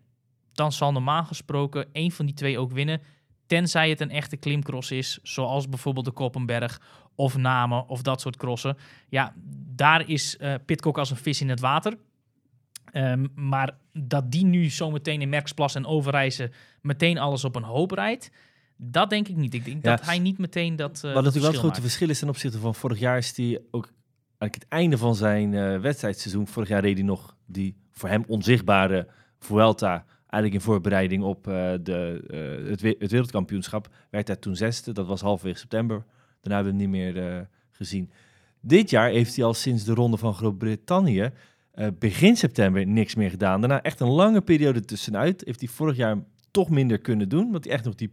dan 0.53 0.73
zal 0.73 0.93
normaal 0.93 1.25
gesproken 1.25 1.87
één 1.93 2.11
van 2.11 2.27
die 2.27 2.35
twee 2.35 2.59
ook 2.59 2.73
winnen. 2.73 3.01
Tenzij 3.47 3.91
het 3.91 4.01
een 4.01 4.11
echte 4.11 4.37
klimcross 4.37 4.91
is, 4.91 5.19
zoals 5.23 5.69
bijvoorbeeld 5.69 6.05
de 6.05 6.13
Koppenberg 6.13 6.81
of 7.15 7.37
Namen 7.37 7.89
of 7.89 8.03
dat 8.03 8.21
soort 8.21 8.37
crossen. 8.37 8.77
Ja, 9.09 9.35
daar 9.75 10.09
is 10.09 10.37
eh 10.37 10.55
Pitcock 10.65 10.99
als 10.99 11.11
een 11.11 11.17
vis 11.17 11.41
in 11.41 11.49
het 11.49 11.61
water. 11.61 11.99
Ehm, 12.93 13.27
maar 13.35 13.77
dat 13.93 14.31
die 14.33 14.45
nu 14.45 14.69
zometeen 14.69 15.21
in 15.21 15.29
Merksplas 15.29 15.75
en 15.75 15.87
Overijse 15.87 16.51
meteen 16.83 17.19
alles 17.19 17.45
op 17.45 17.57
een 17.57 17.63
hoop 17.63 17.91
rijdt, 17.91 18.31
dat 18.77 19.11
denk 19.11 19.29
ik 19.29 19.37
niet. 19.37 19.55
Ik 19.55 19.65
denk 19.65 19.85
Ja, 19.85 19.97
dat 19.97 20.05
hij 20.07 20.19
niet 20.19 20.39
meteen 20.39 20.77
dat. 20.77 20.97
Uh, 20.97 21.03
Wat 21.03 21.15
natuurlijk 21.15 21.35
wel 21.35 21.43
het 21.45 21.55
grote 21.55 21.67
maakt. 21.69 21.81
verschil 21.81 22.09
is 22.09 22.19
ten 22.19 22.29
opzichte 22.29 22.59
van 22.59 22.75
vorig 22.75 22.99
jaar, 22.99 23.17
is 23.17 23.37
hij 23.37 23.61
ook 23.71 23.93
eigenlijk 24.39 24.55
het 24.55 24.67
einde 24.69 24.99
van 24.99 25.15
zijn 25.15 25.55
eh, 25.55 25.79
wedstrijdseizoen. 25.81 26.47
Vorig 26.47 26.69
jaar 26.69 26.81
reed 26.83 26.97
hij 26.97 27.07
nog 27.07 27.37
die 27.47 27.77
voor 27.93 28.09
hem 28.09 28.25
onzichtbare 28.27 29.09
Vuelta. 29.39 30.05
Eigenlijk 30.21 30.55
in 30.55 30.61
voorbereiding 30.73 31.23
op 31.23 31.47
eh, 31.49 31.53
de, 31.83 32.25
het, 32.69 32.81
we- 32.81 32.97
het 32.99 33.11
wereldkampioenschap. 33.11 33.89
Werd 34.11 34.27
hij 34.29 34.37
toen 34.37 34.57
zesde, 34.57 34.93
dat 34.93 35.07
was 35.07 35.21
halverwege 35.21 35.59
september. 35.59 36.05
Daarna 36.41 36.55
hebben 36.65 36.77
we 36.77 36.83
hem 36.83 36.91
niet 37.05 37.15
meer 37.15 37.49
gezien. 37.71 38.11
Dit 38.61 38.91
jaar 38.91 39.11
heeft 39.11 39.37
hij 39.37 39.45
al 39.45 39.55
sinds 39.55 39.85
de 39.85 39.95
ronde 39.95 40.17
van 40.17 40.35
Groot-Brittannië 40.35 41.31
eh, 41.79 41.87
begin 41.99 42.37
september 42.37 42.87
niks 42.87 43.15
meer 43.15 43.31
gedaan. 43.31 43.61
Daarna 43.61 43.83
echt 43.83 44.01
een 44.01 44.09
lange 44.09 44.41
periode 44.41 44.81
tussenuit. 44.81 45.43
Heeft 45.45 45.61
hij 45.61 45.69
vorig 45.69 45.97
jaar 45.97 46.19
toch 46.51 46.71
minder 46.71 46.99
kunnen 46.99 47.29
doen, 47.29 47.51
want 47.51 47.65
hij 47.65 47.73
echt 47.73 47.85
nog 47.85 47.95
die, 47.95 48.13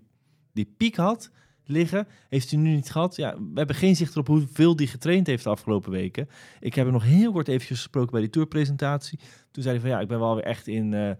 die 0.53 0.73
piek 0.77 0.95
had 0.95 1.31
liggen. 1.63 2.07
Heeft 2.29 2.51
hij 2.51 2.59
nu 2.59 2.69
niet 2.69 2.91
gehad. 2.91 3.15
Ja, 3.15 3.35
we 3.37 3.51
hebben 3.53 3.75
geen 3.75 3.95
zicht 3.95 4.11
erop 4.11 4.27
hoeveel 4.27 4.75
hij 4.75 4.85
getraind 4.85 5.27
heeft 5.27 5.43
de 5.43 5.49
afgelopen 5.49 5.91
weken. 5.91 6.29
Ik 6.59 6.73
heb 6.73 6.85
hem 6.85 6.93
nog 6.93 7.03
heel 7.03 7.31
kort 7.31 7.47
eventjes 7.47 7.77
gesproken 7.77 8.11
bij 8.11 8.21
die 8.21 8.29
tourpresentatie. 8.29 9.19
Toen 9.51 9.63
zei 9.63 9.75
hij 9.75 9.85
van 9.85 9.95
ja, 9.95 9.99
ik 9.99 10.07
ben 10.07 10.19
wel 10.19 10.35
weer 10.35 10.43
echt 10.43 10.67
in, 10.67 10.93
eh, 10.93 11.11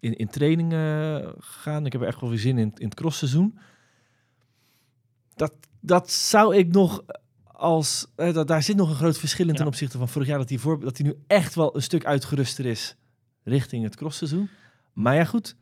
in, 0.00 0.16
in 0.16 0.28
training 0.28 0.72
eh, 0.72 1.32
gegaan. 1.38 1.86
Ik 1.86 1.92
heb 1.92 2.02
echt 2.02 2.20
wel 2.20 2.30
weer 2.30 2.38
zin 2.38 2.58
in, 2.58 2.72
in 2.76 2.84
het 2.84 2.94
crossseizoen. 2.94 3.58
Dat, 5.34 5.52
dat 5.80 6.10
zou 6.10 6.56
ik 6.56 6.72
nog 6.72 7.04
als... 7.56 8.06
eh, 8.16 8.44
daar 8.44 8.62
zit 8.62 8.76
nog 8.76 8.88
een 8.88 8.94
groot 8.96 9.18
verschil 9.18 9.48
in 9.48 9.54
ten 9.54 9.62
Ja. 9.62 9.68
opzichte 9.70 9.98
van 9.98 10.08
vorig 10.08 10.28
jaar. 10.28 10.38
Dat 10.38 10.48
hij, 10.48 10.58
voor, 10.58 10.80
dat 10.80 10.96
hij 10.98 11.06
nu 11.06 11.14
echt 11.26 11.54
wel 11.54 11.76
een 11.76 11.82
stuk 11.82 12.04
uitgeruster 12.04 12.66
is 12.66 12.96
richting 13.44 13.84
het 13.84 13.96
crossseizoen. 13.96 14.48
Maar 14.92 15.14
ja, 15.14 15.24
goed. 15.24 15.56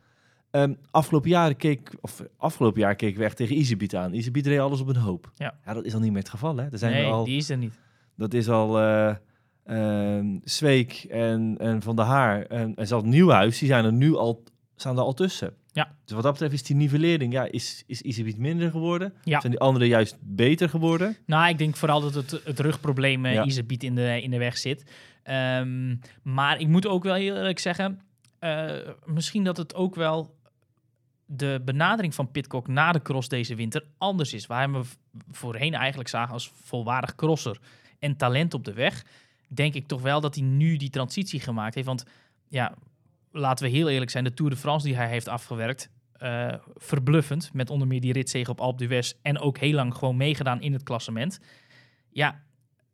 Ehm, 0.50 0.74
afgelopen, 0.90 1.30
jaren 1.30 1.57
keek, 1.57 1.94
of 2.00 2.22
afgelopen 2.37 2.80
jaar 2.80 2.94
keken 2.94 3.18
we 3.18 3.24
echt 3.24 3.37
tegen 3.37 3.57
Iserbiet 3.57 3.96
aan. 3.96 4.12
Iserbiet 4.12 4.46
reed 4.46 4.59
alles 4.59 4.80
op 4.80 4.88
een 4.88 4.96
hoop. 4.96 5.30
Ja. 5.35 5.54
dat 5.64 5.85
is 5.85 5.94
al 5.94 6.00
niet 6.00 6.11
meer 6.12 6.20
het 6.20 6.28
geval. 6.30 6.57
Hè? 6.57 6.68
Er 6.70 6.78
zijn 6.78 6.92
nee, 6.92 7.07
al, 7.07 7.24
die 7.24 7.37
is 7.37 7.48
er 7.50 7.57
niet. 7.57 7.78
Dat 8.16 8.35
is 8.35 8.48
al 8.48 8.76
Zweek 10.44 10.92
en, 11.11 11.57
en 11.59 11.83
Van 11.83 11.96
der 11.96 12.04
Haar 12.04 12.42
en, 12.42 12.74
en 12.74 12.87
zelfs 12.87 13.04
Nieuwhuis. 13.04 13.59
Die 13.59 13.68
zijn 13.68 13.85
er 13.85 13.92
nu 13.92 14.14
al, 14.16 14.42
staan 14.76 14.96
er 14.96 15.02
al 15.02 15.14
tussen. 15.14 15.54
Ja. 15.74 15.96
Dus 16.04 16.14
wat 16.14 16.22
dat 16.22 16.32
betreft 16.32 16.52
is 16.54 16.62
die 16.62 16.76
nivellering, 16.76 17.32
ja, 17.32 17.44
is, 17.44 17.82
is 17.87 18.00
Iserbiet 18.00 18.38
minder 18.38 18.70
geworden? 18.70 19.14
Ja. 19.24 19.40
Zijn 19.40 19.52
die 19.52 19.60
anderen 19.60 19.88
juist 19.88 20.16
beter 20.20 20.68
geworden? 20.68 21.16
Nou, 21.26 21.48
ik 21.48 21.58
denk 21.58 21.76
vooral 21.76 22.00
dat 22.00 22.14
het, 22.14 22.40
het 22.44 22.60
rugprobleem 22.60 23.26
Ja. 23.26 23.44
Iserbiet 23.44 23.82
in 23.82 23.94
de, 23.94 24.22
in 24.22 24.30
de 24.30 24.38
weg 24.38 24.56
zit. 24.56 24.84
Ehm, 25.22 25.96
maar 26.22 26.60
ik 26.60 26.68
moet 26.68 26.87
ook 26.87 27.02
wel 27.02 27.14
heel 27.14 27.37
eerlijk 27.37 27.58
zeggen, 27.58 28.00
eh, 28.38 28.70
misschien 29.04 29.44
dat 29.44 29.56
het 29.56 29.74
ook 29.74 29.94
wel 29.94 30.37
de 31.26 31.62
benadering 31.64 32.14
van 32.14 32.30
Pitcock 32.30 32.68
na 32.68 32.92
de 32.92 33.02
cross 33.02 33.28
deze 33.28 33.54
winter 33.54 33.84
anders 33.98 34.32
is. 34.32 34.46
Waar 34.46 34.72
we 34.72 34.82
voorheen 35.30 35.74
eigenlijk 35.74 36.08
zagen 36.08 36.32
als 36.32 36.52
volwaardig 36.54 37.14
crosser 37.14 37.58
en 37.98 38.16
talent 38.16 38.54
op 38.54 38.64
de 38.64 38.72
weg, 38.72 39.04
denk 39.48 39.74
ik 39.74 39.87
toch 39.87 40.02
wel 40.02 40.20
dat 40.20 40.34
hij 40.34 40.44
nu 40.44 40.76
die 40.76 40.90
transitie 40.90 41.40
gemaakt 41.40 41.74
heeft. 41.74 41.87
Want 41.87 42.04
ja, 42.48 42.74
laten 43.35 43.64
we 43.64 43.70
heel 43.70 43.88
eerlijk 43.88 44.11
zijn, 44.11 44.25
de 44.25 44.35
Tour 44.35 44.51
de 44.51 44.57
France 44.57 44.87
die 44.87 44.97
hij 44.97 45.09
heeft 45.09 45.29
afgewerkt, 45.29 45.90
eh, 46.12 46.55
verbluffend. 46.75 47.53
Met 47.53 47.70
onder 47.70 47.87
meer 47.87 48.01
die 48.01 48.12
ritzege 48.12 48.51
op 48.51 48.61
Alpe 48.61 48.87
d'Huez 48.87 49.12
en 49.23 49.38
ook 49.38 49.59
heel 49.59 49.75
lang 49.75 49.94
gewoon 49.94 50.16
meegedaan 50.16 50.61
in 50.61 50.73
het 50.73 50.83
klassement. 50.83 51.40
Ja, 52.11 52.42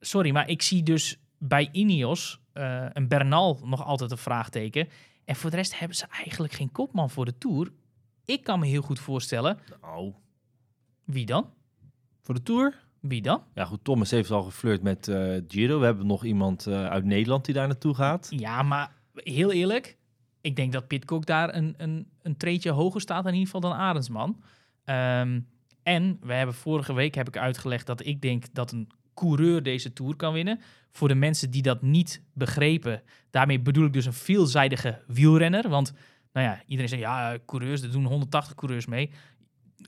sorry, 0.01 0.31
maar 0.31 0.49
ik 0.49 0.63
zie 0.63 0.83
dus 0.83 1.19
bij 1.39 1.69
Ineos 1.73 2.41
eh, 2.53 2.87
een 2.93 3.09
Bernal 3.09 3.61
nog 3.65 3.85
altijd 3.85 4.11
een 4.11 4.19
vraagteken. 4.19 4.89
En 5.25 5.37
voor 5.37 5.51
de 5.51 5.57
rest 5.57 5.79
hebben 5.79 5.97
ze 5.97 6.07
eigenlijk 6.07 6.53
geen 6.53 6.73
kopman 6.73 7.11
voor 7.11 7.25
de 7.25 7.39
Tour. 7.39 7.73
Ik 8.25 8.45
kan 8.45 8.59
me 8.59 8.67
heel 8.67 8.83
goed 8.83 9.01
voorstellen. 9.01 9.59
Nou, 9.81 10.13
Wie 11.05 11.27
dan? 11.27 11.53
voor 12.21 12.35
de 12.35 12.43
Tour? 12.43 12.75
Wie 13.01 13.23
dan? 13.23 13.43
Ja 13.55 13.65
goed, 13.65 13.85
Thomas 13.85 14.11
heeft 14.11 14.31
al 14.31 14.43
geflirt 14.43 14.83
met 14.83 15.09
eh, 15.09 15.41
Giro. 15.49 15.79
We 15.79 15.85
hebben 15.85 16.07
nog 16.07 16.25
iemand 16.25 16.67
eh, 16.67 16.87
uit 16.87 17.05
Nederland 17.05 17.45
die 17.45 17.55
daar 17.55 17.67
naartoe 17.67 17.95
gaat. 17.95 18.27
Ja, 18.31 18.63
maar 18.63 18.93
heel 19.15 19.53
eerlijk. 19.53 19.99
Ik 20.41 20.57
denk 20.57 20.73
dat 20.73 20.87
Pitcock 20.87 21.27
daar 21.27 21.55
een, 21.55 21.75
een, 21.77 22.07
een 22.23 22.37
treetje 22.37 22.71
hoger 22.71 23.01
staat 23.01 23.25
in 23.27 23.31
ieder 23.33 23.45
geval 23.45 23.61
dan 23.61 23.73
Arendsman. 23.73 24.43
Ehm, 24.85 25.41
en 25.83 26.19
we 26.23 26.33
hebben 26.33 26.55
vorige 26.55 26.93
week 26.93 27.15
heb 27.15 27.29
ik 27.29 27.37
uitgelegd 27.37 27.87
dat 27.87 28.07
ik 28.07 28.21
denk 28.23 28.45
dat 28.53 28.73
een 28.73 28.89
coureur 29.15 29.63
deze 29.63 29.93
Tour 29.93 30.17
kan 30.17 30.33
winnen. 30.33 30.61
Voor 30.91 31.09
de 31.09 31.15
mensen 31.15 31.51
die 31.51 31.63
dat 31.63 31.83
niet 31.83 32.23
begrepen, 32.33 33.03
daarmee 33.31 33.61
bedoel 33.61 33.87
ik 33.87 33.93
dus 33.93 34.07
een 34.07 34.13
veelzijdige 34.13 35.03
wielrenner. 35.07 35.69
Want 35.69 35.93
nou 36.33 36.47
ja, 36.47 36.63
iedereen 36.67 36.89
zegt 36.89 37.03
ja, 37.03 37.39
coureurs, 37.47 37.83
er 37.83 37.91
doen 37.93 38.05
180 38.05 38.55
coureurs 38.55 38.87
mee. 38.87 39.11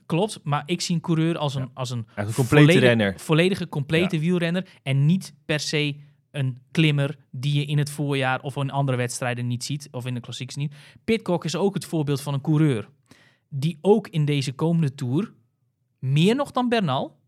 Klopt, 0.05 0.39
maar 0.43 0.63
ik 0.65 0.81
zie 0.81 0.95
een 0.95 1.01
coureur 1.01 1.37
als 1.37 1.55
een, 1.55 1.69
als 1.73 1.89
een 1.89 2.07
Echt 2.15 2.27
een 2.27 2.33
complete 2.33 2.63
volledig- 2.65 2.81
renner. 2.89 3.19
volledige, 3.19 3.69
complete 3.69 4.19
wielrenner. 4.19 4.67
En 4.83 5.05
niet 5.05 5.33
per 5.45 5.59
se 5.59 5.95
een 6.33 6.57
klimmer 6.71 7.17
die 7.31 7.53
je 7.59 7.65
in 7.65 7.77
het 7.77 7.89
voorjaar 7.89 8.41
of 8.41 8.55
in 8.55 8.69
andere 8.71 8.97
wedstrijden 8.97 9.47
niet 9.47 9.63
ziet. 9.63 9.87
Of 9.91 10.05
in 10.05 10.13
de 10.13 10.19
klassieks 10.19 10.55
niet. 10.55 10.73
Pitcock 11.03 11.45
is 11.45 11.55
ook 11.55 11.73
het 11.73 11.85
voorbeeld 11.85 12.21
van 12.21 12.33
een 12.33 12.41
coureur. 12.41 12.89
Die 13.49 13.77
ook 13.81 14.07
in 14.07 14.25
deze 14.25 14.53
komende 14.53 14.95
Tour, 14.95 15.33
meer 15.99 16.35
nog 16.35 16.51
dan 16.51 16.69
Bernal, 16.69 17.19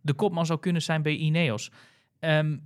de 0.00 0.12
kopman 0.14 0.46
zou 0.46 0.58
kunnen 0.60 0.82
zijn 0.82 1.02
bij 1.02 1.16
Ineos. 1.16 1.70
Ehm, 2.18 2.56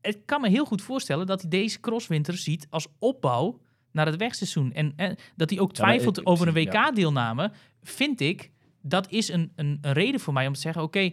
ik 0.00 0.18
kan 0.26 0.40
me 0.40 0.48
heel 0.48 0.64
goed 0.64 0.82
voorstellen 0.82 1.26
dat 1.26 1.40
hij 1.40 1.50
deze 1.50 1.80
crosswinter 1.80 2.36
ziet 2.36 2.66
als 2.70 2.86
opbouw 2.98 3.60
naar 3.92 4.06
het 4.06 4.16
wegseizoen. 4.16 4.72
En, 4.72 4.92
en 4.96 5.16
dat 5.36 5.50
hij 5.50 5.58
ook 5.58 5.76
Ja, 5.76 5.82
twijfelt 5.82 6.18
ik- 6.18 6.28
over 6.28 6.48
een 6.56 6.62
ja. 6.62 6.84
WK-deelname, 6.88 7.52
vind 7.82 8.20
ik, 8.20 8.50
dat 8.82 9.10
is 9.10 9.28
een, 9.28 9.52
een, 9.56 9.78
een 9.80 9.92
reden 9.92 10.20
voor 10.20 10.32
mij 10.32 10.46
om 10.46 10.52
te 10.52 10.60
zeggen, 10.60 10.82
oké, 10.82 11.10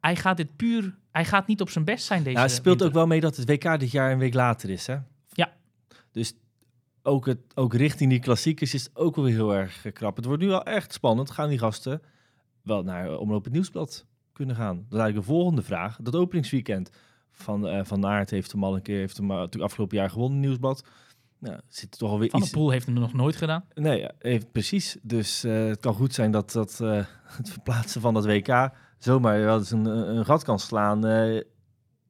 hij 0.00 0.16
gaat 0.16 0.36
dit 0.36 0.56
puur, 0.56 0.98
hij 1.18 1.26
gaat 1.26 1.46
niet 1.46 1.60
op 1.60 1.70
zijn 1.70 1.84
best 1.84 2.06
zijn 2.06 2.22
deze 2.22 2.36
Ja, 2.36 2.42
het 2.42 2.50
speelt 2.50 2.66
winter. 2.66 2.86
ook 2.86 2.92
wel 2.92 3.06
mee 3.06 3.20
dat 3.20 3.36
het 3.36 3.48
WK 3.48 3.78
dit 3.78 3.90
jaar 3.90 4.12
een 4.12 4.18
week 4.18 4.34
later 4.34 4.70
is, 4.70 4.86
hè? 4.86 4.96
Ja. 5.32 5.52
Dus 6.12 6.34
ook, 7.02 7.26
het, 7.26 7.38
ook 7.54 7.74
richting 7.74 8.10
die 8.10 8.20
klassiekers 8.20 8.74
is 8.74 8.82
het 8.82 8.96
ook 8.96 9.16
wel 9.16 9.24
weer 9.24 9.34
heel 9.34 9.54
erg 9.54 9.84
eh, 9.86 9.92
krap. 9.92 10.16
Het 10.16 10.24
wordt 10.24 10.42
nu 10.42 10.48
wel 10.48 10.62
echt 10.62 10.92
spannend. 10.92 11.30
Gaan 11.30 11.48
die 11.48 11.58
gasten 11.58 12.02
wel 12.62 12.82
naar 12.82 13.06
eh, 13.06 13.20
Omloop 13.20 13.44
het 13.44 13.52
Nieuwsblad 13.52 14.06
kunnen 14.32 14.56
gaan? 14.56 14.76
Dat 14.76 14.92
is 14.92 14.98
eigenlijk 14.98 15.26
de 15.26 15.32
volgende 15.32 15.62
vraag. 15.62 15.98
Dat 16.02 16.14
openingsweekend 16.16 16.90
van, 17.30 17.68
eh 17.68 17.84
van 17.84 18.06
Aert 18.06 18.30
heeft 18.30 18.52
hem 18.52 18.64
al 18.64 18.74
een 18.74 18.82
keer, 18.82 18.98
heeft 18.98 19.16
hem 19.16 19.30
eh, 19.30 19.36
natuurlijk 19.36 19.64
afgelopen 19.64 19.96
jaar 19.96 20.10
gewonnen, 20.10 20.40
Nieuwsblad. 20.40 20.84
Nou, 21.38 21.58
zit 21.68 21.98
toch 21.98 22.10
alweer 22.10 22.30
Van 22.30 22.40
iets... 22.40 22.50
Poel 22.50 22.70
heeft 22.70 22.86
hem 22.86 22.94
nog 22.94 23.12
nooit 23.12 23.36
gedaan. 23.36 23.64
Nee, 23.74 24.00
ja, 24.00 24.12
heeft, 24.18 24.52
precies. 24.52 24.96
Dus 25.02 25.44
eh, 25.44 25.66
het 25.66 25.80
kan 25.80 25.94
goed 25.94 26.14
zijn 26.14 26.30
dat, 26.30 26.52
dat 26.52 26.80
eh, 26.80 27.04
het 27.38 27.50
verplaatsen 27.50 28.00
van 28.00 28.14
dat 28.14 28.26
WK 28.26 28.70
zomaar 28.98 29.40
wel 29.40 29.58
eens 29.58 29.70
een, 29.70 29.84
een 29.86 30.24
gat 30.24 30.44
kan 30.44 30.58
slaan 30.58 31.06
eh, 31.06 31.40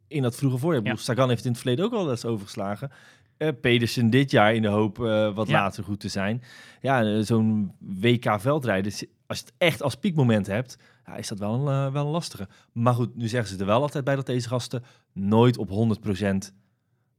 in 0.08 0.22
dat 0.22 0.36
vroege 0.36 0.58
voorjaar. 0.58 0.82
Ja. 0.84 0.96
Sagan 0.96 1.28
heeft 1.28 1.44
in 1.44 1.50
het 1.50 1.60
verleden 1.60 1.84
ook 1.84 1.92
al 1.92 2.10
eens 2.10 2.24
overgeslagen. 2.24 2.90
Eh, 3.36 3.48
Pedersen 3.60 4.10
dit 4.10 4.30
jaar 4.30 4.54
in 4.54 4.62
de 4.62 4.68
hoop 4.68 5.04
eh, 5.04 5.34
wat 5.34 5.48
Ja. 5.48 5.52
later 5.60 5.84
goed 5.84 6.00
te 6.00 6.08
zijn. 6.08 6.42
Ja, 6.80 7.22
zo'n 7.22 7.72
WK 7.78 8.40
veldrijden, 8.40 8.92
si- 8.92 9.10
als 9.26 9.38
je 9.38 9.44
het 9.44 9.54
echt 9.58 9.82
als 9.82 9.94
piekmoment 9.94 10.46
hebt, 10.46 10.76
ja, 11.06 11.16
is 11.16 11.28
dat 11.28 11.38
wel 11.38 11.68
een, 11.68 11.92
wel 11.92 12.04
een 12.04 12.10
lastige. 12.10 12.48
Maar 12.72 12.94
goed, 12.94 13.16
nu 13.16 13.28
zeggen 13.28 13.54
ze 13.54 13.60
er 13.60 13.66
wel 13.66 13.80
altijd 13.82 14.04
bij 14.04 14.14
dat 14.16 14.26
deze 14.26 14.48
gasten 14.48 14.84
nooit 15.12 15.58
op 15.58 15.68
100% 15.68 16.52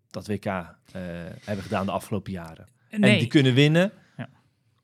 dat 0.10 0.28
WK 0.28 0.46
hebben 1.44 1.64
gedaan 1.64 1.86
de 1.86 1.92
afgelopen 1.92 2.32
jaren. 2.32 2.68
Nee, 2.92 3.12
En 3.12 3.20
die 3.20 3.28
kunnen 3.28 3.54
winnen 3.54 3.92
Ja. 4.18 4.30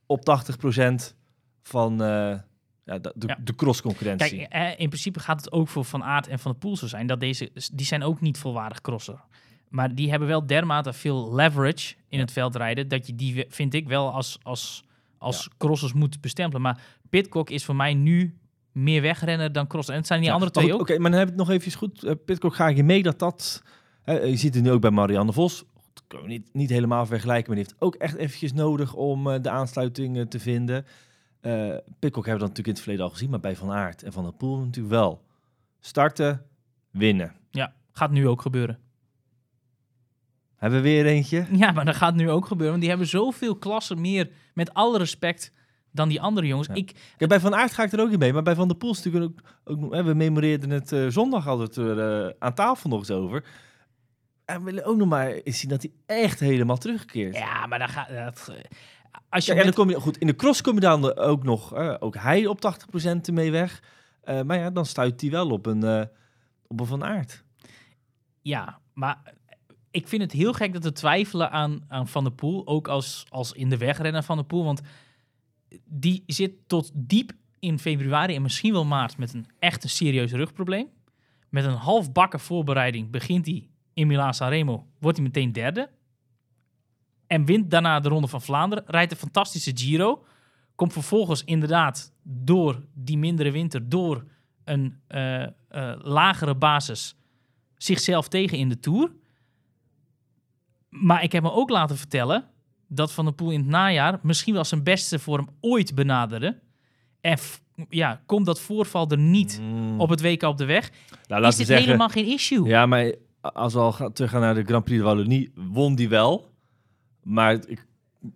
op 0.06 0.26
80% 0.26 1.15
van 1.62 2.02
ja, 2.86 3.00
de, 3.00 3.13
de, 3.15 3.28
Ja. 3.28 3.38
de 3.43 3.56
cross-concurrentie. 3.56 4.38
Kijk, 4.38 4.52
eh, 4.52 4.69
in 4.69 4.88
principe 4.88 5.19
gaat 5.19 5.38
het 5.38 5.52
ook 5.52 5.67
voor 5.67 5.86
Van 5.86 6.04
Aert 6.04 6.28
en 6.28 6.39
Van 6.39 6.52
der 6.52 6.60
Poel 6.60 6.78
zo 6.78 6.88
zijn. 6.88 7.08
Dat 7.08 7.19
deze, 7.19 7.52
die 7.74 7.86
zijn 7.86 8.04
ook 8.04 8.21
niet 8.21 8.38
volwaardig 8.38 8.82
crosser. 8.82 9.19
Maar 9.69 9.95
die 9.95 10.10
hebben 10.10 10.28
wel 10.28 10.45
dermate 10.48 10.93
veel 10.93 11.36
leverage 11.36 11.95
in 12.10 12.19
het 12.19 12.32
veldrijden. 12.32 12.88
Dat 12.88 13.08
je 13.08 13.15
die, 13.15 13.45
vind 13.50 13.74
ik, 13.74 13.88
wel 13.88 14.12
als, 14.13 14.39
als, 14.43 14.84
als 15.17 15.50
crossers 15.58 15.93
moet 15.93 16.21
bestempelen. 16.21 16.62
Maar 16.62 16.82
Pitcock 17.10 17.50
is 17.50 17.65
voor 17.65 17.76
mij 17.76 17.93
nu 17.93 18.38
meer 18.72 19.01
wegrenner 19.01 19.51
dan 19.51 19.68
crosser. 19.68 19.93
En 19.93 19.99
het 19.99 20.07
zijn 20.07 20.20
die 20.20 20.28
Ja, 20.28 20.34
andere 20.34 20.51
twee 20.51 20.66
goed, 20.66 20.74
ook. 20.74 20.82
Oké, 20.82 20.97
maar 20.99 21.09
dan 21.12 21.20
heb 21.20 21.30
ik 21.30 21.38
het 21.38 21.47
nog 21.47 21.55
even 21.55 21.72
goed. 21.74 22.03
Uh, 22.03 22.12
Pitcock 22.26 22.55
ga 22.55 22.68
ik 22.70 22.76
je 22.76 22.84
mee 22.84 23.03
dat 23.03 23.20
dat... 23.20 23.64
eh, 24.03 24.30
je 24.30 24.38
ziet 24.38 24.53
het 24.55 24.64
nu 24.64 24.72
ook 24.72 24.82
bij 24.82 24.91
Marianne 24.91 25.34
Vos. 25.34 25.64
Dat 25.93 26.03
kunnen 26.07 26.28
we 26.28 26.34
niet, 26.34 26.49
niet 26.53 26.70
helemaal 26.70 27.05
vergelijken, 27.05 27.47
maar 27.53 27.55
die 27.55 27.66
heeft 27.66 27.82
ook 27.82 27.95
echt 27.95 28.16
eventjes 28.16 28.53
nodig 28.53 28.93
om 28.93 29.30
eh, 29.32 29.41
de 29.41 29.49
aansluiting 29.49 30.18
eh, 30.18 30.24
te 30.26 30.39
vinden. 30.39 30.86
Eh 31.46 31.78
Pitcock 32.00 32.26
hebben 32.26 32.43
we 32.43 32.48
dat 32.48 32.58
natuurlijk 32.58 32.68
in 32.68 32.74
het 32.74 32.82
verleden 32.82 33.06
al 33.06 33.12
gezien, 33.12 33.30
maar 33.30 33.39
bij 33.39 33.56
Van 33.56 33.72
Aert 33.72 34.04
en 34.04 34.14
Van 34.14 34.24
der 34.24 34.34
Poel 34.34 34.58
natuurlijk 34.58 34.96
wel. 34.96 35.24
Starten, 35.80 36.46
winnen. 36.91 37.34
Ja, 37.52 37.74
gaat 37.91 38.12
nu 38.12 38.28
ook 38.28 38.41
gebeuren. 38.41 38.80
Hebben 40.56 40.82
we 40.82 40.89
weer 40.89 41.06
eentje? 41.06 41.46
Ja, 41.52 41.72
maar 41.72 41.86
dat 41.86 41.96
gaat 41.96 42.16
nu 42.16 42.30
ook 42.30 42.46
gebeuren. 42.46 42.70
Want 42.70 42.80
die 42.80 42.89
hebben 42.89 43.08
zoveel 43.08 43.56
klassen 43.56 44.02
meer, 44.02 44.30
met 44.54 44.74
alle 44.74 44.98
respect, 44.98 45.52
dan 45.91 46.10
die 46.10 46.22
andere 46.22 46.48
jongens. 46.48 46.68
Ja. 46.68 46.74
Ik, 46.74 46.96
Kijk, 47.18 47.30
bij 47.30 47.39
Van 47.39 47.56
Aert 47.56 47.74
ga 47.74 47.84
ik 47.84 47.91
er 47.91 48.02
ook 48.02 48.12
in 48.12 48.20
mee, 48.20 48.34
maar 48.34 48.43
bij 48.43 48.56
Van 48.56 48.68
der 48.68 48.78
Poel 48.78 48.91
is 48.91 49.04
natuurlijk 49.04 49.39
ook... 49.64 49.96
we 50.04 50.14
memoreerden 50.14 50.70
het 50.70 50.91
eh, 50.91 51.08
zondag 51.08 51.46
het 51.46 51.76
er 51.76 52.26
eh, 52.26 52.34
aan 52.39 52.54
tafel 52.54 52.89
nog 52.89 53.00
eens 53.00 53.12
over. 53.12 53.46
En 54.46 54.58
we 54.58 54.64
willen 54.64 54.86
ook 54.86 54.98
nog 54.98 55.08
maar 55.08 55.32
eens 55.32 55.60
zien 55.60 55.70
dat 55.70 55.82
hij 55.82 55.91
echt 56.06 56.39
helemaal 56.39 56.78
terugkeert. 56.78 57.36
Ja, 57.36 57.66
maar 57.66 57.80
dan 57.80 57.89
gaat... 57.89 58.10
dat, 58.10 58.52
als 59.30 59.45
je 59.45 59.53
Ja, 59.53 59.57
en 59.59 59.66
dan 59.66 59.74
kom 59.74 59.89
je, 59.89 59.99
goed, 59.99 60.18
in 60.18 60.28
de 60.28 60.36
cross 60.36 60.61
kom 60.61 60.74
je 60.74 60.80
dan 60.80 61.18
ook 61.18 61.43
nog, 61.43 61.74
ook 61.99 62.16
hij 62.16 62.45
op 62.45 62.59
80% 62.59 63.22
ermee 63.22 63.51
weg. 63.51 63.82
Eh, 64.26 64.41
maar 64.41 64.57
ja, 64.57 64.70
dan 64.70 64.86
stuit 64.86 65.22
hij 65.22 65.30
wel 65.30 65.49
op 65.49 65.66
een, 65.66 65.84
eh, 65.84 66.03
op 66.68 66.80
een 66.80 66.86
Van 66.86 67.03
Aert. 67.03 67.43
Ja, 68.41 68.80
maar 68.93 69.34
ik 69.91 70.07
vind 70.07 70.22
het 70.22 70.32
heel 70.32 70.53
gek 70.53 70.74
dat 70.74 70.84
we 70.84 70.91
twijfelen 70.91 71.51
aan, 71.51 71.84
aan 71.88 72.07
Van 72.07 72.24
der 72.24 72.34
Poel. 72.34 72.68
Ook 72.68 72.88
als, 72.88 73.26
als 73.30 73.51
in 73.51 73.70
de 73.70 73.78
wegrenner 73.78 74.24
Van 74.24 74.36
der 74.36 74.45
Poel. 74.45 74.63
Want 74.63 74.82
die 75.84 76.24
zit 76.28 76.51
tot 76.68 76.91
diep 76.93 77.32
in 77.59 77.80
februari 77.80 78.36
en 78.36 78.41
misschien 78.41 78.74
wel 78.74 78.86
maart 78.86 79.18
met 79.18 79.34
een 79.34 79.47
echt 79.59 79.84
een 79.84 79.89
serieus 79.89 80.32
rugprobleem. 80.32 80.88
Met 81.49 81.66
een 81.66 81.74
halfbakken 81.74 82.39
voorbereiding 82.39 83.09
begint 83.09 83.45
hij 83.45 83.70
in 83.93 84.07
Milaan-San 84.07 84.49
Remo. 84.49 84.88
Wordt 84.99 85.18
hij 85.18 85.26
meteen 85.26 85.51
derde. 85.51 85.89
En 87.28 87.45
wint 87.45 87.71
daarna 87.71 87.99
de 87.99 88.09
Ronde 88.09 88.28
van 88.28 88.41
Vlaanderen. 88.41 88.84
Rijdt 88.88 89.11
een 89.11 89.17
fantastische 89.17 89.71
Giro. 89.73 90.23
Komt 90.76 90.93
vervolgens 90.93 91.43
inderdaad 91.43 92.13
door 92.23 92.82
die 92.93 93.17
mindere 93.17 93.51
winter, 93.51 93.89
door 93.89 94.23
een 94.63 94.99
eh, 95.07 95.43
eh, 95.43 95.49
lagere 96.01 96.55
basis 96.55 97.15
zichzelf 97.78 98.28
tegen 98.28 98.57
in 98.57 98.69
de 98.69 98.80
Tour. 98.80 99.11
Maar 100.89 101.23
ik 101.23 101.32
heb 101.32 101.43
me 101.43 101.51
ook 101.51 101.69
laten 101.69 101.97
vertellen 101.97 102.43
dat 102.88 103.13
Van 103.13 103.26
der 103.26 103.34
Poel 103.34 103.51
in 103.51 103.59
het 103.59 103.67
najaar 103.67 104.19
misschien 104.21 104.53
wel 104.53 104.63
zijn 104.63 104.84
beste 104.84 105.19
vorm 105.19 105.49
ooit 105.61 105.95
benaderde. 105.95 106.59
En 107.21 107.38
ja, 107.89 108.21
komt 108.26 108.45
dat 108.45 108.59
voorval 108.59 109.09
er 109.09 109.17
niet 109.17 109.61
op 109.97 110.09
het 110.09 110.21
WK 110.21 110.43
op 110.43 110.57
de 110.57 110.65
weg, 110.65 110.89
nou, 110.89 111.01
is 111.17 111.28
laten 111.28 111.49
we 111.49 111.57
dit 111.57 111.67
zeggen, 111.67 111.86
helemaal 111.86 112.09
geen 112.09 112.26
issue. 112.26 112.67
Ja, 112.67 112.86
maar 112.86 113.13
als 113.41 113.73
we 113.73 113.80
al 113.80 113.91
gaan, 113.91 114.13
teruggaan 114.13 114.41
naar 114.41 114.55
de 114.55 114.63
Grand 114.63 114.84
Prix 114.84 114.99
de 114.99 115.05
Wallonie, 115.05 115.51
won 115.55 115.95
die 115.95 116.09
wel. 116.09 116.53
Maar 117.26 117.67
ik 117.67 117.86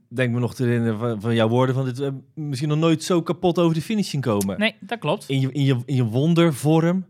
denk 0.08 0.34
me 0.34 0.40
nog 0.40 0.56
te 0.56 0.64
herinneren 0.64 1.00
van, 1.00 1.22
van 1.22 1.36
jouw 1.36 1.48
woorden 1.48 1.76
van 1.76 1.86
dit, 1.86 2.00
eh, 2.00 2.10
misschien 2.34 2.70
nog 2.70 2.78
nooit 2.78 3.04
zo 3.04 3.22
kapot 3.22 3.60
over 3.60 3.76
de 3.76 3.82
finish 3.82 4.10
zien 4.10 4.22
komen. 4.22 4.60
Nee, 4.60 4.76
dat 4.80 5.00
klopt. 5.00 5.30
In, 5.30 5.40
je, 5.40 5.52
in, 5.52 5.64
je, 5.64 5.78
in 5.86 5.96
je 5.96 6.04
wondervorm 6.04 7.06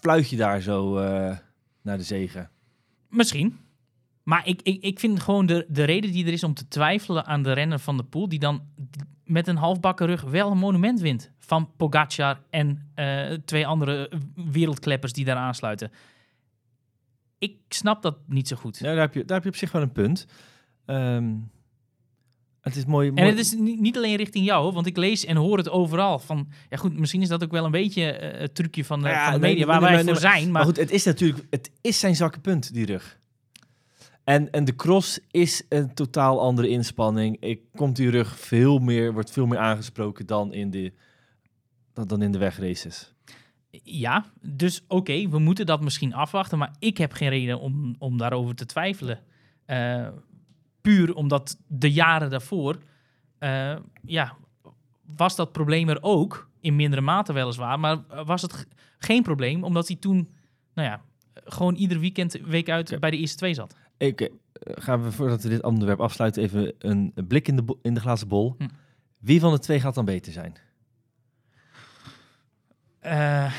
fluit 0.00 0.30
je 0.30 0.36
daar 0.36 0.60
zo 0.60 0.96
eh, 0.96 1.36
naar 1.82 1.96
de 1.96 2.02
zegen. 2.02 2.50
Misschien. 3.08 3.58
Maar 4.22 4.46
ik, 4.46 4.62
ik, 4.62 4.82
ik 4.82 4.98
vind 4.98 5.20
gewoon 5.20 5.46
de, 5.46 5.66
de 5.68 5.84
reden 5.84 6.12
die 6.12 6.26
er 6.26 6.32
is 6.32 6.44
om 6.44 6.54
te 6.54 6.68
twijfelen 6.68 7.26
aan 7.26 7.42
de 7.42 7.52
renner 7.52 7.78
van 7.78 7.96
de 7.96 8.02
Poel, 8.02 8.28
die 8.28 8.38
dan 8.38 8.62
met 9.24 9.48
een 9.48 9.56
halfbakken 9.56 10.06
rug 10.06 10.22
wel 10.22 10.50
een 10.50 10.58
monument 10.58 11.00
wint. 11.00 11.30
Van 11.38 11.70
Pogacar 11.76 12.40
en 12.50 12.90
eh, 12.94 13.32
twee 13.44 13.66
andere 13.66 14.10
wereldkleppers 14.34 15.12
die 15.12 15.24
daar 15.24 15.36
aansluiten. 15.36 15.90
Ik 17.40 17.56
snap 17.68 18.02
dat 18.02 18.16
niet 18.26 18.48
zo 18.48 18.56
goed. 18.56 18.78
Ja, 18.78 18.84
daar, 18.84 19.00
heb 19.00 19.14
je, 19.14 19.24
daar 19.24 19.36
heb 19.36 19.44
je 19.44 19.50
op 19.50 19.56
zich 19.56 19.72
wel 19.72 19.82
een 19.82 19.92
punt. 19.92 20.26
Ehm, 20.86 21.34
het 22.60 22.76
is 22.76 22.84
mooi. 22.84 23.10
En 23.14 23.26
het 23.26 23.38
is 23.38 23.54
niet 23.58 23.96
alleen 23.96 24.16
richting 24.16 24.44
jou, 24.44 24.72
want 24.72 24.86
ik 24.86 24.96
lees 24.96 25.24
en 25.24 25.36
hoor 25.36 25.58
het 25.58 25.70
overal. 25.70 26.18
Van, 26.18 26.48
ja 26.68 26.76
goed, 26.76 26.98
misschien 26.98 27.22
is 27.22 27.28
dat 27.28 27.42
ook 27.44 27.50
wel 27.50 27.64
een 27.64 27.70
beetje 27.70 28.12
eh, 28.12 28.40
het 28.40 28.54
trucje 28.54 28.84
van 28.84 29.00
de, 29.02 29.08
Ja, 29.08 29.24
van 29.24 29.32
de 29.32 29.40
media, 29.40 29.56
nee, 29.56 29.66
waar 29.66 29.80
nee, 29.80 29.90
wij 29.90 30.02
nee, 30.02 30.12
voor 30.12 30.22
zijn. 30.22 30.42
Maar, 30.42 30.52
Maar 30.52 30.64
goed, 30.64 30.76
het 30.76 30.90
is 30.90 31.04
natuurlijk 31.04 31.46
het 31.50 31.70
is 31.80 31.98
zijn 31.98 32.16
zwakke 32.16 32.40
punt, 32.40 32.74
die 32.74 32.86
rug. 32.86 33.18
En, 34.24 34.50
en 34.50 34.64
de 34.64 34.76
cross 34.76 35.18
is 35.30 35.62
een 35.68 35.94
totaal 35.94 36.40
andere 36.40 36.68
inspanning. 36.68 37.36
Ik, 37.40 37.60
komt 37.74 37.96
die 37.96 38.10
rug 38.10 38.38
veel 38.38 38.78
meer, 38.78 39.12
wordt 39.12 39.30
veel 39.30 39.46
meer 39.46 39.58
aangesproken 39.58 40.26
dan 40.26 40.52
in 40.52 40.70
de, 40.70 40.92
dan, 41.92 42.06
dan 42.06 42.22
in 42.22 42.32
de 42.32 42.38
wegraces. 42.38 43.14
Ja, 43.82 44.24
dus 44.40 44.84
oké, 44.88 45.28
we 45.28 45.38
moeten 45.38 45.66
dat 45.66 45.80
misschien 45.80 46.14
afwachten. 46.14 46.58
Maar 46.58 46.74
ik 46.78 46.98
heb 46.98 47.12
geen 47.12 47.28
reden 47.28 47.60
om, 47.60 47.94
om 47.98 48.18
daarover 48.18 48.54
te 48.54 48.66
twijfelen. 48.66 49.18
Eh, 49.64 50.08
puur 50.80 51.14
omdat 51.14 51.58
de 51.66 51.92
jaren 51.92 52.30
daarvoor, 52.30 52.78
eh, 53.38 53.76
ja, 54.02 54.36
was 55.16 55.36
dat 55.36 55.52
probleem 55.52 55.88
er 55.88 56.02
ook. 56.02 56.48
In 56.60 56.76
mindere 56.76 57.02
mate 57.02 57.32
weliswaar, 57.32 57.80
maar 57.80 58.24
was 58.24 58.42
het 58.42 58.66
geen 58.98 59.22
probleem, 59.22 59.64
omdat 59.64 59.88
hij 59.88 59.96
toen, 59.96 60.28
nou 60.74 60.88
ja, 60.88 61.02
gewoon 61.44 61.74
ieder 61.74 61.98
weekend, 61.98 62.32
week 62.32 62.68
uit 62.68 63.00
bij 63.00 63.10
de 63.10 63.16
eerste 63.16 63.36
twee 63.36 63.54
zat. 63.54 63.76
Ik, 63.96 64.20
eh, 64.20 64.30
gaan 64.62 65.02
we 65.02 65.12
voordat 65.12 65.42
we 65.42 65.48
dit 65.48 65.62
onderwerp 65.62 66.00
afsluiten 66.00 66.42
even 66.42 66.74
een 66.78 67.12
blik 67.28 67.48
in 67.48 67.56
de, 67.56 67.76
in 67.82 67.94
de 67.94 68.00
glazen 68.00 68.28
bol. 68.28 68.54
Hm. 68.58 68.68
Wie 69.18 69.40
van 69.40 69.52
de 69.52 69.58
twee 69.58 69.80
gaat 69.80 69.94
dan 69.94 70.04
beter 70.04 70.32
zijn? 70.32 70.54
Eh, 73.00 73.52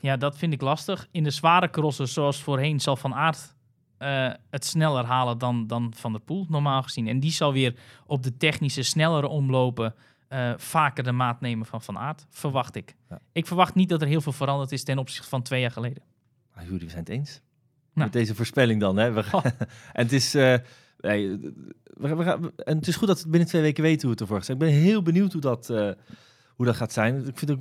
ja, 0.00 0.16
dat 0.16 0.38
vind 0.38 0.52
ik 0.52 0.60
lastig. 0.60 1.06
In 1.10 1.22
de 1.24 1.30
zware 1.30 1.70
crossen, 1.70 2.08
zoals 2.08 2.42
voorheen, 2.42 2.80
zal 2.80 2.96
Van 2.96 3.14
Aert 3.14 3.54
eh, 3.98 4.30
het 4.50 4.64
sneller 4.64 5.04
halen 5.04 5.38
dan, 5.38 5.66
dan 5.66 5.92
Van 5.96 6.12
der 6.12 6.20
Poel, 6.20 6.46
normaal 6.48 6.82
gezien. 6.82 7.08
En 7.08 7.20
die 7.20 7.30
zal 7.32 7.52
weer 7.52 7.74
op 8.06 8.22
de 8.22 8.36
technische, 8.36 8.82
snellere 8.82 9.28
omlopen 9.28 9.94
eh, 10.28 10.52
vaker 10.56 11.04
de 11.04 11.12
maat 11.12 11.40
nemen 11.40 11.66
van 11.66 11.82
Van 11.82 11.98
Aert, 11.98 12.26
verwacht 12.30 12.74
ik. 12.76 12.96
Ja. 13.08 13.18
Ik 13.32 13.46
verwacht 13.46 13.74
niet 13.74 13.88
dat 13.88 14.02
er 14.02 14.08
heel 14.08 14.20
veel 14.20 14.32
veranderd 14.32 14.72
is 14.72 14.84
ten 14.84 14.98
opzichte 14.98 15.28
van 15.28 15.42
twee 15.42 15.60
jaar 15.60 15.70
geleden. 15.70 16.02
Ah, 16.54 16.62
Jullie 16.64 16.78
we 16.78 16.88
zijn 16.88 16.98
het 17.04 17.08
eens. 17.08 17.40
Nou. 17.94 18.04
Met 18.04 18.12
deze 18.12 18.34
voorspelling 18.34 18.80
dan. 18.80 18.96
Hè? 18.96 19.12
We 19.12 19.22
gaan- 19.22 19.42
en 19.92 20.02
het 20.02 20.12
is, 20.12 20.32
nee, 20.32 21.38
we, 21.84 22.14
we 22.16 22.24
gaan, 22.24 22.50
en 22.56 22.76
het 22.76 22.86
is 22.88 22.96
goed 22.96 23.08
dat 23.08 23.22
we 23.22 23.28
binnen 23.28 23.48
twee 23.48 23.62
weken 23.62 23.82
weten 23.82 24.00
hoe 24.02 24.10
het 24.10 24.20
ervoor 24.20 24.36
gaat 24.36 24.44
zijn. 24.46 24.58
Ik 24.60 24.64
ben 24.64 24.74
heel 24.74 25.02
benieuwd 25.02 25.32
hoe 25.32 25.40
dat, 25.40 25.66
hoe 26.56 26.66
dat 26.66 26.76
gaat 26.76 26.92
zijn. 26.92 27.26
Ik 27.26 27.38
vind 27.38 27.50
ook 27.50 27.60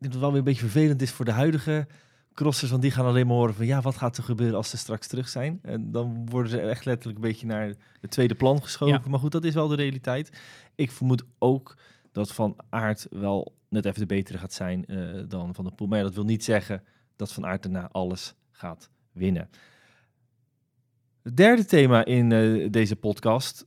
het 0.00 0.18
wel 0.18 0.28
weer 0.28 0.38
een 0.38 0.44
beetje 0.44 0.60
vervelend 0.60 1.02
is 1.02 1.10
voor 1.10 1.24
de 1.24 1.30
huidige 1.30 1.86
crossers. 2.34 2.70
Want 2.70 2.82
die 2.82 2.90
gaan 2.90 3.06
alleen 3.06 3.26
maar 3.26 3.36
horen 3.36 3.54
van 3.54 3.66
ja, 3.66 3.80
wat 3.80 3.96
gaat 3.96 4.16
er 4.16 4.22
gebeuren 4.22 4.56
als 4.56 4.70
ze 4.70 4.76
straks 4.76 5.06
terug 5.06 5.28
zijn. 5.28 5.58
En 5.62 5.90
dan 5.90 6.26
worden 6.30 6.50
ze 6.50 6.60
echt 6.60 6.84
letterlijk 6.84 7.18
een 7.18 7.28
beetje 7.28 7.46
naar 7.46 7.74
het 8.00 8.10
tweede 8.10 8.34
plan 8.34 8.62
geschoven. 8.62 9.00
Ja. 9.04 9.10
Maar 9.10 9.18
goed, 9.18 9.32
dat 9.32 9.44
is 9.44 9.54
wel 9.54 9.68
de 9.68 9.76
realiteit. 9.76 10.40
Ik 10.74 10.90
vermoed 10.90 11.24
ook 11.38 11.76
dat 12.12 12.32
Van 12.32 12.56
Aert 12.68 13.06
wel 13.10 13.56
net 13.68 13.84
even 13.84 14.00
de 14.00 14.06
betere 14.06 14.38
gaat 14.38 14.52
zijn 14.52 14.86
eh, 14.86 15.22
dan 15.28 15.54
Van 15.54 15.64
der 15.64 15.74
Poel. 15.74 15.88
Maar 15.88 15.98
ja, 15.98 16.04
dat 16.04 16.14
wil 16.14 16.24
niet 16.24 16.44
zeggen 16.44 16.82
dat 17.16 17.32
Van 17.32 17.46
Aert 17.46 17.62
daarna 17.62 17.88
alles 17.92 18.34
gaat 18.50 18.90
winnen. 19.12 19.48
Het 21.22 21.36
derde 21.36 21.64
thema 21.64 22.04
in 22.04 22.32
eh, 22.32 22.70
deze 22.70 22.96
podcast. 22.96 23.66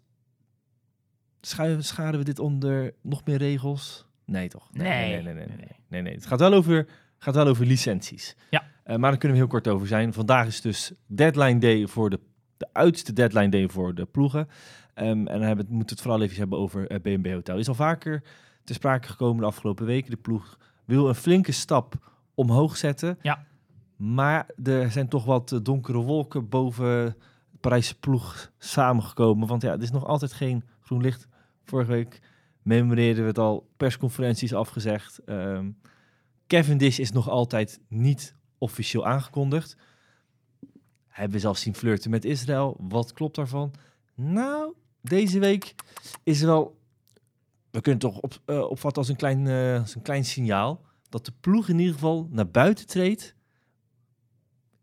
Schuiven, 1.42 1.84
scharen 1.84 2.20
we 2.20 2.26
dit 2.26 2.40
onder 2.40 2.94
nog 3.02 3.26
meer 3.26 3.38
regels? 3.38 4.06
Nee, 4.26 4.48
toch? 4.48 4.70
Nee. 4.72 4.88
Nee, 4.88 5.22
nee, 5.22 5.34
nee. 5.34 5.48
nee, 5.88 6.02
nee. 6.02 6.14
Het 6.14 6.26
gaat 6.26 6.40
wel 6.40 6.54
over, 6.54 6.88
gaat 7.18 7.36
wel 7.36 7.48
over 7.48 7.66
licenties. 7.66 8.36
Ja. 8.50 8.64
Eh, 8.84 8.98
maar 8.98 9.10
daar 9.10 9.20
kunnen 9.20 9.38
we 9.38 9.44
heel 9.44 9.52
kort 9.54 9.68
over 9.68 9.88
zijn. 9.88 10.14
Vandaag 10.14 10.48
is 10.48 10.62
dus 10.62 10.92
deadline 11.08 11.60
day 11.60 11.88
voor 11.88 12.10
de, 12.10 12.20
de 12.58 12.68
oudste 12.74 13.14
deadline 13.14 13.50
day 13.50 13.70
voor 13.70 13.96
de 13.96 14.06
ploegen. 14.06 14.48
Ehm, 14.94 15.10
en 15.10 15.26
dan 15.26 15.42
hebben, 15.42 15.66
moeten 15.70 15.78
we 15.80 15.94
het 15.94 16.02
vooral 16.02 16.22
even 16.22 16.38
hebben 16.38 16.60
over 16.60 16.88
eh, 16.88 17.00
B&B 17.00 17.28
Hotel. 17.28 17.58
Is 17.58 17.68
al 17.68 17.74
vaker 17.74 18.24
ter 18.64 18.76
sprake 18.76 19.08
gekomen 19.08 19.42
de 19.42 19.48
afgelopen 19.48 19.86
weken. 19.86 20.12
De 20.12 20.18
ploeg 20.18 20.58
wil 20.86 21.08
een 21.08 21.16
flinke 21.16 21.52
stap 21.52 21.94
omhoog 22.34 22.78
zetten. 22.78 23.18
Ja. 23.22 23.46
Maar 23.96 24.46
er 24.64 24.92
zijn 24.92 25.08
toch 25.08 25.26
wat 25.26 25.52
eh, 25.52 25.60
donkere 25.64 25.98
wolken 25.98 26.50
boven 26.50 27.16
de 27.52 27.58
Parijse 27.60 28.00
ploeg 28.00 28.52
samengekomen. 28.58 29.48
Want 29.48 29.62
ja, 29.62 29.72
er 29.72 29.82
is 29.82 29.92
nog 29.92 30.06
altijd 30.06 30.34
geen 30.34 30.64
groen 30.80 31.02
licht. 31.02 31.28
Vorige 31.64 31.92
week 31.92 32.20
memoreerden 32.62 33.22
we 33.22 33.30
het 33.30 33.38
al, 33.38 33.70
persconferenties 33.78 34.54
afgezegd. 34.54 35.20
Ehm 35.26 35.70
Cavendish 36.52 37.00
is 37.00 37.12
nog 37.12 37.30
altijd 37.30 37.80
niet 37.88 38.36
officieel 38.58 39.06
aangekondigd. 39.06 39.78
Hebben 41.08 41.34
we 41.34 41.40
zelfs 41.40 41.62
zien 41.62 41.76
flirten 41.76 42.12
met 42.12 42.26
Israël. 42.26 42.78
Wat 42.80 43.14
klopt 43.14 43.36
daarvan? 43.36 43.74
Nou, 44.16 44.74
deze 45.02 45.40
week 45.40 45.76
is 46.24 46.42
wel... 46.42 46.80
We 47.70 47.82
kunnen 47.82 48.02
het 48.02 48.12
toch 48.12 48.22
op, 48.22 48.42
eh, 48.46 48.62
opvatten 48.62 49.02
als 49.02 49.10
een, 49.10 49.16
klein, 49.16 49.48
eh, 49.48 49.80
als 49.80 49.96
een 49.96 50.02
klein 50.02 50.26
signaal... 50.26 50.82
dat 51.10 51.26
de 51.26 51.34
ploeg 51.40 51.70
in 51.70 51.80
ieder 51.80 51.94
geval 51.94 52.28
naar 52.32 52.50
buiten 52.50 52.88
treedt. 52.88 53.36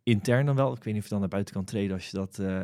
Intern 0.02 0.46
dan 0.46 0.56
wel. 0.56 0.72
Ik 0.72 0.84
weet 0.84 0.94
niet 0.94 1.02
of 1.02 1.08
je 1.08 1.10
dan 1.10 1.20
naar 1.20 1.28
buiten 1.28 1.54
kan 1.54 1.64
treden 1.64 1.94
als 1.94 2.10
je 2.10 2.16
dat 2.16 2.38
eh 2.38 2.62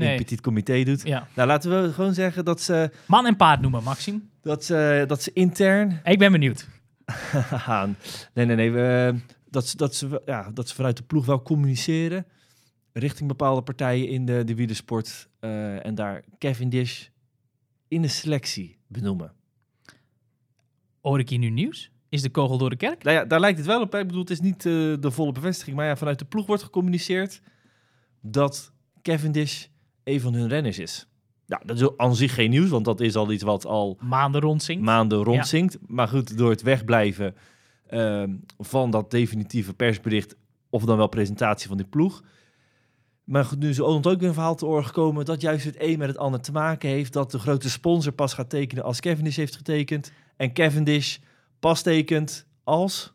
Nee. 0.00 0.12
een 0.16 0.22
petit 0.22 0.40
comité 0.40 0.82
doet. 0.82 1.02
Ja. 1.02 1.28
Nou, 1.34 1.48
laten 1.48 1.82
we 1.82 1.92
gewoon 1.92 2.14
zeggen 2.14 2.44
dat 2.44 2.60
ze, 2.60 2.90
Man 3.06 3.26
en 3.26 3.36
paard 3.36 3.60
noemen, 3.60 3.82
Maxim. 3.82 4.30
dat 4.42 4.64
ze, 4.64 5.04
dat 5.06 5.22
ze 5.22 5.30
intern 5.32 6.00
Ik 6.04 6.18
ben 6.18 6.32
benieuwd. 6.32 6.68
gaan. 7.50 7.96
Nee, 8.34 8.46
nee, 8.46 8.56
nee. 8.56 8.70
We, 8.70 9.14
dat, 9.50 9.66
ze, 9.66 9.76
dat, 9.76 9.94
ze, 9.94 10.22
ja, 10.26 10.50
dat 10.54 10.68
ze 10.68 10.74
vanuit 10.74 10.96
de 10.96 11.02
ploeg 11.02 11.26
wel 11.26 11.42
communiceren 11.42 12.26
richting 12.92 13.28
bepaalde 13.28 13.62
partijen 13.62 14.08
in 14.08 14.24
de, 14.26 14.44
de 14.44 14.54
wielersport. 14.54 15.28
eh, 15.40 15.86
en 15.86 15.94
daar 15.94 16.24
Cavendish 16.38 17.06
in 17.88 18.02
de 18.02 18.08
selectie 18.08 18.78
benoemen. 18.86 19.32
Hoor 21.00 21.18
ik 21.18 21.28
hier 21.28 21.38
nu 21.38 21.48
nieuws? 21.50 21.90
Is 22.08 22.22
de 22.22 22.30
kogel 22.30 22.58
door 22.58 22.70
de 22.70 22.76
kerk? 22.76 23.02
Nou 23.02 23.16
ja, 23.16 23.24
daar 23.24 23.40
lijkt 23.40 23.58
het 23.58 23.66
wel 23.66 23.80
op. 23.80 23.94
Ik 23.94 24.06
bedoel, 24.06 24.20
het 24.20 24.30
is 24.30 24.40
niet 24.40 24.66
eh, 24.66 24.72
de 25.00 25.10
volle 25.10 25.32
bevestiging. 25.32 25.76
Maar 25.76 25.86
ja, 25.86 25.96
vanuit 25.96 26.18
de 26.18 26.24
ploeg 26.24 26.46
wordt 26.46 26.62
gecommuniceerd 26.62 27.40
dat 28.20 28.72
Cavendish 29.02 29.66
een 30.04 30.20
van 30.20 30.34
hun 30.34 30.48
renners 30.48 30.78
is. 30.78 31.06
Ja, 31.46 31.60
dat 31.64 31.80
is 31.80 31.88
aan 31.96 32.16
zich 32.16 32.34
geen 32.34 32.50
nieuws, 32.50 32.68
want 32.68 32.84
dat 32.84 33.00
is 33.00 33.16
al 33.16 33.32
iets 33.32 33.42
wat 33.42 33.66
al 33.66 33.98
Maanden 34.00 34.40
rondzinkt. 34.40 34.84
maanden 34.84 35.22
rondzinkt. 35.22 35.78
Maar 35.86 36.08
goed, 36.08 36.38
door 36.38 36.50
het 36.50 36.62
wegblijven 36.62 37.34
ehm, 37.86 38.34
van 38.58 38.90
dat 38.90 39.10
definitieve 39.10 39.74
persbericht, 39.74 40.36
of 40.68 40.84
dan 40.84 40.96
wel 40.96 41.08
presentatie 41.08 41.68
van 41.68 41.76
die 41.76 41.86
ploeg, 41.86 42.22
Maar 43.24 43.44
goed, 43.44 43.58
nu 43.58 43.68
is 43.68 43.78
er 43.78 43.84
ook 43.84 44.04
weer 44.04 44.22
een 44.22 44.34
verhaal 44.34 44.54
te 44.54 44.66
oren 44.66 44.84
gekomen 44.84 45.24
dat 45.24 45.40
juist 45.40 45.64
het 45.64 45.76
een 45.78 45.98
met 45.98 46.08
het 46.08 46.18
ander 46.18 46.40
te 46.40 46.52
maken 46.52 46.88
heeft. 46.88 47.12
Dat 47.12 47.30
de 47.30 47.38
grote 47.38 47.70
sponsor 47.70 48.12
pas 48.12 48.34
gaat 48.34 48.50
tekenen 48.50 48.84
als 48.84 49.00
Cavendish 49.00 49.36
heeft 49.36 49.56
getekend. 49.56 50.12
En 50.36 50.52
Cavendish 50.52 51.16
pas 51.58 51.82
tekent 51.82 52.46
als... 52.64 53.12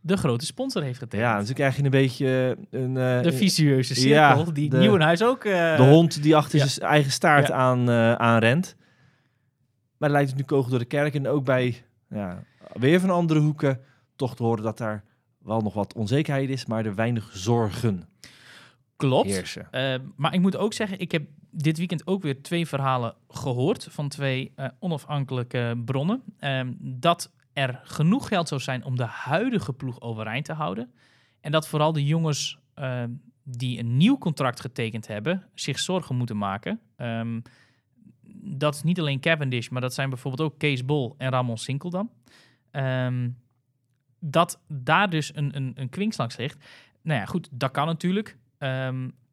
De 0.00 0.16
grote 0.16 0.44
sponsor 0.44 0.82
heeft 0.82 0.98
getekend. 0.98 1.28
Ja, 1.28 1.36
dus 1.38 1.46
dan 1.46 1.54
krijg 1.54 1.76
je 1.76 1.84
een 1.84 1.90
beetje 1.90 2.56
een... 2.70 2.96
eh, 2.96 3.22
de 3.22 3.32
vicieuze 3.32 4.08
ja, 4.08 4.34
cirkel 4.34 4.52
die 4.52 4.70
de- 4.70 4.78
Nieuwenhuis 4.78 5.22
ook... 5.22 5.44
eh, 5.44 5.76
de 5.76 5.82
hond 5.82 6.22
die 6.22 6.36
achter 6.36 6.58
ja. 6.58 6.66
zijn 6.66 6.88
eigen 6.90 7.12
staart 7.12 7.48
Ja. 7.48 7.54
aan, 7.54 7.88
eh 7.90 8.12
aanrent. 8.14 8.76
Maar 9.98 10.08
er 10.08 10.14
lijkt 10.14 10.30
het 10.30 10.38
nu 10.38 10.44
kogel 10.44 10.70
door 10.70 10.78
de 10.78 10.84
kerk. 10.84 11.14
En 11.14 11.28
ook 11.28 11.44
bij, 11.44 11.82
ja, 12.08 12.42
weer 12.72 13.00
van 13.00 13.10
andere 13.10 13.40
hoeken, 13.40 13.80
toch 14.16 14.36
te 14.36 14.42
horen 14.42 14.62
dat 14.64 14.78
daar 14.78 15.04
wel 15.38 15.60
nog 15.60 15.74
wat 15.74 15.94
onzekerheid 15.94 16.48
is, 16.50 16.66
maar 16.66 16.86
er 16.86 16.94
weinig 16.94 17.30
zorgen 17.32 18.08
Klopt. 18.96 19.56
Eh, 19.70 19.94
maar 20.16 20.34
ik 20.34 20.40
moet 20.40 20.56
ook 20.56 20.72
zeggen, 20.72 20.98
ik 21.00 21.12
heb 21.12 21.22
dit 21.50 21.78
weekend 21.78 22.06
ook 22.06 22.22
weer 22.22 22.42
twee 22.42 22.66
verhalen 22.66 23.14
gehoord 23.28 23.86
van 23.90 24.08
twee 24.08 24.52
eh, 24.56 24.66
onafhankelijke 24.78 25.82
bronnen. 25.84 26.22
Ehm, 26.38 26.72
dat 26.78 27.30
er 27.52 27.80
genoeg 27.84 28.28
geld 28.28 28.48
zou 28.48 28.60
zijn 28.60 28.84
om 28.84 28.96
de 28.96 29.04
huidige 29.04 29.72
ploeg 29.72 30.00
overeind 30.00 30.44
te 30.44 30.52
houden. 30.52 30.92
En 31.40 31.52
dat 31.52 31.68
vooral 31.68 31.92
de 31.92 32.04
jongens 32.04 32.58
ehm, 32.74 33.10
die 33.42 33.78
een 33.78 33.96
nieuw 33.96 34.18
contract 34.18 34.60
getekend 34.60 35.06
hebben, 35.06 35.46
zich 35.54 35.78
zorgen 35.78 36.16
moeten 36.16 36.36
maken. 36.36 36.80
Ehm, 36.96 37.40
dat 38.42 38.74
is 38.74 38.82
niet 38.82 39.00
alleen 39.00 39.20
Cavendish, 39.20 39.68
maar 39.68 39.80
dat 39.80 39.94
zijn 39.94 40.10
bijvoorbeeld 40.10 40.52
ook 40.52 40.58
Kees 40.58 40.84
Bol 40.84 41.14
en 41.18 41.30
Ramon 41.30 41.58
Sinkeldam. 41.58 42.10
Ehm, 42.70 43.30
dat 44.20 44.60
daar 44.68 45.10
dus 45.10 45.34
een, 45.34 45.56
een, 45.56 45.72
een 45.74 45.88
kwinkslag 45.88 46.36
ligt. 46.36 46.64
Nou 47.02 47.20
ja, 47.20 47.26
goed, 47.26 47.48
dat 47.52 47.70
kan 47.70 47.86
natuurlijk. 47.86 48.36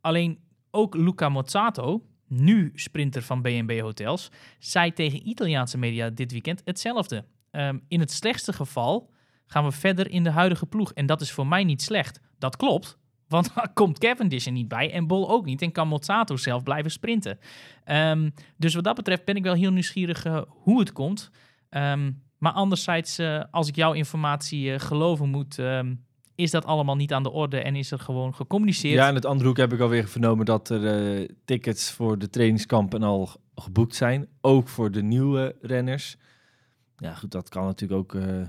Alleen 0.01 0.39
ook 0.71 0.95
Luca 0.95 1.29
Mozzato, 1.29 2.05
nu 2.27 2.71
sprinter 2.75 3.21
van 3.21 3.41
B&B 3.41 3.79
Hotels, 3.79 4.31
zei 4.59 4.93
tegen 4.93 5.27
Italiaanse 5.27 5.77
media 5.77 6.09
dit 6.09 6.31
weekend 6.31 6.61
hetzelfde. 6.65 7.25
Ehm, 7.57 7.77
in 7.87 7.99
het 7.99 8.11
slechtste 8.11 8.53
geval 8.53 9.09
gaan 9.45 9.63
we 9.63 9.71
verder 9.71 10.09
in 10.11 10.23
de 10.23 10.29
huidige 10.29 10.65
ploeg. 10.65 10.93
En 10.93 11.05
dat 11.05 11.21
is 11.21 11.31
voor 11.31 11.47
mij 11.47 11.63
niet 11.63 11.81
slecht. 11.81 12.19
Dat 12.39 12.55
klopt, 12.55 12.97
want 13.27 13.51
dan 13.55 13.73
komt 13.73 13.99
Cavendish 13.99 14.45
er 14.45 14.51
niet 14.51 14.67
bij 14.67 14.91
en 14.91 15.07
Bol 15.07 15.29
ook 15.29 15.45
niet. 15.45 15.61
En 15.61 15.71
kan 15.71 15.87
Mozzato 15.87 16.35
zelf 16.35 16.63
blijven 16.63 16.91
sprinten. 16.91 17.39
Ehm, 17.83 18.29
dus 18.57 18.73
wat 18.73 18.83
dat 18.83 18.95
betreft 18.95 19.25
ben 19.25 19.35
ik 19.35 19.43
wel 19.43 19.53
heel 19.53 19.71
nieuwsgierig 19.71 20.25
eh, 20.25 20.41
hoe 20.47 20.79
het 20.79 20.91
komt. 20.91 21.31
Ehm, 21.69 22.11
maar 22.37 22.51
anderzijds, 22.51 23.17
eh, 23.17 23.43
als 23.51 23.67
ik 23.67 23.75
jouw 23.75 23.93
informatie 23.93 24.73
eh, 24.73 24.79
geloven 24.79 25.29
moet, 25.29 25.59
is 26.35 26.51
dat 26.51 26.65
allemaal 26.65 26.95
niet 26.95 27.13
aan 27.13 27.23
de 27.23 27.31
orde 27.31 27.61
en 27.61 27.75
is 27.75 27.91
er 27.91 27.99
gewoon 27.99 28.35
gecommuniceerd. 28.35 28.93
Ja, 28.93 29.09
in 29.09 29.15
het 29.15 29.25
andere 29.25 29.47
hoek 29.47 29.57
heb 29.57 29.73
ik 29.73 29.79
alweer 29.79 30.07
vernomen 30.07 30.45
dat 30.45 30.69
er 30.69 31.27
tickets 31.45 31.91
voor 31.91 32.17
de 32.19 32.29
trainingskampen 32.29 33.03
al 33.03 33.29
geboekt 33.55 33.95
zijn. 33.95 34.27
Ook 34.41 34.67
voor 34.67 34.91
de 34.91 35.03
nieuwe 35.03 35.55
renners. 35.61 36.17
Ja, 36.97 37.13
goed, 37.13 37.31
dat 37.31 37.49
kan 37.49 37.65
natuurlijk 37.65 37.99
ook... 37.99 38.15
eh, 38.21 38.47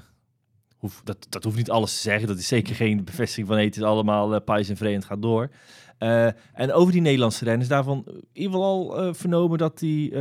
hoef, 0.77 1.01
dat, 1.05 1.27
dat 1.29 1.45
hoeft 1.45 1.57
niet 1.57 1.71
alles 1.71 1.95
te 1.95 2.01
zeggen. 2.01 2.29
Dat 2.29 2.39
is 2.39 2.49
zeker 2.49 2.75
geen 2.75 3.05
bevestiging 3.05 3.47
van... 3.47 3.57
Hey, 3.57 3.65
het 3.65 3.77
is 3.77 3.83
allemaal 3.83 4.35
uh, 4.35 4.41
pijs 4.45 4.69
en 4.69 4.77
vree 4.77 4.93
en 4.93 4.99
het 4.99 5.09
gaat 5.09 5.23
door. 5.23 5.51
Eh, 5.99 6.27
en 6.53 6.73
over 6.73 6.93
die 6.93 7.01
Nederlandse 7.03 7.45
renners, 7.45 7.69
daarvan 7.69 8.03
in 8.07 8.23
ieder 8.33 8.53
geval 8.53 8.97
al 8.99 9.15
vernomen 9.15 9.59
dat 9.59 9.79
die 9.79 10.15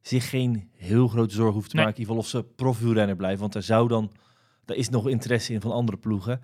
zich 0.00 0.28
geen 0.28 0.70
heel 0.76 1.08
grote 1.08 1.34
zorgen 1.34 1.54
hoeft 1.54 1.70
te 1.70 1.76
Nee. 1.76 1.84
maken. 1.84 2.00
In 2.02 2.08
ieder 2.08 2.22
geval 2.24 2.40
of 2.40 2.46
ze 2.46 2.54
profielrenner 2.54 3.16
blijven. 3.16 3.40
Want 3.40 3.52
daar 3.52 3.62
zou 3.62 3.88
dan... 3.88 4.12
Daar 4.64 4.76
is 4.76 4.88
nog 4.88 5.08
interesse 5.08 5.52
in 5.52 5.60
van 5.60 5.72
andere 5.72 5.98
ploegen. 5.98 6.40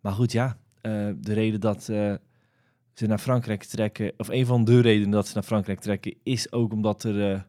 Maar 0.00 0.12
goed, 0.12 0.32
ja. 0.32 0.58
de 0.80 1.16
reden 1.22 1.60
dat 1.60 1.82
ze 1.82 2.20
naar 3.06 3.18
Frankrijk 3.18 3.64
trekken... 3.64 4.12
Of 4.16 4.28
een 4.28 4.46
van 4.46 4.64
de 4.64 4.80
redenen 4.80 5.10
dat 5.10 5.26
ze 5.26 5.34
naar 5.34 5.42
Frankrijk 5.42 5.80
trekken... 5.80 6.14
is 6.22 6.52
ook 6.52 6.72
omdat 6.72 7.02
er... 7.04 7.46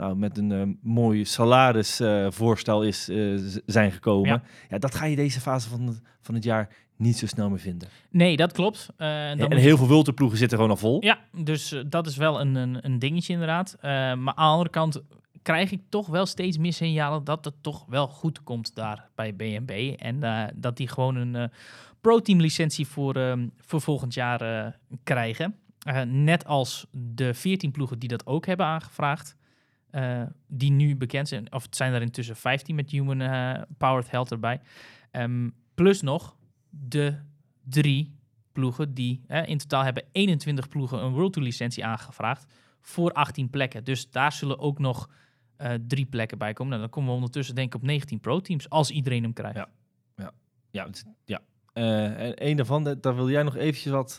eh, 0.00 0.06
nou, 0.06 0.16
met 0.18 0.38
een 0.38 0.52
eh, 0.52 0.62
mooi 0.82 1.24
salarisvoorstel 1.24 2.82
is 2.82 3.08
eh, 3.08 3.34
zijn 3.66 3.92
gekomen. 3.92 4.28
Ja. 4.28 4.42
Ja. 4.68 4.78
dat 4.78 4.94
ga 4.94 5.04
je 5.04 5.16
deze 5.16 5.40
fase 5.40 5.68
van 5.68 5.86
het, 5.86 6.00
van 6.20 6.34
het 6.34 6.44
jaar 6.44 6.68
niet 6.96 7.18
zo 7.18 7.26
snel 7.26 7.48
meer 7.50 7.58
vinden. 7.58 7.88
Nee, 8.10 8.36
dat 8.36 8.52
klopt. 8.52 8.88
Eh, 8.96 9.30
en 9.30 9.38
moet- 9.38 9.54
heel 9.54 9.76
veel 9.76 9.88
wulterploegen 9.88 10.38
zitten 10.38 10.56
gewoon 10.58 10.72
al 10.72 10.80
vol. 10.80 11.04
Ja, 11.04 11.18
dus 11.36 11.72
eh, 11.72 11.80
dat 11.86 12.06
is 12.06 12.16
wel 12.16 12.40
een, 12.40 12.54
een, 12.54 12.78
een 12.80 12.98
dingetje 12.98 13.32
inderdaad. 13.32 13.76
Eh, 13.80 13.90
maar 13.90 14.34
aan 14.34 14.46
de 14.46 14.52
andere 14.52 14.70
kant 14.70 15.02
krijg 15.42 15.70
ik 15.70 15.80
toch 15.88 16.06
wel 16.06 16.26
steeds 16.26 16.58
meer 16.58 16.72
signalen 16.72 17.24
dat 17.24 17.44
het 17.44 17.54
toch 17.60 17.84
wel 17.88 18.06
goed 18.08 18.42
komt 18.42 18.74
daar 18.74 19.08
bij 19.14 19.36
BNB. 19.36 19.94
En 19.98 20.22
eh, 20.22 20.44
dat 20.54 20.76
die 20.76 20.88
gewoon 20.88 21.16
een 21.16 21.34
eh 21.36 21.48
pro-team 22.00 22.40
licentie 22.40 22.86
voor, 22.86 23.38
voor 23.56 23.80
volgend 23.80 24.14
jaar 24.14 24.40
eh, 24.40 24.72
krijgen. 25.02 25.54
Eh, 25.80 26.02
net 26.02 26.44
als 26.46 26.86
de 26.90 27.34
14 27.34 27.70
ploegen 27.70 27.98
die 27.98 28.08
dat 28.08 28.26
ook 28.26 28.46
hebben 28.46 28.66
aangevraagd. 28.66 29.36
Eh, 29.90 30.22
die 30.46 30.70
nu 30.70 30.96
bekend 30.96 31.28
zijn, 31.28 31.52
of 31.52 31.62
het 31.62 31.76
zijn 31.76 31.92
er 31.92 32.02
intussen 32.02 32.36
15 32.36 32.74
met 32.74 32.90
Human 32.90 33.20
eh, 33.20 33.62
Powered 33.78 34.10
Health 34.10 34.30
erbij. 34.30 34.60
Ehm, 35.10 35.50
plus 35.74 36.02
nog 36.02 36.36
de 36.70 37.18
drie 37.64 38.18
ploegen 38.52 38.94
die 38.94 39.24
hè, 39.26 39.42
in 39.46 39.58
totaal 39.58 39.84
hebben 39.84 40.04
21 40.12 40.68
ploegen 40.68 41.02
een 41.04 41.12
World 41.12 41.32
Tour 41.32 41.48
licentie 41.48 41.84
aangevraagd 41.84 42.52
voor 42.80 43.12
18 43.12 43.50
plekken. 43.50 43.84
Dus 43.84 44.10
daar 44.10 44.32
zullen 44.32 44.58
ook 44.58 44.78
nog 44.78 45.10
eh, 45.56 45.72
drie 45.86 46.06
plekken 46.06 46.38
bij 46.38 46.52
komen. 46.52 46.68
Nou, 46.70 46.80
dan 46.82 46.90
komen 46.90 47.08
we 47.10 47.16
ondertussen 47.16 47.54
denk 47.54 47.74
ik 47.74 47.80
op 47.80 47.86
19 47.86 48.20
pro-teams 48.20 48.68
als 48.68 48.90
iedereen 48.90 49.22
hem 49.22 49.32
krijgt. 49.32 49.56
Ja. 49.56 49.68
Ja, 50.70 50.88
ja. 51.24 51.40
Eh, 51.72 52.26
en 52.26 52.46
een 52.46 52.56
daarvan, 52.56 52.84
da- 52.84 52.94
daar 52.94 53.14
wil 53.14 53.30
jij 53.30 53.42
nog 53.42 53.56
eventjes 53.56 53.92
wat... 53.92 54.18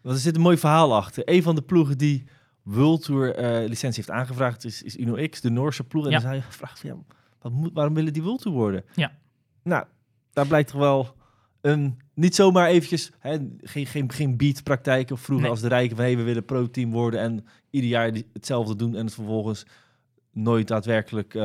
Want 0.00 0.14
er 0.14 0.20
zit 0.20 0.34
een 0.36 0.40
mooi 0.42 0.58
verhaal 0.58 0.94
achter. 0.94 1.22
Een 1.28 1.42
van 1.42 1.54
de 1.54 1.62
ploegen 1.62 1.98
die 1.98 2.24
World 2.62 3.02
Tour 3.04 3.34
eh, 3.34 3.68
licentie 3.68 4.02
heeft 4.04 4.18
aangevraagd 4.18 4.64
is, 4.64 4.82
is 4.82 4.96
Uno 4.96 5.28
X, 5.28 5.40
de 5.40 5.50
Noorse 5.50 5.84
ploeg. 5.84 6.04
En 6.04 6.10
Ja. 6.10 6.16
dan 6.18 6.26
zou 6.26 6.34
je 6.34 6.42
gevraagd, 6.46 6.80
van, 6.80 6.90
ja, 6.90 6.96
wat 7.40 7.52
moet, 7.52 7.70
waarom 7.72 7.94
willen 7.94 8.12
die 8.12 8.22
World 8.22 8.40
Tour 8.42 8.56
worden? 8.56 8.84
Ja. 8.94 9.12
Nou, 9.62 9.84
daar 10.32 10.46
blijkt 10.46 10.70
toch 10.70 10.80
wel 10.80 11.16
een... 11.60 11.98
Niet 12.14 12.34
zomaar 12.34 12.68
eventjes, 12.68 13.10
hè, 13.18 13.38
geen, 13.60 13.86
geen, 13.86 14.12
geen 14.12 14.36
beat-praktijk 14.36 15.10
of 15.10 15.20
vroeger 15.20 15.42
Nee. 15.42 15.50
als 15.54 15.60
de 15.62 15.68
rijken 15.68 15.96
van... 15.96 16.04
hey, 16.04 16.16
we 16.16 16.22
willen 16.22 16.44
pro-team 16.44 16.90
worden 16.90 17.20
en 17.20 17.46
ieder 17.70 17.90
jaar 17.90 18.12
hetzelfde 18.32 18.76
doen... 18.76 18.96
en 18.96 19.04
het 19.04 19.14
vervolgens 19.14 19.66
nooit 20.32 20.68
daadwerkelijk 20.68 21.34
eh, 21.34 21.42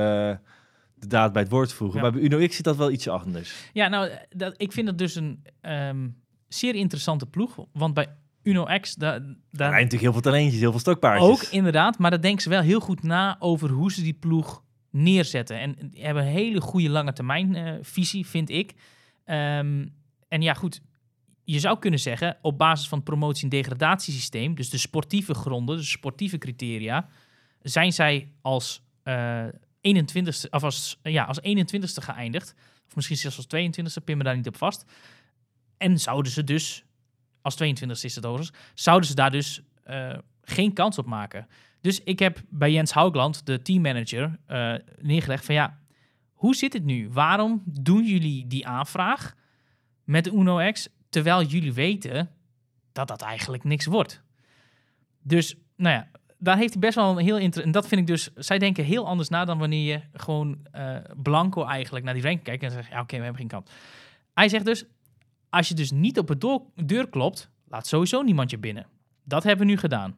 de 0.95 1.07
daad 1.07 1.33
bij 1.33 1.41
het 1.41 1.51
woord 1.51 1.73
voegen. 1.73 1.97
Ja. 1.97 2.03
Maar 2.03 2.11
bij 2.11 2.21
Uno 2.21 2.47
X 2.47 2.55
zit 2.55 2.65
dat 2.65 2.75
wel 2.77 2.91
ietsje 2.91 3.09
anders. 3.11 3.69
Ja, 3.73 3.87
nou, 3.87 4.11
dat, 4.29 4.53
ik 4.57 4.71
vind 4.71 4.87
het 4.87 4.97
dus 4.97 5.15
een 5.15 5.43
ehm, 5.61 6.09
zeer 6.47 6.75
interessante 6.75 7.25
ploeg. 7.25 7.65
Want 7.73 7.93
bij 7.93 8.07
Uno 8.45 8.63
X, 8.81 8.95
da, 8.95 9.11
Daar 9.19 9.29
zijn 9.51 9.71
natuurlijk 9.71 10.01
heel 10.01 10.11
veel 10.11 10.21
talentjes, 10.21 10.59
heel 10.59 10.71
veel 10.71 10.79
stokpaardjes. 10.79 11.29
ook 11.29 11.41
inderdaad, 11.41 11.97
maar 11.97 12.09
daar 12.09 12.21
denken 12.21 12.41
ze 12.41 12.49
wel 12.49 12.61
heel 12.61 12.79
goed 12.79 13.03
na 13.03 13.35
over 13.39 13.69
hoe 13.69 13.91
ze 13.91 14.01
die 14.01 14.13
ploeg 14.13 14.63
neerzetten. 14.91 15.59
En 15.59 15.91
hebben 15.93 16.23
een 16.23 16.29
hele 16.29 16.61
goede 16.61 16.89
lange 16.89 17.13
termijn 17.13 17.55
eh, 17.55 17.73
visie, 17.81 18.25
vind 18.25 18.49
ik. 18.49 18.73
Ehm, 19.25 19.85
en 20.27 20.41
ja, 20.41 20.53
goed, 20.53 20.81
je 21.43 21.59
zou 21.59 21.79
kunnen 21.79 21.99
zeggen, 21.99 22.37
op 22.41 22.57
basis 22.57 22.87
van 22.87 22.97
het 22.97 23.07
promotie- 23.07 23.43
en 23.43 23.49
degradatiesysteem, 23.49 24.55
dus 24.55 24.69
de 24.69 24.77
sportieve 24.77 25.33
gronden, 25.33 25.77
de 25.77 25.83
sportieve 25.83 26.37
criteria, 26.37 27.07
zijn 27.61 27.93
zij 27.93 28.31
als 28.41 28.83
eh 29.03 29.45
21ste, 29.85 30.49
of 30.49 30.63
als, 30.63 30.99
ja, 31.03 31.23
als 31.23 31.39
21ste 31.41 32.03
geëindigd. 32.03 32.55
Of 32.87 32.95
misschien 32.95 33.17
zelfs 33.17 33.37
als 33.37 33.45
22ste, 33.45 34.03
pin 34.03 34.17
me 34.17 34.23
daar 34.23 34.35
niet 34.35 34.47
op 34.47 34.57
vast. 34.57 34.85
En 35.77 35.99
zouden 35.99 36.31
ze 36.31 36.43
dus, 36.43 36.84
als 37.45 37.55
22ste 37.63 38.01
is 38.01 38.15
het 38.15 38.25
overigens, 38.25 38.57
zouden 38.73 39.09
ze 39.09 39.15
daar 39.15 39.31
dus 39.31 39.61
eh, 39.83 40.17
geen 40.41 40.73
kans 40.73 40.97
op 40.97 41.05
maken. 41.05 41.47
Dus 41.81 42.03
ik 42.03 42.19
heb 42.19 42.41
bij 42.49 42.71
Jens 42.71 42.91
Hougland, 42.91 43.45
de 43.45 43.61
teammanager, 43.61 44.39
eh 44.45 44.73
neergelegd 45.01 45.45
van 45.45 45.55
ja, 45.55 45.79
hoe 46.33 46.55
zit 46.55 46.73
het 46.73 46.83
nu? 46.83 47.09
Waarom 47.09 47.61
doen 47.65 48.05
jullie 48.05 48.47
die 48.47 48.67
aanvraag 48.67 49.35
met 50.03 50.23
de 50.23 50.87
terwijl 51.09 51.43
jullie 51.43 51.73
weten 51.73 52.29
dat 52.91 53.07
dat 53.07 53.21
eigenlijk 53.21 53.63
niks 53.63 53.85
wordt? 53.85 54.21
Dus, 55.21 55.55
nou 55.75 55.95
ja, 55.95 56.07
daar 56.37 56.57
heeft 56.57 56.71
hij 56.71 56.81
best 56.81 56.95
wel 56.95 57.09
een 57.09 57.25
heel 57.25 57.37
inter... 57.37 57.63
En 57.63 57.71
dat 57.71 57.87
vind 57.87 58.01
ik 58.01 58.07
dus... 58.07 58.29
Zij 58.35 58.59
denken 58.59 58.83
heel 58.83 59.07
anders 59.07 59.29
na 59.29 59.45
dan 59.45 59.57
wanneer 59.57 59.93
je 59.93 60.01
gewoon 60.13 60.57
eh, 60.71 60.95
blanco 61.15 61.65
eigenlijk 61.65 62.05
naar 62.05 62.13
die 62.13 62.23
ranking 62.23 62.45
kijkt 62.45 62.63
en 62.63 62.71
zegt, 62.71 62.89
ja 62.89 63.01
oké, 63.01 63.17
we 63.17 63.23
hebben 63.23 63.41
geen 63.41 63.47
kans. 63.47 63.69
Hij 64.33 64.49
zegt 64.49 64.65
dus, 64.65 64.85
als 65.55 65.67
je 65.67 65.73
dus 65.73 65.91
niet 65.91 66.19
op 66.19 66.27
de 66.27 66.61
deur 66.85 67.09
klopt, 67.09 67.49
laat 67.67 67.87
sowieso 67.87 68.21
niemand 68.21 68.49
je 68.49 68.57
binnen. 68.57 68.85
Dat 69.23 69.43
hebben 69.43 69.65
we 69.65 69.71
nu 69.71 69.77
gedaan. 69.77 70.15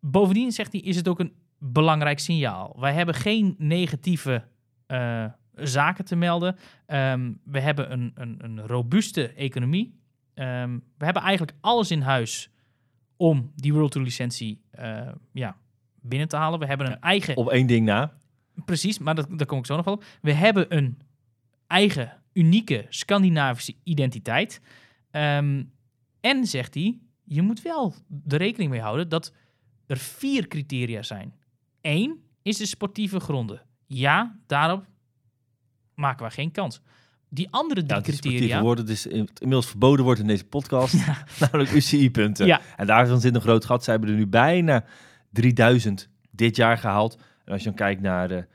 Bovendien 0.00 0.52
zegt 0.52 0.72
hij, 0.72 0.80
is 0.80 0.96
het 0.96 1.08
ook 1.08 1.20
een 1.20 1.32
belangrijk 1.58 2.18
signaal. 2.18 2.76
Wij 2.78 2.92
hebben 2.92 3.14
geen 3.14 3.54
negatieve 3.58 4.44
eh, 4.86 5.24
zaken 5.54 6.04
te 6.04 6.16
melden. 6.16 6.56
Ehm, 6.86 7.32
we 7.44 7.60
hebben 7.60 7.92
een, 7.92 8.12
een, 8.14 8.44
een 8.44 8.66
robuuste 8.66 9.28
economie. 9.28 9.98
Ehm, 10.34 10.78
we 10.98 11.04
hebben 11.04 11.22
eigenlijk 11.22 11.58
alles 11.60 11.90
in 11.90 12.00
huis 12.00 12.50
om 13.16 13.52
die 13.54 13.72
World 13.72 13.90
Tour 13.90 14.06
licentie 14.06 14.60
eh, 14.70 15.08
ja, 15.32 15.56
binnen 16.00 16.28
te 16.28 16.36
halen. 16.36 16.58
We 16.58 16.66
hebben 16.66 16.86
een 16.86 17.00
eigen 17.00 17.36
Op 17.36 17.50
één 17.50 17.66
ding 17.66 17.86
na. 17.86 18.12
Precies, 18.64 18.98
maar 18.98 19.14
dat, 19.14 19.26
daar 19.30 19.46
kom 19.46 19.58
ik 19.58 19.66
zo 19.66 19.76
nog 19.76 19.84
wel 19.84 19.94
op. 19.94 20.04
We 20.20 20.32
hebben 20.32 20.76
een 20.76 20.98
eigen, 21.66 22.22
unieke 22.34 22.86
Scandinavische 22.88 23.74
identiteit. 23.82 24.60
Ehm, 25.10 25.62
en, 26.20 26.46
zegt 26.46 26.74
hij, 26.74 26.98
je 27.24 27.42
moet 27.42 27.62
wel 27.62 27.94
er 28.28 28.38
rekening 28.38 28.70
mee 28.70 28.80
houden 28.80 29.08
dat 29.08 29.32
er 29.86 29.96
vier 29.96 30.48
criteria 30.48 31.02
zijn. 31.02 31.34
Eén 31.80 32.20
is 32.42 32.56
de 32.56 32.66
sportieve 32.66 33.20
gronden. 33.20 33.62
Ja, 33.86 34.38
daarop 34.46 34.86
maken 35.94 36.26
we 36.26 36.32
geen 36.32 36.50
kans. 36.50 36.80
Die 37.28 37.48
andere 37.50 37.82
drie 37.82 37.96
Ja, 37.96 38.02
criteria... 38.02 38.60
woorden, 38.60 38.86
dus 38.86 39.06
inmiddels 39.06 39.66
verboden 39.66 40.04
wordt 40.04 40.20
in 40.20 40.26
deze 40.26 40.44
podcast, 40.44 40.94
namelijk 41.40 41.70
UCI-punten. 41.70 42.46
Ja. 42.46 42.60
En 42.76 42.86
daar 42.86 43.20
zit 43.20 43.34
een 43.34 43.40
groot 43.40 43.64
gat. 43.64 43.84
Ze 43.84 43.90
hebben 43.90 44.08
er 44.08 44.14
nu 44.14 44.26
bijna 44.26 44.84
3000 45.30 46.08
dit 46.30 46.56
jaar 46.56 46.78
gehaald. 46.78 47.18
En 47.44 47.52
als 47.52 47.62
je 47.62 47.68
dan 47.68 47.76
kijkt 47.76 48.00
naar, 48.00 48.28
de, 48.28 48.46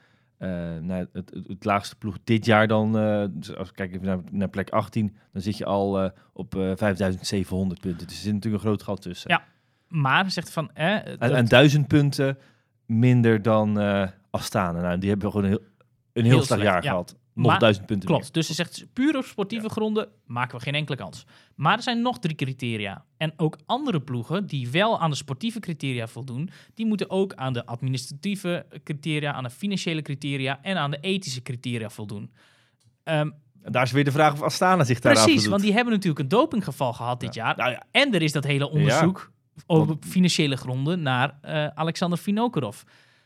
naar 0.80 1.00
het, 1.00 1.10
het, 1.14 1.48
het 1.48 1.66
laagste 1.66 1.96
ploeg 1.96 2.18
dit 2.24 2.46
jaar, 2.46 2.68
dan, 2.68 2.92
dus 3.32 3.56
als 3.56 3.68
we 3.68 3.74
kijken 3.74 4.02
naar, 4.02 4.20
naar 4.32 4.50
plek 4.50 4.70
18, 4.70 5.16
dan 5.34 5.42
zit 5.42 5.58
je 5.58 5.66
al 5.66 6.00
eh, 6.02 6.10
op 6.34 6.56
eh 6.56 6.72
5700 6.76 7.80
punten. 7.82 8.08
Dus 8.08 8.16
er 8.16 8.22
zit 8.24 8.34
natuurlijk 8.34 8.64
een 8.64 8.70
groot 8.70 8.84
gat 8.84 9.02
tussen. 9.02 9.30
Ja, 9.32 9.44
Maar 9.88 10.32
zegt 10.32 10.52
van... 10.52 10.70
Eh, 10.74 10.94
En, 11.08 11.18
dat- 11.20 11.32
en 11.32 11.46
1000 11.46 11.88
punten 11.88 12.38
minder 12.86 13.42
dan 13.42 13.78
Astana. 14.30 14.82
Nou, 14.82 14.98
die 14.98 15.10
hebben 15.10 15.30
gewoon 15.32 15.46
een 15.46 15.50
heel, 15.52 15.62
een 16.14 16.24
heel, 16.24 16.32
Heel 16.34 16.44
slecht 16.44 16.62
slecht, 16.62 16.74
jaar 16.74 16.84
ja. 16.84 16.90
gehad. 16.90 17.16
Nog 17.40 17.52
Maar- 17.52 17.60
1000 17.60 17.86
punten 17.86 18.08
Klopt. 18.10 18.34
Dus 18.34 18.48
ze 18.48 18.54
zegt 18.54 18.86
puur 18.94 19.18
op 19.18 19.26
sportieve 19.26 19.70
gronden 19.70 20.08
maken 20.26 20.58
we 20.58 20.64
geen 20.64 20.76
enkele 20.76 20.98
kans. 20.98 21.26
Maar 21.56 21.78
er 21.78 21.84
zijn 21.84 22.02
nog 22.02 22.20
drie 22.20 22.36
criteria. 22.36 23.06
En 23.18 23.34
ook 23.38 23.58
andere 23.66 24.02
ploegen 24.02 24.48
die 24.48 24.70
wel 24.70 25.00
aan 25.00 25.10
de 25.10 25.16
sportieve 25.16 25.60
criteria 25.60 26.08
voldoen, 26.08 26.50
die 26.74 26.86
moeten 26.86 27.10
ook 27.10 27.34
aan 27.34 27.54
de 27.54 27.66
administratieve 27.66 28.66
criteria, 28.84 29.34
aan 29.34 29.44
de 29.44 29.50
financiële 29.50 30.02
criteria 30.02 30.60
en 30.62 30.78
aan 30.78 30.92
de 30.92 31.00
ethische 31.00 31.42
criteria 31.42 31.90
voldoen. 31.90 32.32
Ehm. 33.04 33.30
En 33.62 33.72
daar 33.72 33.84
is 33.84 33.92
weer 33.92 34.04
de 34.04 34.12
vraag 34.12 34.34
of 34.34 34.42
Astana 34.42 34.84
zich 34.84 35.00
daar 35.00 35.14
precies, 35.14 35.46
want 35.46 35.62
die 35.62 35.74
hebben 35.74 35.94
natuurlijk 35.94 36.20
een 36.20 36.28
dopinggeval 36.28 36.94
gehad 36.94 37.20
dit 37.20 37.34
jaar. 37.34 37.58
Nou 37.58 37.72
ja, 37.72 37.84
En 37.92 38.14
er 38.14 38.22
is 38.22 38.32
dat 38.32 38.44
hele 38.44 38.70
onderzoek 38.70 39.32
op 39.66 40.06
financiële 40.06 40.56
gronden 40.56 41.02
naar 41.02 41.38
eh, 41.42 41.68
Alexander 41.68 42.18
Vinokurov. 42.18 42.82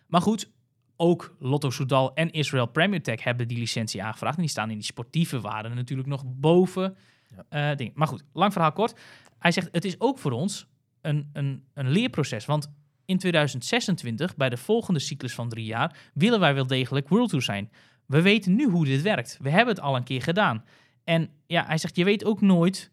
Maar 0.08 0.22
goed, 0.22 0.50
ook 0.98 1.36
Lotto 1.40 1.70
Soudal 1.70 2.14
en 2.14 2.32
Israel 2.32 2.66
Premier 2.66 3.04
Tech 3.04 3.24
hebben 3.24 3.48
die 3.48 3.58
licentie 3.58 4.04
aangevraagd. 4.04 4.36
En 4.36 4.42
die 4.42 4.52
staan 4.52 4.70
in 4.70 4.78
die 4.78 4.86
sportieve 4.86 5.42
waarden 5.42 5.76
natuurlijk 5.76 6.10
nog 6.10 6.24
boven 6.26 6.96
eh 7.50 7.76
dingen. 7.76 7.94
Maar 7.96 8.08
goed, 8.08 8.24
lang 8.34 8.54
verhaal 8.54 8.72
kort. 8.72 9.00
Hij 9.40 9.52
zegt, 9.52 9.70
het 9.72 9.86
is 9.86 10.00
ook 10.00 10.20
voor 10.20 10.32
ons 10.32 10.68
een, 11.02 11.30
een, 11.34 11.64
een 11.74 11.90
leerproces. 11.90 12.46
Want 12.46 12.72
in 13.06 13.18
2026, 13.18 14.36
bij 14.36 14.50
de 14.50 14.58
volgende 14.58 15.00
cyclus 15.00 15.34
van 15.34 15.50
drie 15.50 15.66
jaar, 15.66 15.98
willen 16.14 16.40
wij 16.40 16.54
wel 16.54 16.68
degelijk 16.68 17.10
World 17.10 17.30
Tour 17.30 17.44
zijn. 17.44 17.72
We 18.06 18.22
weten 18.22 18.56
nu 18.56 18.70
hoe 18.70 18.86
dit 18.86 19.02
werkt. 19.02 19.38
We 19.42 19.50
hebben 19.50 19.76
het 19.76 19.84
al 19.84 19.96
een 19.96 20.04
keer 20.04 20.22
gedaan. 20.22 20.64
En 21.04 21.30
ja, 21.48 21.66
hij 21.66 21.78
zegt, 21.78 21.96
je 21.96 22.04
weet 22.04 22.26
ook 22.26 22.42
nooit 22.42 22.92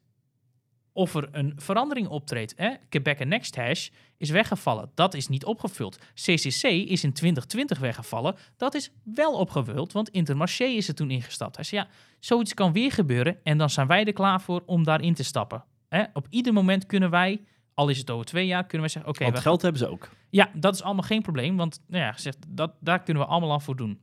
of 0.93 1.15
er 1.15 1.29
een 1.33 1.53
verandering 1.57 2.09
optreedt. 2.09 2.55
Hè? 2.57 2.75
Quebec 2.89 3.19
en 3.19 3.29
Next 3.29 3.57
Hash 3.57 3.89
is 4.17 4.31
weggevallen. 4.31 4.91
Dat 4.95 5.15
is 5.15 5.29
niet 5.29 5.45
opgevuld. 5.45 5.99
CCC 6.15 6.63
is 6.65 7.05
in 7.05 7.13
2020 7.13 7.79
weggevallen. 7.79 8.37
Dat 8.57 8.75
is 8.75 8.91
wel 9.05 9.33
opgevuld, 9.33 9.93
want 9.93 10.09
Intermarché 10.09 10.65
is 10.65 10.89
er 10.89 10.95
toen 10.95 11.11
ingestapt. 11.11 11.57
Hij 11.57 11.65
zei, 11.65 11.81
ja, 11.81 11.89
zoiets 12.19 12.55
kan 12.55 12.73
weer 12.73 12.93
gebeuren 12.93 13.39
en 13.43 13.59
dan 13.59 13.71
zijn 13.71 13.87
wij 13.87 14.05
er 14.05 14.13
klaar 14.13 14.41
voor 14.41 14.63
om 14.67 14.85
daarin 14.85 15.15
te 15.15 15.25
stappen. 15.25 15.65
Hè? 15.89 16.05
Op 16.13 16.27
ieder 16.31 16.53
moment 16.53 16.87
kunnen 16.87 17.11
wij, 17.11 17.41
al 17.75 17.89
is 17.89 17.99
het 17.99 18.11
over 18.11 18.27
twee 18.27 18.47
jaar, 18.47 18.63
kunnen 18.63 18.81
wij 18.81 18.89
zeggen, 18.89 19.11
oké, 19.11 19.23
want 19.23 19.37
we 19.37 19.43
geld 19.43 19.63
hebben 19.63 19.81
ze 19.81 19.89
ook. 19.89 20.09
ja, 20.31 20.51
dat 20.55 20.75
is 20.75 20.83
allemaal 20.83 21.05
geen 21.05 21.23
probleem, 21.23 21.57
want 21.57 21.81
nou 21.87 22.05
ja, 22.05 22.13
gezegd, 22.13 22.39
dat, 22.49 22.73
daar 22.81 23.03
kunnen 23.03 23.23
we 23.23 23.29
allemaal 23.29 23.53
aan 23.53 23.63
voor 23.63 23.77
doen. 23.77 24.01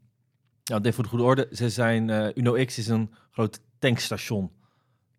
Nou, 0.63 0.81
even 0.81 0.93
voor 0.93 1.03
de 1.03 1.09
goede 1.09 1.23
orde. 1.23 1.47
Ze 1.51 1.69
zijn, 1.69 2.09
eh, 2.09 2.27
Uno 2.33 2.65
X 2.65 2.77
is 2.77 2.87
een 2.87 3.13
groot 3.31 3.59
tankstation. 3.79 4.51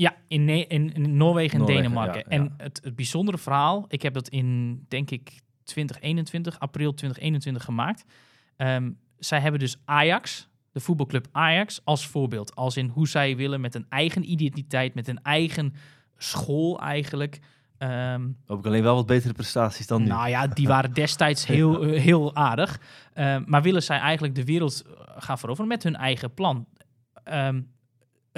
Ja, 0.01 0.17
in, 0.29 0.45
Ne- 0.45 0.67
in, 0.67 0.93
in 0.95 1.17
Noorwegen 1.17 1.53
en 1.53 1.59
Noorwegen, 1.59 1.83
Denemarken. 1.83 2.19
ja. 2.19 2.37
En 2.37 2.55
het, 2.57 2.81
het 2.85 2.97
bijzondere 2.97 3.39
verhaal, 3.39 3.85
ik 3.89 4.03
heb 4.03 4.15
dat 4.15 4.29
in, 4.29 4.81
denk 4.89 5.11
ik, 5.11 5.41
2021, 5.65 6.59
april 6.59 6.95
2021 6.95 7.65
gemaakt. 7.65 8.05
Ehm, 8.57 8.91
zij 9.19 9.41
hebben 9.41 9.61
dus 9.61 9.77
Ajax, 9.85 10.49
de 10.73 10.81
voetbalclub 10.81 11.27
Ajax, 11.33 11.81
als 11.85 12.07
voorbeeld. 12.07 12.55
Als 12.55 12.77
in 12.77 12.89
hoe 12.89 13.09
zij 13.09 13.37
willen 13.37 13.61
met 13.61 13.75
een 13.75 13.87
eigen 13.89 14.31
identiteit, 14.31 14.95
met 14.95 15.09
een 15.09 15.23
eigen 15.23 15.75
school 16.17 16.81
eigenlijk. 16.81 17.39
Ehm, 17.79 18.29
Hoop 18.47 18.59
ik 18.59 18.67
alleen 18.67 18.83
wel 18.83 18.95
wat 18.95 19.07
betere 19.07 19.33
prestaties 19.33 19.87
dan 19.87 20.03
nu. 20.03 20.09
nou 20.09 20.29
ja, 20.29 20.47
die 20.47 20.67
waren 20.69 20.93
destijds 20.93 21.47
heel, 21.57 21.83
eh, 21.83 22.01
heel 22.01 22.35
aardig. 22.35 22.81
Ehm, 23.13 23.43
maar 23.47 23.63
willen 23.63 23.83
zij 23.83 23.99
eigenlijk 23.99 24.35
de 24.35 24.45
wereld 24.45 24.83
eh, 24.87 24.93
gaan 25.19 25.39
veroveren 25.39 25.69
met 25.69 25.83
hun 25.83 25.97
eigen 25.97 26.35
plan? 26.35 26.67
Ehm, 27.25 27.61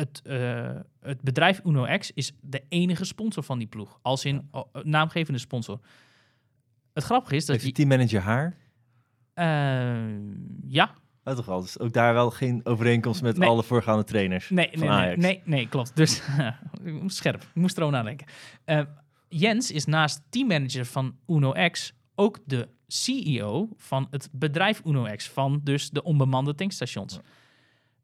het, 0.01 0.23
eh, 0.25 0.71
het 1.01 1.21
bedrijf 1.23 1.61
UnoX 1.65 2.11
is 2.15 2.33
de 2.41 2.63
enige 2.69 3.05
sponsor 3.05 3.43
van 3.43 3.59
die 3.59 3.67
ploeg. 3.67 3.99
Als 4.03 4.25
in 4.25 4.49
oh, 4.51 4.75
naamgevende 4.83 5.39
sponsor. 5.41 5.81
Het 6.93 7.05
grappige 7.05 7.37
is 7.37 7.47
dat 7.47 7.57
Heeft 7.57 7.69
de 7.69 7.83
die... 7.83 7.87
teammanager 7.87 8.21
haar? 8.21 8.57
eh, 9.35 10.19
ja, 10.67 10.95
Oh, 11.25 11.35
toch 11.37 11.47
wel. 11.47 11.61
Dus 11.61 11.79
ook 11.79 11.93
daar 11.93 12.15
wel 12.15 12.31
geen 12.31 12.61
overeenkomst 12.65 13.23
met 13.23 13.37
Nee. 13.37 13.49
alle 13.49 13.63
voorgaande 13.63 14.05
trainers 14.05 14.49
Nee, 14.51 14.67
nee, 14.73 14.79
nee, 14.79 14.89
Ajax. 14.89 15.23
nee, 15.23 15.43
nee, 15.45 15.69
klopt. 15.69 15.97
Dus 15.97 16.23
scherp, 17.07 17.43
ik 17.43 17.55
moest 17.55 17.77
erover 17.77 17.97
nadenken. 17.97 18.27
Eh, 18.65 18.81
Jens 19.29 19.71
is 19.71 19.85
naast 19.85 20.23
teammanager 20.29 20.85
van 20.85 21.17
UnoX 21.27 21.93
ook 22.15 22.39
de 22.45 22.69
CEO 22.87 23.69
van 23.77 24.07
het 24.11 24.29
bedrijf 24.33 24.83
UnoX, 24.85 25.29
van 25.29 25.61
dus 25.65 25.91
de 25.91 26.03
onbemande 26.03 26.55
tankstations. 26.55 27.21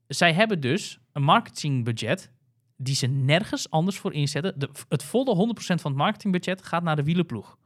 Zij 0.08 0.32
hebben 0.32 0.60
dus 0.60 0.98
een 1.12 1.22
marketingbudget 1.22 2.30
die 2.76 2.94
ze 2.94 3.06
nergens 3.06 3.70
anders 3.70 3.98
voor 3.98 4.12
inzetten. 4.12 4.58
De, 4.58 4.68
het 4.88 5.02
volle 5.04 5.54
100% 5.54 5.58
van 5.58 5.76
het 5.90 5.94
marketingbudget 6.00 6.62
gaat 6.64 6.82
naar 6.82 6.96
de 6.96 7.02
wielenploeg. 7.04 7.58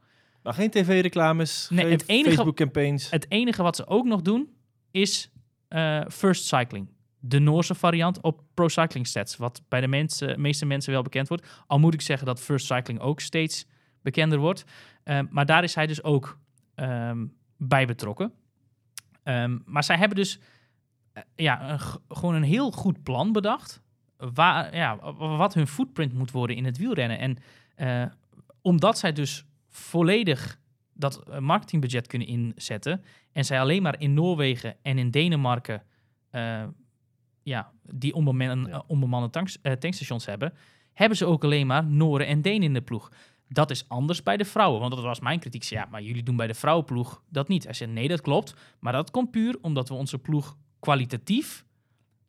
Maar 0.43 0.53
geen 0.53 0.69
tv-reclames, 0.69 1.67
Nee, 1.69 1.83
geen 1.83 1.91
het 1.91 2.07
enige- 2.07 2.29
Facebook-campaigns. 2.35 3.09
Het 3.09 3.25
enige 3.31 3.63
wat 3.63 3.75
ze 3.75 3.87
ook 3.87 4.05
nog 4.05 4.21
doen 4.21 4.49
is 4.91 5.31
eh, 5.67 6.01
First 6.09 6.45
Cycling. 6.45 6.89
De 7.19 7.39
Noorse 7.39 7.75
variant 7.75 8.21
op 8.21 8.43
Pro 8.53 8.67
Cycling 8.67 9.07
Stats. 9.07 9.37
Wat 9.37 9.61
bij 9.67 9.81
de 9.81 9.87
mensen, 9.87 10.41
meeste 10.41 10.65
mensen 10.65 10.91
wel 10.91 11.01
bekend 11.01 11.27
wordt. 11.27 11.63
Al 11.67 11.79
moet 11.79 11.93
ik 11.93 12.01
zeggen 12.01 12.25
dat 12.27 12.41
First 12.41 12.65
Cycling 12.65 12.99
ook 12.99 13.19
steeds 13.19 13.65
bekender 14.01 14.39
wordt. 14.39 14.63
Ehm, 15.03 15.25
maar 15.29 15.45
daar 15.45 15.63
is 15.63 15.75
hij 15.75 15.87
dus 15.87 16.03
ook 16.03 16.39
ehm, 16.75 17.25
bij 17.57 17.85
betrokken. 17.85 18.33
Ehm, 19.23 19.57
maar 19.65 19.83
zij 19.83 19.97
hebben 19.97 20.17
dus 20.17 20.39
ja, 21.35 21.69
een 21.71 21.79
gewoon 22.09 22.33
een 22.35 22.43
heel 22.43 22.71
goed 22.71 23.03
plan 23.03 23.31
bedacht. 23.31 23.81
Waar, 24.17 24.75
ja, 24.75 25.13
wat 25.17 25.53
hun 25.53 25.67
footprint 25.67 26.13
moet 26.13 26.31
worden 26.31 26.55
in 26.55 26.65
het 26.65 26.77
wielrennen. 26.77 27.19
En 27.19 27.37
eh, 27.75 28.05
omdat 28.61 28.97
zij 28.97 29.13
dus 29.13 29.45
volledig 29.69 30.59
dat 30.93 31.23
eh, 31.29 31.37
marketingbudget 31.39 32.07
kunnen 32.07 32.27
inzetten. 32.27 33.03
En 33.31 33.45
zij 33.45 33.59
alleen 33.61 33.81
maar 33.81 33.99
in 33.99 34.13
Noorwegen 34.13 34.75
en 34.81 34.97
in 34.97 35.11
Denemarken 35.11 35.83
eh, 36.29 36.63
ja, 37.43 37.71
die 37.83 38.13
onbeman, 38.13 38.65
Ja. 38.65 38.73
eh, 38.73 38.79
onbemande 38.87 39.29
tanks, 39.29 39.61
eh, 39.61 39.73
tankstations 39.73 40.25
hebben, 40.25 40.53
hebben 40.93 41.17
ze 41.17 41.25
ook 41.25 41.43
alleen 41.43 41.67
maar 41.67 41.85
Noren 41.85 42.27
en 42.27 42.41
Denen 42.41 42.63
in 42.63 42.73
de 42.73 42.81
ploeg. 42.81 43.11
Dat 43.47 43.71
is 43.71 43.89
anders 43.89 44.23
bij 44.23 44.37
de 44.37 44.45
vrouwen, 44.45 44.79
want 44.79 44.91
dat 44.95 45.03
was 45.03 45.19
mijn 45.19 45.39
kritiek. 45.39 45.63
Ja, 45.63 45.87
maar 45.91 46.01
jullie 46.01 46.23
doen 46.23 46.35
bij 46.35 46.47
de 46.47 46.53
vrouwenploeg 46.53 47.23
dat 47.29 47.47
niet. 47.47 47.63
Hij 47.63 47.73
zei, 47.73 47.91
nee, 47.91 48.07
dat 48.07 48.21
klopt. 48.21 48.53
Maar 48.79 48.93
dat 48.93 49.11
komt 49.11 49.31
puur 49.31 49.57
omdat 49.61 49.89
we 49.89 49.95
onze 49.95 50.17
ploeg 50.17 50.57
kwalitatief 50.81 51.65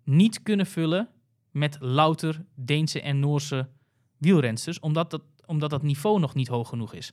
niet 0.04 0.42
kunnen 0.42 0.66
vullen 0.66 1.08
met 1.50 1.76
louter 1.80 2.44
Deense 2.54 3.00
en 3.00 3.20
Noorse 3.20 3.68
wielrensters, 4.18 4.80
omdat 4.80 5.10
dat, 5.10 5.22
omdat 5.46 5.70
dat 5.70 5.82
niveau 5.82 6.20
nog 6.20 6.34
niet 6.34 6.48
hoog 6.48 6.68
genoeg 6.68 6.94
is. 6.94 7.12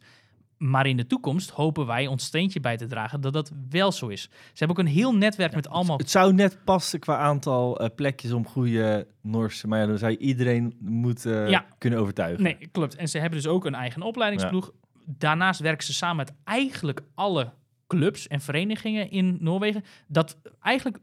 Maar 0.57 0.85
in 0.87 0.97
de 0.97 1.07
toekomst 1.07 1.49
hopen 1.49 1.85
wij 1.85 2.07
ons 2.07 2.23
steentje 2.23 2.59
bij 2.59 2.77
te 2.77 2.85
dragen 2.85 3.21
dat 3.21 3.33
dat 3.33 3.51
wel 3.69 3.91
zo 3.91 4.07
is. 4.07 4.21
Ze 4.21 4.29
hebben 4.53 4.77
ook 4.77 4.83
een 4.83 4.91
heel 4.91 5.15
netwerk 5.15 5.55
met 5.55 5.69
allemaal... 5.69 5.97
Het 5.97 6.09
zou 6.09 6.33
net 6.33 6.63
passen 6.63 6.99
qua 6.99 7.17
aantal 7.17 7.79
eh, 7.79 7.89
plekjes 7.95 8.31
om 8.31 8.47
goede 8.47 9.07
Noorse... 9.21 9.67
Maar 9.67 9.79
ja, 9.79 9.85
dan 9.85 9.97
zou 9.97 10.11
je 10.11 10.17
iedereen 10.17 10.75
moeten 10.79 11.49
Ja. 11.49 11.65
kunnen 11.77 11.99
overtuigen. 11.99 12.43
Nee, 12.43 12.57
klopt. 12.71 12.95
En 12.95 13.07
ze 13.07 13.19
hebben 13.19 13.41
dus 13.41 13.47
ook 13.51 13.65
een 13.65 13.75
eigen 13.75 14.01
opleidingsploeg. 14.01 14.71
Daarnaast 15.05 15.59
werken 15.59 15.85
ze 15.85 15.93
samen 15.93 16.15
met 16.15 16.33
eigenlijk 16.43 17.01
alle 17.15 17.53
clubs 17.87 18.27
en 18.27 18.41
verenigingen 18.41 19.11
in 19.11 19.37
Noorwegen. 19.39 19.83
Dat 20.07 20.37
eigenlijk 20.61 20.99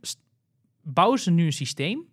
bouwen 0.87 1.19
ze 1.19 1.31
nu 1.31 1.45
een 1.45 1.53
systeem 1.53 2.09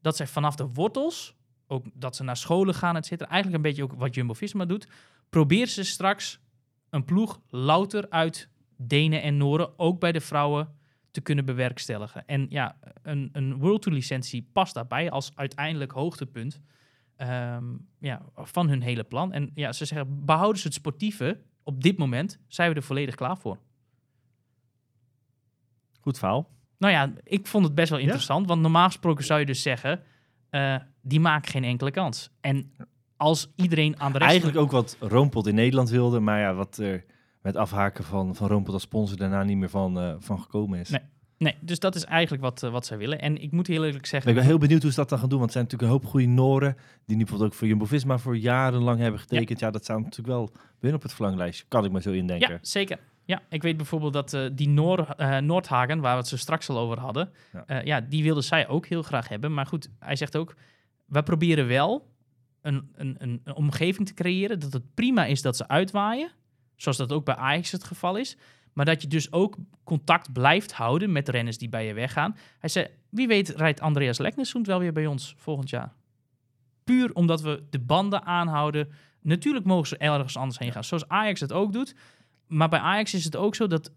dat 0.00 0.16
zij 0.16 0.26
vanaf 0.26 0.54
de 0.54 0.68
wortels, 0.72 1.36
ook 1.66 1.86
dat 1.92 2.16
ze 2.16 2.22
naar 2.22 2.36
scholen 2.36 2.74
gaan, 2.74 2.96
et 2.96 3.06
cetera, 3.06 3.30
eigenlijk 3.30 3.64
een 3.64 3.70
beetje 3.70 3.82
ook 3.82 4.00
wat 4.00 4.14
Jumbo-Visma 4.14 4.64
doet, 4.64 4.88
proberen 5.28 5.68
ze 5.68 5.84
straks 5.84 6.40
een 6.90 7.04
ploeg 7.04 7.40
louter 7.48 8.10
uit 8.10 8.48
Denen 8.76 9.22
en 9.22 9.36
Noren, 9.36 9.78
ook 9.78 10.00
bij 10.00 10.12
de 10.12 10.20
vrouwen, 10.20 10.74
te 11.10 11.20
kunnen 11.20 11.44
bewerkstelligen. 11.44 12.26
En 12.26 12.46
ja, 12.48 12.78
een, 13.02 13.28
een 13.32 13.58
World 13.58 13.82
Tour 13.82 13.96
licentie 13.96 14.48
past 14.52 14.74
daarbij 14.74 15.10
als 15.10 15.32
uiteindelijk 15.34 15.92
hoogtepunt 15.92 16.60
ehm, 17.16 17.64
ja, 17.98 18.22
van 18.34 18.68
hun 18.68 18.82
hele 18.82 19.04
plan. 19.04 19.32
En 19.32 19.50
ja, 19.54 19.72
ze 19.72 19.84
zeggen, 19.84 20.24
behouden 20.24 20.60
ze 20.60 20.66
het 20.66 20.76
sportieve, 20.76 21.40
op 21.62 21.82
dit 21.82 21.98
moment 21.98 22.38
zijn 22.46 22.70
we 22.70 22.76
er 22.76 22.82
volledig 22.82 23.14
klaar 23.14 23.38
voor. 23.38 23.58
Goed 26.00 26.18
verhaal. 26.18 26.50
Nou 26.84 26.96
ja, 26.96 27.12
ik 27.24 27.46
vond 27.46 27.64
het 27.64 27.74
best 27.74 27.90
wel 27.90 27.98
interessant, 27.98 28.46
want 28.46 28.60
normaal 28.60 28.86
gesproken 28.86 29.24
zou 29.24 29.40
je 29.40 29.46
dus 29.46 29.62
zeggen, 29.62 30.00
eh, 30.50 30.76
die 31.02 31.20
maken 31.20 31.50
geen 31.50 31.64
enkele 31.64 31.90
kans. 31.90 32.30
En 32.40 32.72
als 33.16 33.52
iedereen 33.56 34.00
aan 34.00 34.12
de 34.12 34.18
rest... 34.18 34.30
Eigenlijk 34.30 34.58
ook 34.58 34.70
wat 34.70 34.96
Roompot 35.00 35.46
in 35.46 35.54
Nederland 35.54 35.90
wilde, 35.90 36.20
maar 36.20 36.40
ja, 36.40 36.54
wat 36.54 36.76
er 36.76 37.04
met 37.42 37.56
afhaken 37.56 38.04
van, 38.04 38.34
van 38.34 38.48
Roompot 38.48 38.72
als 38.74 38.82
sponsor 38.82 39.16
daarna 39.16 39.42
niet 39.42 39.56
meer 39.56 39.70
van, 39.70 40.00
eh, 40.00 40.14
van 40.18 40.40
gekomen 40.40 40.78
is. 40.78 40.90
Nee. 40.90 41.00
Nee, 41.38 41.54
dus 41.60 41.78
dat 41.78 41.94
is 41.94 42.04
eigenlijk 42.04 42.42
wat, 42.42 42.62
eh, 42.62 42.70
wat 42.70 42.86
zij 42.86 42.98
willen. 42.98 43.20
En 43.20 43.42
ik 43.42 43.52
moet 43.52 43.66
heel 43.66 43.84
eerlijk 43.84 44.04
Ik 44.04 44.06
zeggen... 44.06 44.34
ben 44.34 44.44
heel 44.44 44.58
benieuwd 44.58 44.82
hoe 44.82 44.90
ze 44.90 44.96
dat 44.96 45.08
dan 45.08 45.18
gaan 45.18 45.28
doen, 45.28 45.38
want 45.38 45.54
er 45.54 45.56
zijn 45.56 45.64
natuurlijk 45.64 45.92
een 45.92 46.00
hoop 46.00 46.10
goede 46.10 46.26
Noren, 46.26 46.76
die 47.06 47.16
nu 47.16 47.22
bijvoorbeeld 47.22 47.52
ook 47.52 47.58
voor 47.58 47.68
Jumbo-Visma 47.68 48.18
voor 48.18 48.36
jarenlang 48.36 49.00
hebben 49.00 49.20
getekend. 49.20 49.60
Ja, 49.60 49.70
dat 49.70 49.84
zou 49.84 50.00
natuurlijk 50.00 50.28
wel 50.28 50.50
binnen 50.80 50.98
op 50.98 51.02
het 51.02 51.14
verlanglijstje, 51.14 51.64
kan 51.68 51.84
ik 51.84 51.92
me 51.92 52.00
zo 52.00 52.12
indenken. 52.12 52.50
Ja, 52.50 52.58
zeker. 52.62 52.98
Ja, 53.24 53.42
ik 53.48 53.62
weet 53.62 53.76
bijvoorbeeld 53.76 54.12
dat 54.12 54.32
eh, 54.32 54.46
die 54.52 54.68
Noor, 54.68 55.08
eh, 55.08 55.38
Noordhagen, 55.38 56.00
waar 56.00 56.12
we 56.12 56.18
het 56.18 56.28
zo 56.28 56.36
straks 56.36 56.68
al 56.68 56.78
over 56.78 57.00
hadden, 57.00 57.32
Ja. 57.52 57.64
ja. 57.66 57.80
ja, 57.84 58.00
die 58.00 58.22
wilde 58.22 58.42
zij 58.42 58.68
ook 58.68 58.86
heel 58.86 59.02
graag 59.02 59.28
hebben. 59.28 59.54
Maar 59.54 59.66
goed, 59.66 59.90
hij 59.98 60.16
zegt 60.16 60.36
ook, 60.36 60.54
we 61.04 61.22
proberen 61.22 61.66
wel 61.66 62.12
een, 62.60 62.90
een, 62.94 63.16
een, 63.18 63.40
een 63.44 63.54
omgeving 63.54 64.06
te 64.06 64.14
creëren 64.14 64.60
dat 64.60 64.72
het 64.72 64.94
prima 64.94 65.24
is 65.24 65.42
dat 65.42 65.56
ze 65.56 65.68
uitwaaien, 65.68 66.30
zoals 66.76 66.96
dat 66.96 67.12
ook 67.12 67.24
bij 67.24 67.36
Ajax 67.36 67.72
het 67.72 67.84
geval 67.84 68.16
is, 68.16 68.36
maar 68.72 68.84
dat 68.84 69.02
je 69.02 69.08
dus 69.08 69.32
ook 69.32 69.56
contact 69.84 70.32
blijft 70.32 70.72
houden 70.72 71.12
met 71.12 71.28
renners 71.28 71.58
die 71.58 71.68
bij 71.68 71.86
je 71.86 71.94
weggaan. 71.94 72.36
Hij 72.58 72.68
zei, 72.68 72.86
wie 73.08 73.26
weet 73.26 73.48
rijdt 73.48 73.80
Andreas 73.80 74.18
Leknesund 74.18 74.66
wel 74.66 74.78
weer 74.78 74.92
bij 74.92 75.06
ons 75.06 75.34
volgend 75.36 75.70
jaar. 75.70 75.92
Puur 76.84 77.14
omdat 77.14 77.40
we 77.40 77.62
de 77.70 77.78
banden 77.78 78.24
aanhouden. 78.24 78.88
Natuurlijk 79.20 79.64
mogen 79.64 79.86
ze 79.86 79.96
ergens 79.96 80.36
anders 80.36 80.58
heen 80.58 80.72
gaan, 80.72 80.84
zoals 80.84 81.08
Ajax 81.08 81.40
het 81.40 81.52
ook 81.52 81.72
doet. 81.72 81.94
Maar 82.46 82.68
bij 82.68 82.78
Ajax 82.78 83.14
is 83.14 83.24
het 83.24 83.36
ook 83.36 83.54
zo 83.54 83.66
dat 83.66 83.92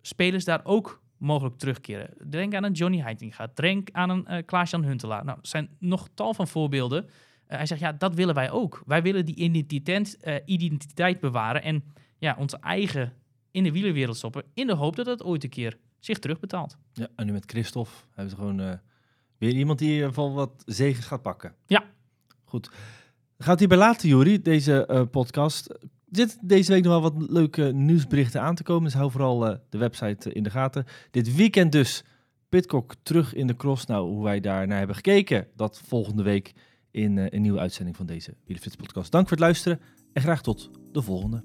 spelers 0.00 0.44
daar 0.44 0.60
ook 0.64 1.02
mogelijk 1.16 1.58
terugkeren. 1.58 2.30
Denk 2.30 2.54
aan 2.54 2.64
een 2.64 2.72
Johnny 2.72 2.98
Heitinga, 3.00 3.50
denk 3.54 3.88
aan 3.92 4.10
een 4.10 4.26
eh 4.26 4.44
Klaas-Jan 4.46 4.84
Huntelaar. 4.84 5.24
Nou, 5.24 5.38
er 5.42 5.46
zijn 5.46 5.68
nog 5.78 6.08
tal 6.14 6.34
van 6.34 6.48
voorbeelden. 6.48 7.08
Eh, 7.46 7.56
hij 7.56 7.66
zegt, 7.66 7.80
ja, 7.80 7.92
dat 7.92 8.14
willen 8.14 8.34
wij 8.34 8.50
ook. 8.50 8.82
Wij 8.86 9.02
willen 9.02 9.24
die 9.24 9.34
identiteit, 9.34 10.16
eh, 10.16 10.34
identiteit 10.44 11.20
bewaren 11.20 11.62
en 11.62 11.84
ja, 12.18 12.36
onze 12.38 12.58
eigen 12.58 13.12
in 13.50 13.62
de 13.62 13.72
wielerwereld 13.72 14.16
stoppen... 14.16 14.44
in 14.54 14.66
de 14.66 14.74
hoop 14.74 14.96
dat 14.96 15.06
het 15.06 15.22
ooit 15.22 15.44
een 15.44 15.50
keer 15.50 15.78
zich 15.98 16.18
terugbetaalt. 16.18 16.76
Ja, 16.92 17.08
en 17.16 17.26
nu 17.26 17.32
met 17.32 17.50
Christophe 17.50 17.92
hebben 18.10 18.30
ze 18.30 18.36
gewoon 18.36 18.80
weer 19.38 19.52
iemand 19.52 19.78
die 19.78 19.88
in 19.88 19.94
ieder 19.94 20.08
geval 20.08 20.32
wat 20.32 20.62
zegen 20.66 21.02
gaat 21.02 21.22
pakken. 21.22 21.54
Ja. 21.66 21.84
Goed. 22.44 22.70
Gaat 23.38 23.58
hierbij 23.58 23.78
laten, 23.78 24.08
Juri, 24.08 24.42
deze 24.42 25.06
podcast. 25.10 25.74
Zit 26.16 26.38
deze 26.40 26.72
week 26.72 26.84
nog 26.84 26.92
wel 26.92 27.12
wat 27.12 27.30
leuke 27.30 27.62
nieuwsberichten 27.62 28.40
aan 28.40 28.54
te 28.54 28.62
komen. 28.62 28.84
Dus 28.84 28.94
hou 28.94 29.10
vooral 29.10 29.46
eh, 29.46 29.56
de 29.68 29.78
website 29.78 30.30
eh, 30.30 30.36
in 30.36 30.42
de 30.42 30.50
gaten. 30.50 30.84
Dit 31.10 31.34
weekend 31.34 31.72
dus 31.72 32.04
Pitcock 32.48 32.94
terug 33.02 33.34
in 33.34 33.46
de 33.46 33.56
cross. 33.56 33.86
Nou, 33.86 34.08
hoe 34.08 34.24
wij 34.24 34.40
daar 34.40 34.66
naar 34.66 34.78
hebben 34.78 34.96
gekeken, 34.96 35.46
dat 35.56 35.80
volgende 35.86 36.22
week 36.22 36.52
in 36.90 37.18
eh, 37.18 37.26
een 37.28 37.42
nieuwe 37.42 37.58
uitzending 37.58 37.96
van 37.96 38.06
deze 38.06 38.34
Wielerflits 38.44 38.76
podcast. 38.76 39.12
Dank 39.12 39.28
voor 39.28 39.36
het 39.36 39.46
luisteren 39.46 39.80
en 40.12 40.22
graag 40.22 40.42
tot 40.42 40.70
de 40.92 41.02
volgende. 41.02 41.42